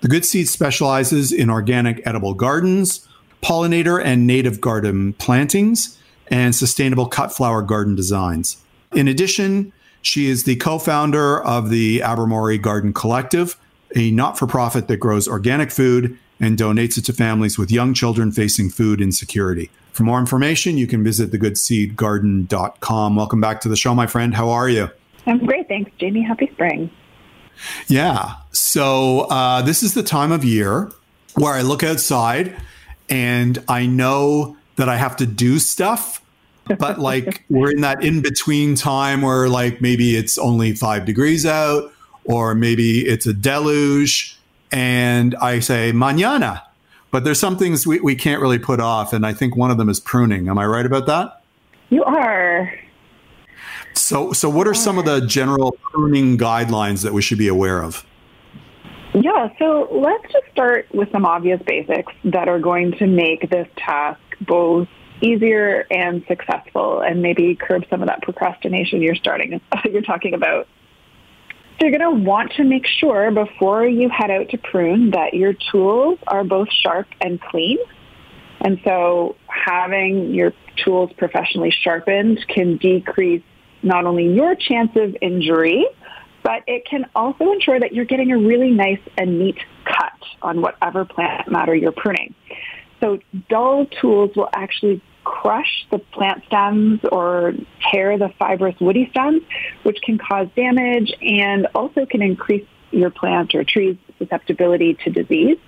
The 0.00 0.08
Good 0.08 0.24
Seed 0.24 0.48
specializes 0.48 1.32
in 1.32 1.50
organic 1.50 2.06
edible 2.06 2.34
gardens, 2.34 3.06
pollinator 3.42 4.02
and 4.02 4.26
native 4.26 4.60
garden 4.60 5.14
plantings, 5.14 5.98
and 6.28 6.54
sustainable 6.54 7.06
cut 7.06 7.32
flower 7.32 7.60
garden 7.60 7.94
designs. 7.94 8.58
In 8.92 9.08
addition, 9.08 9.72
she 10.04 10.28
is 10.28 10.44
the 10.44 10.56
co 10.56 10.78
founder 10.78 11.42
of 11.42 11.70
the 11.70 12.00
Abermory 12.00 12.60
Garden 12.60 12.92
Collective, 12.92 13.56
a 13.96 14.10
not 14.10 14.38
for 14.38 14.46
profit 14.46 14.86
that 14.88 14.98
grows 14.98 15.26
organic 15.26 15.70
food 15.70 16.18
and 16.40 16.58
donates 16.58 16.98
it 16.98 17.04
to 17.06 17.12
families 17.12 17.58
with 17.58 17.70
young 17.70 17.94
children 17.94 18.30
facing 18.30 18.68
food 18.68 19.00
insecurity. 19.00 19.70
For 19.92 20.02
more 20.02 20.18
information, 20.18 20.76
you 20.76 20.86
can 20.86 21.04
visit 21.04 21.30
thegoodseedgarden.com. 21.30 23.16
Welcome 23.16 23.40
back 23.40 23.60
to 23.62 23.68
the 23.68 23.76
show, 23.76 23.94
my 23.94 24.06
friend. 24.06 24.34
How 24.34 24.50
are 24.50 24.68
you? 24.68 24.90
I'm 25.26 25.38
great. 25.46 25.68
Thanks, 25.68 25.90
Jamie. 25.98 26.22
Happy 26.22 26.50
spring. 26.52 26.90
Yeah. 27.86 28.34
So, 28.50 29.20
uh, 29.30 29.62
this 29.62 29.82
is 29.82 29.94
the 29.94 30.02
time 30.02 30.32
of 30.32 30.44
year 30.44 30.90
where 31.36 31.54
I 31.54 31.62
look 31.62 31.82
outside 31.82 32.56
and 33.08 33.62
I 33.68 33.86
know 33.86 34.56
that 34.76 34.88
I 34.88 34.96
have 34.96 35.16
to 35.16 35.26
do 35.26 35.58
stuff. 35.58 36.20
But 36.66 36.98
like 36.98 37.44
we're 37.48 37.72
in 37.72 37.80
that 37.82 38.02
in 38.02 38.22
between 38.22 38.74
time 38.74 39.22
where 39.22 39.48
like 39.48 39.80
maybe 39.80 40.16
it's 40.16 40.38
only 40.38 40.74
five 40.74 41.04
degrees 41.04 41.44
out 41.46 41.92
or 42.24 42.54
maybe 42.54 43.06
it's 43.06 43.26
a 43.26 43.32
deluge. 43.34 44.38
And 44.72 45.34
I 45.36 45.60
say, 45.60 45.92
mañana, 45.92 46.62
but 47.10 47.22
there's 47.24 47.38
some 47.38 47.56
things 47.56 47.86
we, 47.86 48.00
we 48.00 48.16
can't 48.16 48.40
really 48.42 48.58
put 48.58 48.80
off. 48.80 49.12
And 49.12 49.24
I 49.24 49.32
think 49.32 49.56
one 49.56 49.70
of 49.70 49.78
them 49.78 49.88
is 49.88 50.00
pruning. 50.00 50.48
Am 50.48 50.58
I 50.58 50.66
right 50.66 50.86
about 50.86 51.06
that? 51.06 51.42
You 51.90 52.02
are. 52.04 52.72
So, 53.94 54.32
so 54.32 54.48
what 54.50 54.66
are 54.66 54.74
some 54.74 54.98
of 54.98 55.04
the 55.04 55.20
general 55.20 55.78
pruning 55.92 56.36
guidelines 56.36 57.04
that 57.04 57.12
we 57.12 57.22
should 57.22 57.38
be 57.38 57.46
aware 57.46 57.82
of? 57.82 58.04
Yeah, 59.14 59.48
so 59.60 59.88
let's 59.92 60.24
just 60.32 60.50
start 60.50 60.88
with 60.92 61.08
some 61.12 61.24
obvious 61.24 61.62
basics 61.64 62.12
that 62.24 62.48
are 62.48 62.58
going 62.58 62.92
to 62.98 63.06
make 63.06 63.48
this 63.48 63.68
task 63.76 64.20
both 64.40 64.88
easier 65.20 65.86
and 65.90 66.24
successful 66.26 67.00
and 67.00 67.22
maybe 67.22 67.54
curb 67.54 67.84
some 67.88 68.02
of 68.02 68.08
that 68.08 68.22
procrastination 68.22 69.00
you're 69.00 69.14
starting 69.14 69.60
you're 69.84 70.02
talking 70.02 70.34
about. 70.34 70.66
So 71.80 71.86
you're 71.86 71.98
going 71.98 72.18
to 72.18 72.24
want 72.24 72.52
to 72.52 72.64
make 72.64 72.86
sure 72.86 73.30
before 73.32 73.86
you 73.86 74.08
head 74.08 74.30
out 74.30 74.50
to 74.50 74.58
prune 74.58 75.10
that 75.10 75.34
your 75.34 75.54
tools 75.72 76.18
are 76.26 76.44
both 76.44 76.68
sharp 76.70 77.08
and 77.20 77.40
clean. 77.40 77.78
And 78.60 78.80
so 78.84 79.36
having 79.48 80.32
your 80.34 80.52
tools 80.84 81.10
professionally 81.16 81.70
sharpened 81.70 82.44
can 82.48 82.76
decrease 82.76 83.42
not 83.82 84.06
only 84.06 84.32
your 84.32 84.54
chance 84.54 84.92
of 84.94 85.16
injury, 85.20 85.86
but 86.44 86.62
it 86.66 86.86
can 86.88 87.06
also 87.14 87.52
ensure 87.52 87.80
that 87.80 87.92
you're 87.92 88.04
getting 88.04 88.30
a 88.30 88.38
really 88.38 88.70
nice 88.70 89.00
and 89.18 89.38
neat 89.38 89.58
cut 89.84 90.12
on 90.42 90.60
whatever 90.60 91.04
plant 91.04 91.50
matter 91.50 91.74
you're 91.74 91.92
pruning. 91.92 92.34
So 93.00 93.18
dull 93.48 93.86
tools 93.86 94.30
will 94.36 94.48
actually 94.52 95.02
crush 95.24 95.86
the 95.90 95.98
plant 95.98 96.42
stems 96.46 97.00
or 97.10 97.54
tear 97.90 98.18
the 98.18 98.30
fibrous 98.38 98.78
woody 98.80 99.08
stems, 99.10 99.42
which 99.82 99.98
can 100.02 100.18
cause 100.18 100.48
damage 100.54 101.12
and 101.22 101.66
also 101.74 102.06
can 102.06 102.22
increase 102.22 102.66
your 102.90 103.10
plant 103.10 103.54
or 103.54 103.64
tree's 103.64 103.96
susceptibility 104.18 104.94
to 105.04 105.10
disease. 105.10 105.58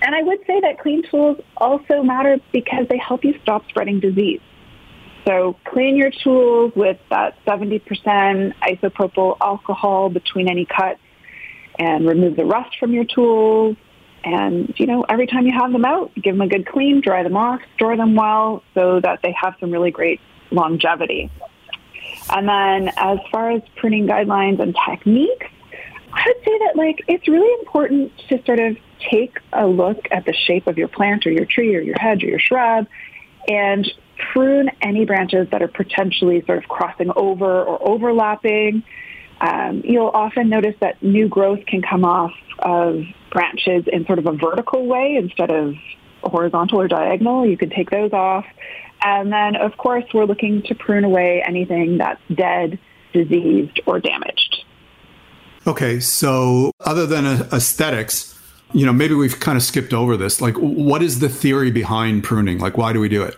And 0.00 0.14
I 0.14 0.22
would 0.22 0.40
say 0.46 0.60
that 0.60 0.80
clean 0.80 1.02
tools 1.08 1.38
also 1.56 2.02
matter 2.02 2.38
because 2.52 2.86
they 2.88 2.98
help 2.98 3.24
you 3.24 3.38
stop 3.42 3.68
spreading 3.68 4.00
disease. 4.00 4.40
So 5.26 5.56
clean 5.64 5.96
your 5.96 6.10
tools 6.10 6.72
with 6.74 6.98
that 7.10 7.36
70% 7.46 7.82
isopropyl 8.60 9.36
alcohol 9.40 10.10
between 10.10 10.48
any 10.48 10.64
cuts 10.64 10.98
and 11.78 12.06
remove 12.06 12.34
the 12.36 12.44
rust 12.44 12.76
from 12.80 12.92
your 12.92 13.04
tools. 13.04 13.76
And, 14.24 14.72
you 14.78 14.86
know, 14.86 15.02
every 15.08 15.26
time 15.26 15.46
you 15.46 15.52
have 15.52 15.72
them 15.72 15.84
out, 15.84 16.14
give 16.14 16.34
them 16.34 16.42
a 16.42 16.48
good 16.48 16.66
clean, 16.66 17.00
dry 17.00 17.22
them 17.22 17.36
off, 17.36 17.60
store 17.74 17.96
them 17.96 18.14
well 18.14 18.62
so 18.74 19.00
that 19.00 19.20
they 19.22 19.32
have 19.32 19.54
some 19.58 19.70
really 19.70 19.90
great 19.90 20.20
longevity. 20.50 21.30
And 22.30 22.48
then 22.48 22.92
as 22.96 23.18
far 23.30 23.50
as 23.50 23.62
pruning 23.76 24.06
guidelines 24.06 24.60
and 24.60 24.76
techniques, 24.88 25.46
I 26.12 26.24
would 26.26 26.44
say 26.44 26.58
that 26.58 26.76
like 26.76 27.02
it's 27.08 27.26
really 27.26 27.52
important 27.60 28.12
to 28.28 28.42
sort 28.44 28.60
of 28.60 28.76
take 29.10 29.38
a 29.52 29.66
look 29.66 30.06
at 30.10 30.24
the 30.24 30.32
shape 30.32 30.66
of 30.66 30.78
your 30.78 30.88
plant 30.88 31.26
or 31.26 31.30
your 31.30 31.46
tree 31.46 31.74
or 31.74 31.80
your 31.80 31.98
hedge 31.98 32.22
or 32.22 32.28
your 32.28 32.38
shrub 32.38 32.86
and 33.48 33.90
prune 34.32 34.70
any 34.80 35.04
branches 35.04 35.48
that 35.50 35.62
are 35.62 35.68
potentially 35.68 36.44
sort 36.46 36.58
of 36.58 36.68
crossing 36.68 37.10
over 37.16 37.64
or 37.64 37.88
overlapping. 37.88 38.82
Um, 39.40 39.82
you'll 39.84 40.12
often 40.14 40.48
notice 40.48 40.76
that 40.80 41.02
new 41.02 41.28
growth 41.28 41.66
can 41.66 41.82
come 41.82 42.04
off 42.04 42.32
of 42.60 43.02
branches 43.32 43.84
in 43.92 44.06
sort 44.06 44.18
of 44.18 44.26
a 44.26 44.32
vertical 44.32 44.86
way 44.86 45.16
instead 45.16 45.50
of 45.50 45.74
horizontal 46.22 46.80
or 46.80 46.88
diagonal. 46.88 47.46
You 47.46 47.56
can 47.56 47.70
take 47.70 47.90
those 47.90 48.12
off. 48.12 48.46
And 49.02 49.32
then, 49.32 49.56
of 49.56 49.76
course, 49.76 50.04
we're 50.14 50.26
looking 50.26 50.62
to 50.62 50.74
prune 50.74 51.02
away 51.02 51.42
anything 51.42 51.98
that's 51.98 52.20
dead, 52.32 52.78
diseased, 53.12 53.80
or 53.86 53.98
damaged. 53.98 54.64
Okay, 55.66 55.98
so 55.98 56.70
other 56.80 57.06
than 57.06 57.24
aesthetics, 57.26 58.38
you 58.72 58.86
know, 58.86 58.92
maybe 58.92 59.14
we've 59.14 59.40
kind 59.40 59.56
of 59.56 59.62
skipped 59.62 59.92
over 59.92 60.16
this. 60.16 60.40
Like, 60.40 60.54
what 60.56 61.02
is 61.02 61.18
the 61.18 61.28
theory 61.28 61.70
behind 61.70 62.24
pruning? 62.24 62.58
Like, 62.58 62.76
why 62.76 62.92
do 62.92 63.00
we 63.00 63.08
do 63.08 63.22
it? 63.22 63.36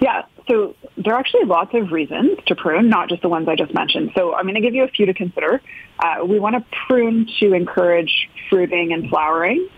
Yeah, 0.00 0.22
so 0.48 0.74
there 0.96 1.14
are 1.14 1.18
actually 1.18 1.44
lots 1.44 1.74
of 1.74 1.92
reasons 1.92 2.38
to 2.46 2.54
prune, 2.54 2.88
not 2.88 3.08
just 3.08 3.22
the 3.22 3.28
ones 3.28 3.48
I 3.48 3.54
just 3.54 3.74
mentioned. 3.74 4.12
So 4.16 4.34
I'm 4.34 4.44
going 4.44 4.54
to 4.54 4.60
give 4.60 4.74
you 4.74 4.84
a 4.84 4.88
few 4.88 5.06
to 5.06 5.14
consider. 5.14 5.60
Uh, 5.98 6.24
we 6.24 6.40
want 6.40 6.56
to 6.56 6.64
prune 6.86 7.28
to 7.40 7.52
encourage 7.52 8.28
fruiting 8.48 8.92
and 8.92 9.08
flowering. 9.10 9.68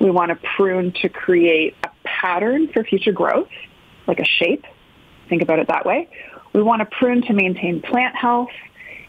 We 0.00 0.10
want 0.10 0.30
to 0.30 0.48
prune 0.56 0.92
to 1.00 1.08
create 1.08 1.74
a 1.82 1.88
pattern 2.04 2.68
for 2.72 2.84
future 2.84 3.12
growth, 3.12 3.48
like 4.06 4.20
a 4.20 4.24
shape. 4.24 4.64
Think 5.28 5.42
about 5.42 5.58
it 5.58 5.68
that 5.68 5.86
way. 5.86 6.08
We 6.52 6.62
want 6.62 6.80
to 6.80 6.96
prune 6.98 7.22
to 7.22 7.32
maintain 7.32 7.80
plant 7.80 8.14
health. 8.14 8.50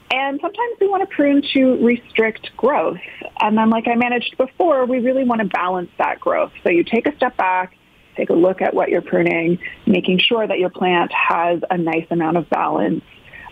And 0.10 0.40
sometimes 0.42 0.78
we 0.80 0.88
want 0.88 1.08
to 1.08 1.14
prune 1.14 1.44
to 1.54 1.86
restrict 1.86 2.56
growth. 2.56 3.00
And 3.42 3.58
then, 3.58 3.70
like 3.70 3.90
I 3.90 3.96
managed 3.96 4.38
before, 4.38 4.86
we 4.86 5.00
really 5.00 5.26
want 5.26 5.42
to 5.42 5.48
balance 5.48 5.90
that 5.98 6.22
growth. 6.22 6.54
So 6.64 6.70
you 6.70 6.86
take 6.86 7.08
a 7.08 7.16
step 7.18 7.36
back, 7.36 7.76
take 8.18 8.30
a 8.30 8.34
look 8.34 8.62
at 8.62 8.74
what 8.74 8.90
you're 8.90 9.02
pruning, 9.02 9.60
making 9.86 10.20
sure 10.20 10.46
that 10.46 10.60
your 10.60 10.70
plant 10.70 11.12
has 11.14 11.62
a 11.70 11.78
nice 11.78 12.08
amount 12.10 12.38
of 12.38 12.50
balance, 12.50 13.04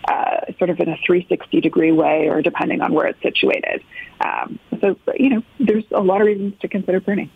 uh, 0.08 0.52
sort 0.58 0.70
of 0.70 0.78
in 0.80 0.88
a 0.88 0.96
360 1.06 1.60
degree 1.60 1.92
way 1.92 2.28
or 2.28 2.42
depending 2.42 2.80
on 2.80 2.92
where 2.92 3.06
it's 3.06 3.22
situated. 3.22 3.82
Um, 4.20 4.58
so, 4.80 4.98
you 5.16 5.30
know, 5.30 5.42
there's 5.58 5.84
a 5.92 6.00
lot 6.00 6.20
of 6.20 6.26
reasons 6.26 6.54
to 6.60 6.68
consider 6.68 7.00
pruning. 7.00 7.30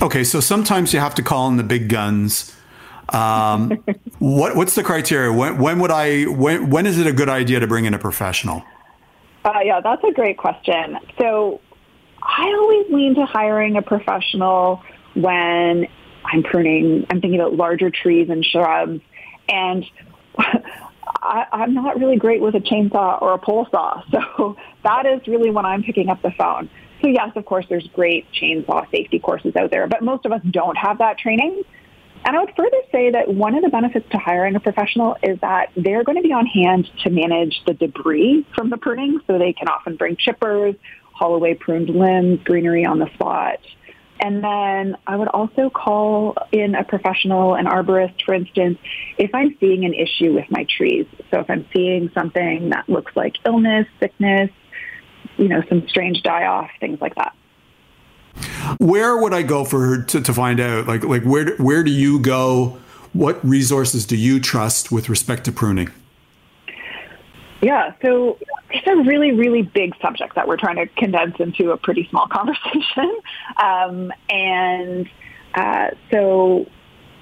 Okay, 0.00 0.24
so 0.24 0.40
sometimes 0.40 0.92
you 0.94 1.00
have 1.00 1.14
to 1.16 1.22
call 1.22 1.48
in 1.48 1.56
the 1.56 1.64
big 1.64 1.88
guns. 1.88 2.54
Um, 3.08 3.70
what, 4.18 4.56
what's 4.56 4.74
the 4.74 4.84
criteria? 4.84 5.32
When, 5.32 5.58
when 5.58 5.78
would 5.80 5.90
I? 5.90 6.24
When, 6.24 6.70
when 6.70 6.86
is 6.86 6.98
it 6.98 7.06
a 7.06 7.12
good 7.12 7.28
idea 7.28 7.60
to 7.60 7.66
bring 7.66 7.84
in 7.84 7.94
a 7.94 7.98
professional? 7.98 8.62
Uh, 9.44 9.60
yeah, 9.62 9.80
that's 9.80 10.02
a 10.04 10.12
great 10.12 10.38
question. 10.38 10.98
So 11.18 11.60
I 12.22 12.46
always 12.58 12.90
lean 12.90 13.14
to 13.16 13.26
hiring 13.26 13.76
a 13.76 13.82
professional 13.82 14.82
when 15.14 15.86
I'm 16.24 16.42
pruning, 16.42 17.06
I'm 17.10 17.20
thinking 17.20 17.40
about 17.40 17.54
larger 17.54 17.90
trees 17.90 18.28
and 18.30 18.44
shrubs. 18.44 19.00
And 19.48 19.84
I, 20.38 21.46
I'm 21.52 21.74
not 21.74 21.98
really 21.98 22.16
great 22.16 22.40
with 22.40 22.54
a 22.54 22.60
chainsaw 22.60 23.20
or 23.20 23.34
a 23.34 23.38
pole 23.38 23.66
saw. 23.70 24.02
So 24.10 24.56
that 24.82 25.06
is 25.06 25.26
really 25.26 25.50
when 25.50 25.64
I'm 25.64 25.82
picking 25.82 26.10
up 26.10 26.20
the 26.22 26.30
phone. 26.32 26.68
So 27.00 27.08
yes, 27.08 27.30
of 27.36 27.44
course, 27.44 27.66
there's 27.68 27.86
great 27.94 28.26
chainsaw 28.32 28.90
safety 28.90 29.18
courses 29.18 29.56
out 29.56 29.70
there, 29.70 29.86
but 29.86 30.02
most 30.02 30.26
of 30.26 30.32
us 30.32 30.40
don't 30.50 30.76
have 30.76 30.98
that 30.98 31.18
training. 31.18 31.62
And 32.26 32.36
I 32.36 32.40
would 32.40 32.52
further 32.56 32.80
say 32.90 33.10
that 33.10 33.32
one 33.32 33.54
of 33.54 33.62
the 33.62 33.68
benefits 33.68 34.08
to 34.10 34.18
hiring 34.18 34.56
a 34.56 34.60
professional 34.60 35.16
is 35.22 35.38
that 35.40 35.70
they're 35.76 36.04
going 36.04 36.16
to 36.16 36.22
be 36.22 36.32
on 36.32 36.46
hand 36.46 36.90
to 37.02 37.10
manage 37.10 37.62
the 37.66 37.74
debris 37.74 38.46
from 38.54 38.70
the 38.70 38.78
pruning. 38.78 39.20
So 39.26 39.38
they 39.38 39.52
can 39.52 39.68
often 39.68 39.96
bring 39.96 40.16
chippers, 40.16 40.78
haul 41.12 41.34
away 41.34 41.54
pruned 41.54 41.90
limbs, 41.90 42.40
greenery 42.44 42.86
on 42.86 42.98
the 42.98 43.12
spot. 43.14 43.58
And 44.24 44.42
then 44.42 44.96
I 45.06 45.16
would 45.16 45.28
also 45.28 45.68
call 45.68 46.34
in 46.50 46.74
a 46.74 46.82
professional, 46.82 47.56
an 47.56 47.66
arborist, 47.66 48.24
for 48.24 48.32
instance, 48.32 48.78
if 49.18 49.34
I'm 49.34 49.54
seeing 49.60 49.84
an 49.84 49.92
issue 49.92 50.32
with 50.32 50.50
my 50.50 50.64
trees. 50.78 51.04
So 51.30 51.40
if 51.40 51.50
I'm 51.50 51.66
seeing 51.74 52.10
something 52.14 52.70
that 52.70 52.88
looks 52.88 53.14
like 53.14 53.34
illness, 53.44 53.86
sickness, 54.00 54.48
you 55.36 55.48
know, 55.48 55.62
some 55.68 55.86
strange 55.88 56.22
die 56.22 56.46
off, 56.46 56.70
things 56.80 57.02
like 57.02 57.14
that. 57.16 57.36
Where 58.78 59.18
would 59.18 59.34
I 59.34 59.42
go 59.42 59.62
for 59.62 60.04
to, 60.04 60.22
to 60.22 60.32
find 60.32 60.58
out? 60.58 60.88
Like, 60.88 61.04
like 61.04 61.24
where 61.24 61.54
where 61.56 61.84
do 61.84 61.90
you 61.90 62.18
go? 62.18 62.78
What 63.12 63.44
resources 63.46 64.06
do 64.06 64.16
you 64.16 64.40
trust 64.40 64.90
with 64.90 65.10
respect 65.10 65.44
to 65.44 65.52
pruning? 65.52 65.90
Yeah, 67.62 67.94
so 68.02 68.38
it's 68.70 68.86
a 68.86 68.96
really, 69.08 69.32
really 69.32 69.62
big 69.62 69.94
subject 70.02 70.34
that 70.34 70.46
we're 70.46 70.56
trying 70.56 70.76
to 70.76 70.86
condense 70.86 71.36
into 71.38 71.70
a 71.70 71.76
pretty 71.76 72.06
small 72.10 72.26
conversation. 72.30 73.20
Um, 73.56 74.12
and 74.28 75.08
uh, 75.54 75.90
so 76.10 76.66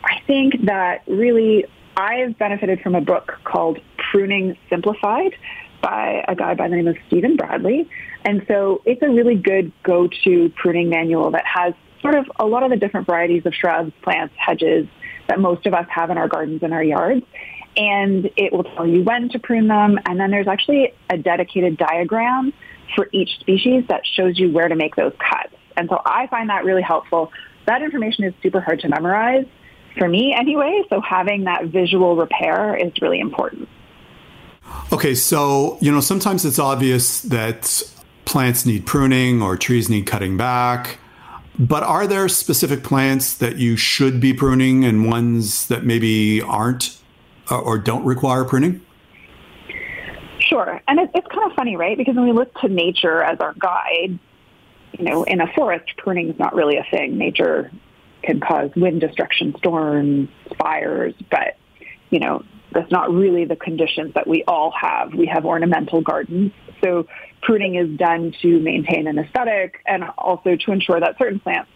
I 0.04 0.20
think 0.26 0.64
that 0.64 1.02
really 1.06 1.66
I've 1.96 2.38
benefited 2.38 2.80
from 2.80 2.94
a 2.94 3.00
book 3.00 3.38
called 3.44 3.78
Pruning 4.10 4.56
Simplified 4.68 5.34
by 5.82 6.24
a 6.26 6.34
guy 6.34 6.54
by 6.54 6.68
the 6.68 6.76
name 6.76 6.88
of 6.88 6.96
Stephen 7.08 7.36
Bradley. 7.36 7.88
And 8.24 8.44
so 8.48 8.82
it's 8.84 9.02
a 9.02 9.08
really 9.08 9.34
good 9.34 9.72
go-to 9.82 10.48
pruning 10.56 10.88
manual 10.88 11.30
that 11.32 11.44
has 11.44 11.74
sort 12.00 12.14
of 12.14 12.30
a 12.38 12.46
lot 12.46 12.62
of 12.62 12.70
the 12.70 12.76
different 12.76 13.06
varieties 13.06 13.44
of 13.46 13.54
shrubs, 13.54 13.92
plants, 14.02 14.34
hedges 14.36 14.86
that 15.28 15.40
most 15.40 15.66
of 15.66 15.74
us 15.74 15.86
have 15.88 16.10
in 16.10 16.18
our 16.18 16.28
gardens 16.28 16.62
and 16.62 16.72
our 16.72 16.82
yards 16.82 17.24
and 17.76 18.30
it 18.36 18.52
will 18.52 18.64
tell 18.64 18.86
you 18.86 19.02
when 19.02 19.28
to 19.30 19.38
prune 19.38 19.68
them. 19.68 19.98
And 20.06 20.18
then 20.18 20.30
there's 20.30 20.48
actually 20.48 20.94
a 21.10 21.16
dedicated 21.16 21.76
diagram 21.76 22.52
for 22.94 23.08
each 23.12 23.38
species 23.40 23.84
that 23.88 24.02
shows 24.06 24.38
you 24.38 24.50
where 24.50 24.68
to 24.68 24.76
make 24.76 24.96
those 24.96 25.12
cuts. 25.18 25.54
And 25.76 25.88
so 25.88 26.00
I 26.04 26.26
find 26.26 26.50
that 26.50 26.64
really 26.64 26.82
helpful. 26.82 27.32
That 27.66 27.82
information 27.82 28.24
is 28.24 28.34
super 28.42 28.60
hard 28.60 28.80
to 28.80 28.88
memorize 28.88 29.46
for 29.98 30.08
me 30.08 30.34
anyway, 30.34 30.82
so 30.88 31.00
having 31.00 31.44
that 31.44 31.66
visual 31.66 32.16
repair 32.16 32.74
is 32.76 32.92
really 33.00 33.20
important. 33.20 33.68
Okay, 34.92 35.14
so, 35.14 35.76
you 35.80 35.92
know, 35.92 36.00
sometimes 36.00 36.44
it's 36.44 36.58
obvious 36.58 37.22
that 37.22 37.82
plants 38.24 38.64
need 38.64 38.86
pruning 38.86 39.42
or 39.42 39.56
trees 39.56 39.90
need 39.90 40.06
cutting 40.06 40.36
back. 40.36 40.98
But 41.58 41.82
are 41.82 42.06
there 42.06 42.28
specific 42.28 42.82
plants 42.82 43.34
that 43.34 43.56
you 43.56 43.76
should 43.76 44.20
be 44.20 44.32
pruning 44.32 44.84
and 44.84 45.06
ones 45.06 45.66
that 45.66 45.84
maybe 45.84 46.40
aren't 46.40 46.96
Uh, 47.52 47.58
or 47.58 47.76
don't 47.76 48.06
require 48.06 48.46
pruning? 48.46 48.80
Sure. 50.38 50.80
And 50.88 50.98
it, 50.98 51.10
it's 51.14 51.26
kind 51.26 51.50
of 51.50 51.54
funny, 51.54 51.76
right? 51.76 51.98
Because 51.98 52.16
when 52.16 52.24
we 52.24 52.32
look 52.32 52.54
to 52.60 52.68
nature 52.68 53.22
as 53.22 53.40
our 53.40 53.52
guide, 53.52 54.18
you 54.92 55.04
know, 55.04 55.24
in 55.24 55.42
a 55.42 55.46
forest, 55.52 55.84
pruning 55.98 56.30
is 56.30 56.38
not 56.38 56.54
really 56.54 56.78
a 56.78 56.86
thing. 56.90 57.18
Nature 57.18 57.70
can 58.22 58.40
cause 58.40 58.70
wind 58.74 59.02
destruction, 59.02 59.54
storms, 59.58 60.30
fires, 60.58 61.12
but, 61.30 61.58
you 62.08 62.20
know, 62.20 62.42
that's 62.72 62.90
not 62.90 63.12
really 63.12 63.44
the 63.44 63.56
conditions 63.56 64.14
that 64.14 64.26
we 64.26 64.44
all 64.48 64.70
have. 64.70 65.12
We 65.12 65.26
have 65.26 65.44
ornamental 65.44 66.00
gardens. 66.00 66.52
So 66.82 67.06
pruning 67.42 67.74
is 67.74 67.98
done 67.98 68.32
to 68.40 68.60
maintain 68.60 69.06
an 69.06 69.18
aesthetic 69.18 69.82
and 69.84 70.04
also 70.16 70.56
to 70.56 70.72
ensure 70.72 71.00
that 71.00 71.18
certain 71.18 71.38
plants 71.38 71.70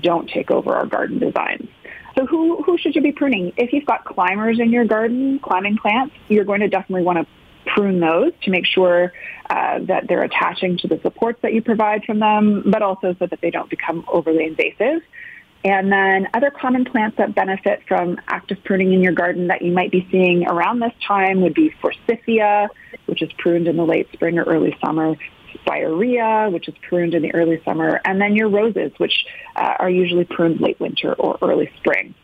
don't 0.00 0.28
take 0.28 0.50
over 0.50 0.74
our 0.74 0.86
garden 0.86 1.20
designs. 1.20 1.68
So 2.16 2.26
who, 2.26 2.62
who 2.62 2.78
should 2.78 2.94
you 2.94 3.02
be 3.02 3.12
pruning? 3.12 3.52
If 3.56 3.72
you've 3.72 3.86
got 3.86 4.04
climbers 4.04 4.60
in 4.60 4.70
your 4.70 4.84
garden, 4.84 5.40
climbing 5.40 5.78
plants, 5.78 6.14
you're 6.28 6.44
going 6.44 6.60
to 6.60 6.68
definitely 6.68 7.02
want 7.02 7.18
to 7.18 7.26
prune 7.72 7.98
those 8.00 8.32
to 8.42 8.50
make 8.50 8.66
sure 8.66 9.12
uh, 9.50 9.80
that 9.80 10.06
they're 10.06 10.22
attaching 10.22 10.76
to 10.78 10.88
the 10.88 11.00
supports 11.02 11.40
that 11.42 11.52
you 11.54 11.62
provide 11.62 12.04
from 12.04 12.20
them, 12.20 12.62
but 12.66 12.82
also 12.82 13.14
so 13.18 13.26
that 13.26 13.40
they 13.40 13.50
don't 13.50 13.70
become 13.70 14.04
overly 14.08 14.44
invasive. 14.44 15.02
And 15.64 15.90
then 15.90 16.28
other 16.34 16.50
common 16.50 16.84
plants 16.84 17.16
that 17.16 17.34
benefit 17.34 17.82
from 17.88 18.20
active 18.28 18.58
pruning 18.64 18.92
in 18.92 19.00
your 19.00 19.14
garden 19.14 19.46
that 19.46 19.62
you 19.62 19.72
might 19.72 19.90
be 19.90 20.06
seeing 20.10 20.46
around 20.46 20.80
this 20.80 20.92
time 21.06 21.40
would 21.40 21.54
be 21.54 21.74
forsythia, 21.80 22.68
which 23.06 23.22
is 23.22 23.32
pruned 23.38 23.66
in 23.66 23.76
the 23.76 23.84
late 23.84 24.12
spring 24.12 24.38
or 24.38 24.44
early 24.44 24.76
summer, 24.84 25.16
spirea, 25.60 26.48
which 26.50 26.68
is 26.68 26.74
pruned 26.88 27.14
in 27.14 27.22
the 27.22 27.34
early 27.34 27.60
summer, 27.64 28.00
and 28.04 28.20
then 28.20 28.34
your 28.36 28.48
roses, 28.48 28.92
which 28.98 29.24
uh, 29.56 29.74
are 29.78 29.90
usually 29.90 30.24
pruned 30.24 30.60
late 30.60 30.78
winter 30.80 31.14
or 31.14 31.38
early 31.42 31.70
spring. 31.76 32.14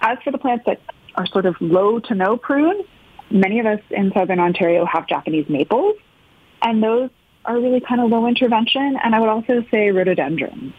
As 0.00 0.18
for 0.24 0.30
the 0.30 0.38
plants 0.38 0.64
that 0.66 0.80
are 1.14 1.26
sort 1.26 1.46
of 1.46 1.54
low 1.60 1.98
to 2.00 2.14
no 2.14 2.36
prune, 2.36 2.82
many 3.30 3.60
of 3.60 3.66
us 3.66 3.80
in 3.90 4.12
southern 4.12 4.40
Ontario 4.40 4.84
have 4.84 5.06
Japanese 5.06 5.48
maples, 5.48 5.96
and 6.62 6.82
those 6.82 7.10
are 7.44 7.56
really 7.58 7.80
kind 7.80 8.00
of 8.00 8.10
low 8.10 8.26
intervention. 8.26 8.98
And 9.02 9.14
I 9.14 9.20
would 9.20 9.28
also 9.28 9.64
say 9.70 9.90
rhododendrons. 9.90 10.72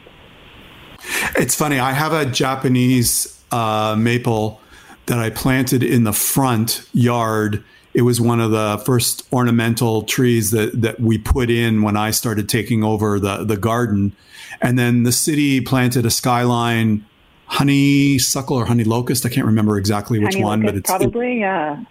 It's 1.35 1.55
funny. 1.55 1.79
I 1.79 1.91
have 1.91 2.13
a 2.13 2.25
Japanese 2.25 3.43
uh, 3.51 3.95
maple 3.97 4.61
that 5.07 5.19
I 5.19 5.29
planted 5.29 5.83
in 5.83 6.05
the 6.05 6.13
front 6.13 6.87
yard. 6.93 7.63
It 7.93 8.01
was 8.01 8.19
one 8.19 8.39
of 8.39 8.51
the 8.51 8.81
first 8.85 9.27
ornamental 9.31 10.03
trees 10.03 10.51
that, 10.51 10.81
that 10.81 10.99
we 10.99 11.17
put 11.17 11.49
in 11.49 11.81
when 11.83 11.95
I 11.95 12.11
started 12.11 12.49
taking 12.49 12.83
over 12.83 13.19
the, 13.19 13.43
the 13.43 13.57
garden. 13.57 14.15
And 14.61 14.79
then 14.79 15.03
the 15.03 15.11
city 15.11 15.61
planted 15.61 16.05
a 16.05 16.09
skyline 16.09 17.05
honeysuckle 17.45 18.57
or 18.57 18.65
honey 18.65 18.83
locust. 18.83 19.25
I 19.25 19.29
can't 19.29 19.45
remember 19.45 19.77
exactly 19.77 20.19
which 20.19 20.33
honey 20.33 20.43
one, 20.43 20.61
but 20.63 20.75
it's 20.75 20.89
probably, 20.89 21.39
yeah. 21.39 21.83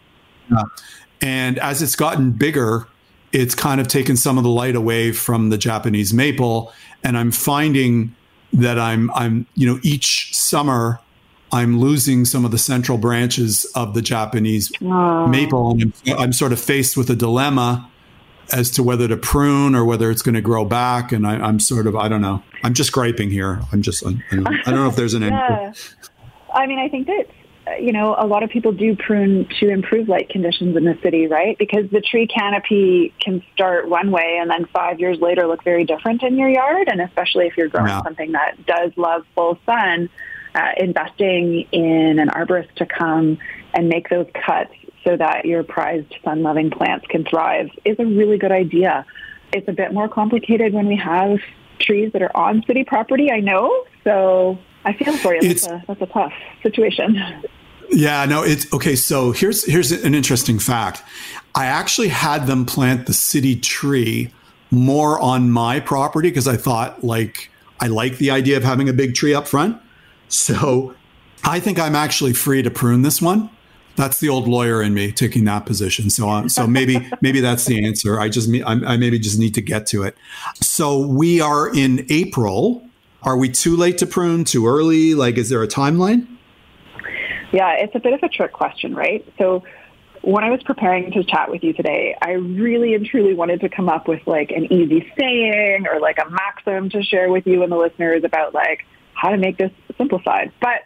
yeah. 0.50 0.62
And 1.20 1.59
as 1.61 1.82
it's 1.82 1.94
gotten 1.94 2.32
bigger, 2.32 2.88
it's 3.32 3.55
kind 3.55 3.80
of 3.80 3.86
taken 3.86 4.16
some 4.16 4.38
of 4.38 4.44
the 4.44 4.50
light 4.50 4.74
away 4.74 5.12
from 5.12 5.50
the 5.50 5.59
Japanese 5.59 6.12
maple. 6.12 6.72
And 7.05 7.16
I'm 7.16 7.30
finding 7.30 8.14
that 8.53 8.78
I'm, 8.78 9.11
I'm, 9.12 9.46
you 9.55 9.66
know, 9.66 9.78
each 9.82 10.36
summer 10.36 10.98
I'm 11.53 11.78
losing 11.78 12.24
some 12.24 12.44
of 12.44 12.50
the 12.50 12.59
central 12.59 12.98
branches 12.98 13.66
of 13.74 13.94
the 13.94 14.03
Japanese 14.03 14.72
oh. 14.82 15.26
maple. 15.26 15.72
And 15.72 15.92
I'm, 16.09 16.32
sort 16.32 16.53
of 16.53 16.61
faced 16.61 16.96
with 16.96 17.11
a 17.11 17.16
dilemma 17.16 17.90
as 18.53 18.70
to 18.72 18.82
whether 18.82 19.07
to 19.07 19.16
prune 19.16 19.74
or 19.74 19.84
whether 19.84 20.11
it's 20.11 20.22
going 20.22 20.34
to 20.34 20.40
grow 20.40 20.64
back. 20.64 21.12
And 21.12 21.26
I, 21.26 21.46
am 21.46 21.61
sort 21.61 21.86
of, 21.86 21.94
I 21.94 22.09
don't 22.09 22.22
know. 22.22 22.42
I'm 22.62 22.74
just 22.74 22.92
griping 22.92 23.30
here. 23.30 23.61
I'm 23.70 23.82
just, 23.82 24.05
I 24.07 24.12
don't, 24.30 24.46
I 24.46 24.70
don't 24.70 24.76
know 24.76 24.88
if 24.88 24.96
there's 24.96 25.14
an 25.14 25.22
yeah. 25.22 25.72
I 26.55 26.66
mean, 26.66 26.78
I 26.78 26.88
think 26.88 27.07
that 27.07 27.26
you 27.78 27.92
know, 27.92 28.16
a 28.18 28.26
lot 28.26 28.42
of 28.42 28.50
people 28.50 28.72
do 28.72 28.96
prune 28.96 29.46
to 29.61 29.68
improve 29.68 30.09
light 30.09 30.28
conditions 30.28 30.76
in 30.76 30.84
the 30.84 30.98
city, 31.03 31.28
right? 31.28 31.57
Because 31.59 31.88
the 31.90 32.00
tree 32.00 32.26
canopy 32.26 33.14
can 33.20 33.42
start 33.55 33.88
one 33.88 34.11
way 34.11 34.38
and 34.40 34.50
then 34.50 34.66
five 34.66 34.98
years 34.98 35.20
later 35.20 35.46
look 35.46 35.62
very 35.62 35.84
different 35.84 36.22
in 36.22 36.36
your 36.36 36.48
yard. 36.48 36.88
And 36.88 37.00
especially 37.00 37.46
if 37.46 37.57
you're 37.57 37.68
growing 37.68 37.88
yeah. 37.88 38.03
something 38.03 38.32
that 38.32 38.66
does 38.66 38.90
love 38.96 39.24
full 39.34 39.59
sun, 39.64 40.11
uh, 40.55 40.72
investing 40.76 41.66
in 41.72 42.18
an 42.18 42.28
arborist 42.28 42.74
to 42.76 42.86
come 42.86 43.38
and 43.74 43.88
make 43.88 44.09
those 44.09 44.26
cuts 44.34 44.72
so 45.05 45.16
that 45.16 45.44
your 45.44 45.62
prized 45.62 46.14
sun-loving 46.24 46.70
plants 46.70 47.07
can 47.09 47.24
thrive 47.24 47.68
is 47.84 47.98
a 47.98 48.07
really 48.07 48.38
good 48.38 48.53
idea. 48.53 49.05
It's 49.53 49.68
a 49.68 49.72
bit 49.72 49.92
more 49.92 50.09
complicated 50.09 50.72
when 50.72 50.86
we 50.86 50.96
have 50.96 51.38
trees 51.78 52.12
that 52.12 52.22
are 52.22 52.34
on 52.36 52.62
city 52.66 52.84
property, 52.84 53.30
I 53.30 53.40
know. 53.40 53.84
So 54.05 54.59
I 54.84 54.92
feel 54.92 55.16
for 55.16 55.34
you. 55.34 55.40
That's 55.42 55.66
a, 55.66 55.82
that's 55.86 56.00
a 56.00 56.07
tough 56.07 56.32
situation. 56.62 57.42
Yeah, 57.90 58.24
no, 58.24 58.42
it's 58.42 58.72
okay. 58.72 58.96
So 58.96 59.32
here's 59.32 59.64
here's 59.64 59.92
an 59.92 60.14
interesting 60.14 60.59
fact. 60.59 61.03
I 61.55 61.66
actually 61.66 62.09
had 62.09 62.46
them 62.46 62.64
plant 62.64 63.07
the 63.07 63.12
city 63.12 63.57
tree 63.57 64.32
more 64.70 65.20
on 65.20 65.50
my 65.50 65.80
property 65.80 66.30
because 66.30 66.48
I 66.48 66.57
thought 66.57 67.05
like 67.05 67.50
I 67.80 67.88
like 67.88 68.16
the 68.18 68.30
idea 68.30 68.57
of 68.57 68.64
having 68.64 68.88
a 68.88 68.92
big 68.92 69.14
tree 69.14 69.34
up 69.34 69.46
front. 69.46 69.82
So 70.33 70.95
I 71.45 71.61
think 71.61 71.78
I'm 71.78 71.95
actually 71.95 72.33
free 72.33 72.62
to 72.62 72.70
prune 72.70 73.03
this 73.03 73.20
one. 73.20 73.51
That's 73.97 74.20
the 74.20 74.30
old 74.30 74.49
lawyer 74.49 74.83
in 74.83 74.95
me 74.95 75.12
taking 75.12 75.45
that 75.45 75.66
position. 75.66 76.09
So, 76.09 76.28
uh, 76.28 76.49
so 76.49 76.66
maybe 76.66 77.07
maybe 77.20 77.41
that's 77.41 77.66
the 77.66 77.85
answer. 77.85 78.18
I 78.18 78.28
just 78.28 78.49
I, 78.51 78.72
I 78.87 78.97
maybe 78.97 79.18
just 79.18 79.39
need 79.39 79.55
to 79.55 79.61
get 79.61 79.87
to 79.89 80.03
it. 80.05 80.16
So 80.55 81.07
we 81.07 81.41
are 81.41 81.68
in 81.74 82.07
April. 82.09 82.83
Are 83.22 83.37
we 83.37 83.51
too 83.51 83.76
late 83.76 83.99
to 83.99 84.07
prune? 84.07 84.45
Too 84.45 84.66
early? 84.66 85.14
Like, 85.14 85.37
is 85.37 85.49
there 85.49 85.62
a 85.62 85.68
timeline? 85.68 86.26
Yeah, 87.53 87.72
it's 87.74 87.95
a 87.95 88.01
bit 88.01 88.14
of 88.14 88.22
a 88.22 88.28
trick 88.28 88.53
question, 88.53 88.95
right? 88.95 89.24
So 89.39 89.62
when 90.22 90.43
I 90.43 90.51
was 90.51 90.62
preparing 90.62 91.12
to 91.12 91.22
chat 91.22 91.51
with 91.51 91.62
you 91.62 91.74
today, 91.74 92.16
I 92.22 92.33
really 92.33 92.95
and 92.95 93.05
truly 93.05 93.35
wanted 93.35 93.61
to 93.61 93.68
come 93.68 93.89
up 93.89 94.09
with 94.09 94.26
like 94.26 94.51
an 94.51 94.72
easy 94.72 95.12
saying 95.18 95.87
or 95.87 96.01
like 96.01 96.18
a 96.18 96.28
maxim 96.30 96.89
to 96.91 97.03
share 97.03 97.30
with 97.30 97.47
you 97.47 97.62
and 97.62 97.70
the 97.70 97.76
listeners 97.76 98.24
about 98.24 98.55
like 98.55 98.87
how 99.23 99.31
to 99.31 99.37
make 99.37 99.57
this 99.57 99.70
simplified. 99.97 100.53
But 100.61 100.83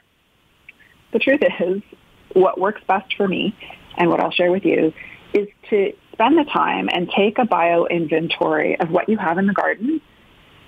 the 1.12 1.18
truth 1.18 1.40
is, 1.42 1.82
what 2.34 2.60
works 2.60 2.82
best 2.86 3.16
for 3.16 3.26
me 3.26 3.56
and 3.96 4.10
what 4.10 4.20
I'll 4.20 4.30
share 4.30 4.52
with 4.52 4.66
you 4.66 4.92
is 5.32 5.48
to 5.70 5.94
spend 6.12 6.36
the 6.36 6.44
time 6.44 6.90
and 6.92 7.10
take 7.10 7.38
a 7.38 7.46
bio 7.46 7.86
inventory 7.86 8.78
of 8.78 8.90
what 8.90 9.08
you 9.08 9.16
have 9.16 9.38
in 9.38 9.46
the 9.46 9.54
garden 9.54 10.02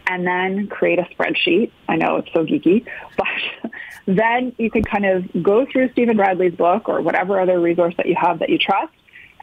and 0.06 0.26
then 0.26 0.68
create 0.68 0.98
a 0.98 1.02
spreadsheet. 1.14 1.70
I 1.86 1.96
know 1.96 2.16
it's 2.16 2.32
so 2.32 2.46
geeky, 2.46 2.86
but 3.18 3.70
then 4.06 4.54
you 4.56 4.70
can 4.70 4.82
kind 4.82 5.04
of 5.04 5.42
go 5.42 5.66
through 5.70 5.92
Stephen 5.92 6.16
Bradley's 6.16 6.54
book 6.54 6.88
or 6.88 7.02
whatever 7.02 7.38
other 7.38 7.60
resource 7.60 7.92
that 7.98 8.06
you 8.06 8.16
have 8.18 8.38
that 8.38 8.48
you 8.48 8.56
trust 8.56 8.94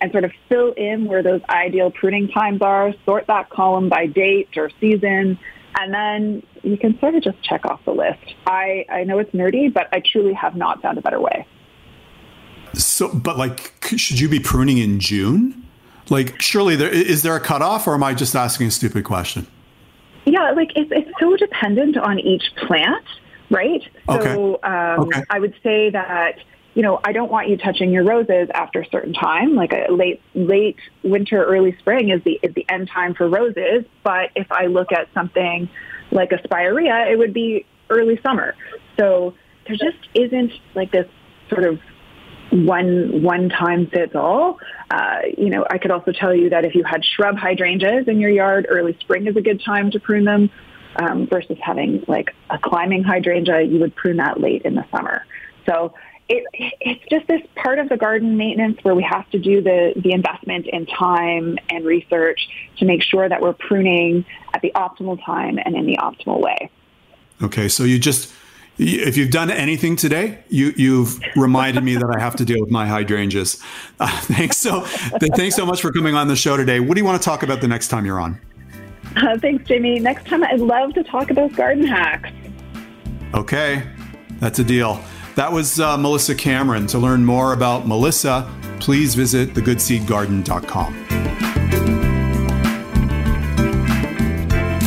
and 0.02 0.12
sort 0.12 0.24
of 0.24 0.32
fill 0.50 0.72
in 0.72 1.06
where 1.06 1.22
those 1.22 1.42
ideal 1.48 1.92
pruning 1.92 2.28
times 2.30 2.64
are, 2.64 2.92
sort 3.06 3.28
that 3.28 3.52
column 3.52 3.88
by 3.88 4.08
date 4.08 4.50
or 4.58 4.72
season, 4.82 5.38
and 5.78 5.94
then 5.94 6.44
you 6.66 6.78
can 6.78 7.00
sort 7.00 7.16
of 7.16 7.24
just 7.24 7.42
check 7.44 7.66
off 7.66 7.84
the 7.86 7.92
list. 7.92 8.34
I, 8.48 8.86
I 8.90 9.04
know 9.04 9.20
it's 9.20 9.32
nerdy, 9.32 9.72
but 9.72 9.88
I 9.92 10.02
truly 10.02 10.34
have 10.34 10.56
not 10.56 10.82
found 10.82 10.98
a 10.98 11.02
better 11.02 11.20
way. 11.20 11.46
So, 12.74 13.14
but 13.14 13.38
like, 13.38 13.74
should 13.96 14.20
you 14.20 14.28
be 14.28 14.40
pruning 14.40 14.80
in 14.80 15.00
June? 15.00 15.64
Like, 16.10 16.42
surely 16.42 16.76
there 16.76 16.90
is 16.90 17.24
there 17.24 17.36
a 17.36 17.40
cutoff, 17.40 17.88
or 17.88 17.94
am 17.94 18.04
I 18.04 18.14
just 18.14 18.36
asking 18.36 18.68
a 18.68 18.72
stupid 18.72 19.06
question? 19.06 19.48
Yeah, 20.26 20.52
like 20.52 20.72
it's, 20.76 20.92
it's 20.92 21.10
so 21.20 21.36
dependent 21.38 21.98
on 21.98 22.20
each 22.20 22.44
plant, 22.68 23.06
right? 23.50 23.82
Okay. 24.10 24.34
So 24.34 24.60
um, 24.64 25.02
okay. 25.02 25.24
I 25.30 25.40
would 25.40 25.56
say 25.64 25.92
that 25.92 26.40
you 26.74 26.82
know 26.82 27.00
I 27.04 27.12
don't 27.12 27.32
want 27.32 27.48
you 27.48 27.58
touching 27.58 27.92
your 27.92 28.04
roses 28.04 28.50
after 28.54 28.82
a 28.82 28.90
certain 28.90 29.14
time. 29.14 29.56
Like 29.56 29.72
a 29.72 29.92
late 29.92 30.22
late 30.34 30.78
winter, 31.04 31.44
early 31.44 31.76
spring 31.80 32.10
is 32.10 32.24
the 32.24 32.40
is 32.44 32.54
the 32.54 32.66
end 32.70 32.90
time 32.90 33.14
for 33.14 33.30
roses. 33.30 33.86
But 34.04 34.32
if 34.36 34.52
I 34.52 34.66
look 34.66 34.92
at 34.92 35.08
something 35.14 35.70
like 36.12 36.32
a 36.32 36.42
spirea, 36.44 37.08
it 37.10 37.18
would 37.18 37.34
be 37.34 37.66
early 37.90 38.20
summer. 38.22 38.56
So 38.98 39.34
there 39.68 39.76
just 39.76 40.08
isn't 40.14 40.52
like 40.74 40.92
this 40.92 41.08
sort 41.50 41.66
of 41.66 41.80
one 42.52 43.22
one 43.24 43.50
time 43.50 43.88
fits 43.88 44.16
all. 44.16 44.60
Uh, 44.90 45.20
you 45.38 45.50
know, 45.50 45.66
I 45.70 45.78
could 45.78 45.92
also 45.92 46.12
tell 46.12 46.34
you 46.34 46.50
that 46.50 46.66
if 46.66 46.76
you 46.76 46.84
had 46.84 47.04
shrub 47.04 47.38
hydrangeas 47.38 48.08
in 48.08 48.20
your 48.20 48.30
yard, 48.30 48.68
early 48.70 48.96
spring 49.00 49.28
is 49.28 49.36
a 49.36 49.42
good 49.42 49.62
time 49.64 49.92
to 49.92 50.00
prune 50.00 50.26
them. 50.26 50.50
Um, 50.98 51.28
versus 51.28 51.58
having 51.62 52.06
like 52.08 52.34
a 52.50 52.58
climbing 52.58 53.04
hydrangea, 53.04 53.64
you 53.64 53.82
would 53.82 53.94
prune 53.98 54.16
that 54.16 54.40
late 54.40 54.62
in 54.62 54.76
the 54.76 54.86
summer. 54.96 55.26
So 55.66 55.94
it, 56.28 56.44
it's 56.54 57.04
just 57.10 57.28
this 57.28 57.42
part 57.56 57.80
of 57.80 57.90
the 57.90 57.98
garden 57.98 58.38
maintenance 58.38 58.84
where 58.84 58.96
we 58.96 59.04
have 59.04 59.30
to 59.32 59.40
do 59.40 59.62
the, 59.62 59.94
the 59.96 60.12
investment 60.12 60.66
in 60.68 60.86
time 60.86 61.58
and 61.70 61.86
research 61.86 62.48
to 62.78 62.86
make 62.86 63.04
sure 63.04 63.30
that 63.30 63.42
we're 63.42 63.54
pruning 63.54 64.26
at 64.54 64.62
the 64.62 64.72
optimal 64.76 65.24
time 65.24 65.60
and 65.64 65.76
in 65.76 65.86
the 65.86 65.98
optimal 65.98 66.42
way. 66.42 66.70
Okay, 67.42 67.68
so 67.68 67.84
you 67.84 68.00
just 68.00 68.34
if 68.78 69.16
you've 69.16 69.32
done 69.32 69.50
anything 69.50 69.96
today, 69.96 70.44
you, 70.50 70.74
you've 70.76 71.22
reminded 71.38 71.82
me 71.82 71.96
that 71.96 72.14
I 72.14 72.20
have 72.20 72.36
to 72.36 72.46
deal 72.46 72.60
with 72.60 72.70
my 72.70 72.86
hydrangeas. 72.86 73.62
Uh, 74.02 74.08
thanks 74.22 74.58
so 74.58 74.82
thanks 74.82 75.56
so 75.56 75.66
much 75.66 75.82
for 75.82 75.92
coming 75.94 76.16
on 76.16 76.28
the 76.28 76.36
show 76.36 76.58
today. 76.58 76.80
What 76.80 76.96
do 76.96 77.00
you 77.02 77.06
want 77.06 77.22
to 77.22 77.26
talk 77.26 77.44
about 77.44 77.62
the 77.62 77.68
next 77.68 77.88
time 77.88 78.06
you're 78.06 78.20
on? 78.20 78.40
Uh, 79.16 79.38
thanks, 79.38 79.66
Jamie. 79.66 80.00
Next 80.00 80.28
time, 80.28 80.44
I'd 80.44 80.60
love 80.60 80.94
to 80.96 81.04
talk 81.04 81.30
about 81.30 81.56
garden 81.56 81.88
hacks. 81.88 82.30
Okay, 83.34 83.88
that's 84.40 84.60
a 84.60 84.64
deal. 84.64 85.02
That 85.36 85.52
was 85.52 85.80
uh, 85.80 85.98
Melissa 85.98 86.34
Cameron. 86.34 86.88
To 86.88 87.00
learn 87.00 87.26
more 87.26 87.54
about 87.54 87.88
Melissa, 87.88 88.50
please 88.80 89.16
visit 89.16 89.54
thegoodseedgarden.com. 89.54 91.06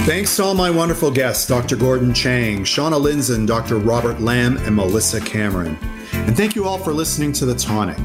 Thanks 0.07 0.37
to 0.37 0.43
all 0.45 0.55
my 0.55 0.71
wonderful 0.71 1.11
guests, 1.11 1.47
Dr. 1.47 1.77
Gordon 1.77 2.15
Chang, 2.15 2.65
Shauna 2.65 2.99
Lindzon, 2.99 3.47
Dr. 3.47 3.77
Robert 3.77 4.21
Lam, 4.23 4.57
and 4.57 4.75
Melissa 4.75 5.21
Cameron. 5.21 5.79
And 6.13 6.35
thank 6.35 6.57
you 6.57 6.65
all 6.65 6.79
for 6.79 6.95
listening 6.95 7.33
to 7.35 7.45
The 7.45 7.55
Tonic. 7.55 7.99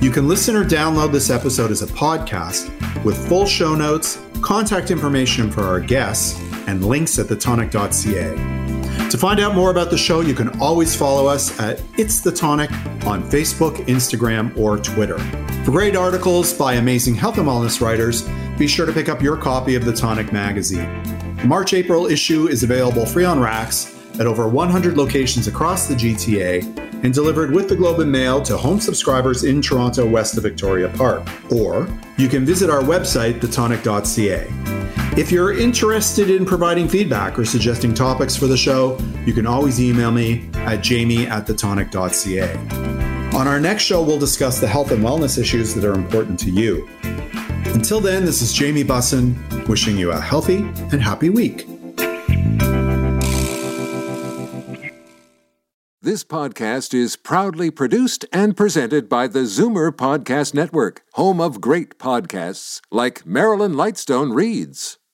You 0.00 0.12
can 0.12 0.28
listen 0.28 0.54
or 0.54 0.64
download 0.64 1.10
this 1.10 1.28
episode 1.28 1.72
as 1.72 1.82
a 1.82 1.88
podcast 1.88 2.70
with 3.04 3.28
full 3.28 3.46
show 3.46 3.74
notes, 3.74 4.20
contact 4.42 4.92
information 4.92 5.50
for 5.50 5.64
our 5.64 5.80
guests, 5.80 6.40
and 6.68 6.84
links 6.84 7.18
at 7.18 7.26
thetonic.ca. 7.26 8.79
To 9.10 9.18
find 9.18 9.40
out 9.40 9.56
more 9.56 9.72
about 9.72 9.90
the 9.90 9.98
show, 9.98 10.20
you 10.20 10.34
can 10.34 10.60
always 10.60 10.94
follow 10.94 11.26
us 11.26 11.58
at 11.58 11.82
It's 11.98 12.20
the 12.20 12.30
Tonic 12.30 12.70
on 13.04 13.28
Facebook, 13.28 13.84
Instagram, 13.86 14.56
or 14.56 14.78
Twitter. 14.78 15.18
For 15.64 15.72
great 15.72 15.96
articles 15.96 16.52
by 16.52 16.74
amazing 16.74 17.16
health 17.16 17.36
and 17.36 17.48
wellness 17.48 17.80
writers, 17.80 18.22
be 18.56 18.68
sure 18.68 18.86
to 18.86 18.92
pick 18.92 19.08
up 19.08 19.20
your 19.20 19.36
copy 19.36 19.74
of 19.74 19.84
the 19.84 19.92
Tonic 19.92 20.32
magazine. 20.32 21.02
The 21.38 21.46
March 21.46 21.74
April 21.74 22.06
issue 22.06 22.46
is 22.46 22.62
available 22.62 23.04
free 23.04 23.24
on 23.24 23.40
racks 23.40 23.96
at 24.20 24.28
over 24.28 24.48
100 24.48 24.96
locations 24.96 25.48
across 25.48 25.88
the 25.88 25.94
GTA 25.94 27.02
and 27.02 27.12
delivered 27.12 27.50
with 27.50 27.68
the 27.68 27.74
Globe 27.74 27.98
and 27.98 28.12
Mail 28.12 28.40
to 28.42 28.56
home 28.56 28.78
subscribers 28.78 29.42
in 29.42 29.60
Toronto 29.60 30.06
west 30.06 30.36
of 30.36 30.44
Victoria 30.44 30.88
Park. 30.88 31.28
Or 31.50 31.88
you 32.16 32.28
can 32.28 32.46
visit 32.46 32.70
our 32.70 32.82
website, 32.82 33.40
thetonic.ca. 33.40 34.89
If 35.16 35.32
you're 35.32 35.58
interested 35.58 36.30
in 36.30 36.46
providing 36.46 36.88
feedback 36.88 37.38
or 37.38 37.44
suggesting 37.44 37.92
topics 37.94 38.36
for 38.36 38.46
the 38.46 38.56
show, 38.56 38.96
you 39.26 39.32
can 39.32 39.46
always 39.46 39.80
email 39.80 40.12
me 40.12 40.48
at 40.54 40.82
jamie 40.82 41.26
at 41.26 41.46
thetonic.ca. 41.46 42.56
On 43.36 43.48
our 43.48 43.60
next 43.60 43.82
show, 43.82 44.02
we'll 44.02 44.18
discuss 44.18 44.60
the 44.60 44.68
health 44.68 44.92
and 44.92 45.02
wellness 45.04 45.36
issues 45.36 45.74
that 45.74 45.84
are 45.84 45.94
important 45.94 46.38
to 46.40 46.50
you. 46.50 46.88
Until 47.74 48.00
then, 48.00 48.24
this 48.24 48.40
is 48.40 48.52
Jamie 48.52 48.84
Bussin 48.84 49.36
wishing 49.68 49.98
you 49.98 50.12
a 50.12 50.20
healthy 50.20 50.58
and 50.58 51.02
happy 51.02 51.28
week. 51.28 51.66
This 56.02 56.24
podcast 56.24 56.94
is 56.94 57.16
proudly 57.16 57.70
produced 57.70 58.24
and 58.32 58.56
presented 58.56 59.08
by 59.08 59.26
the 59.26 59.40
Zoomer 59.40 59.90
Podcast 59.92 60.54
Network, 60.54 61.02
home 61.12 61.40
of 61.40 61.60
great 61.60 61.98
podcasts 61.98 62.80
like 62.90 63.26
Marilyn 63.26 63.74
Lightstone 63.74 64.34
Reads, 64.34 64.96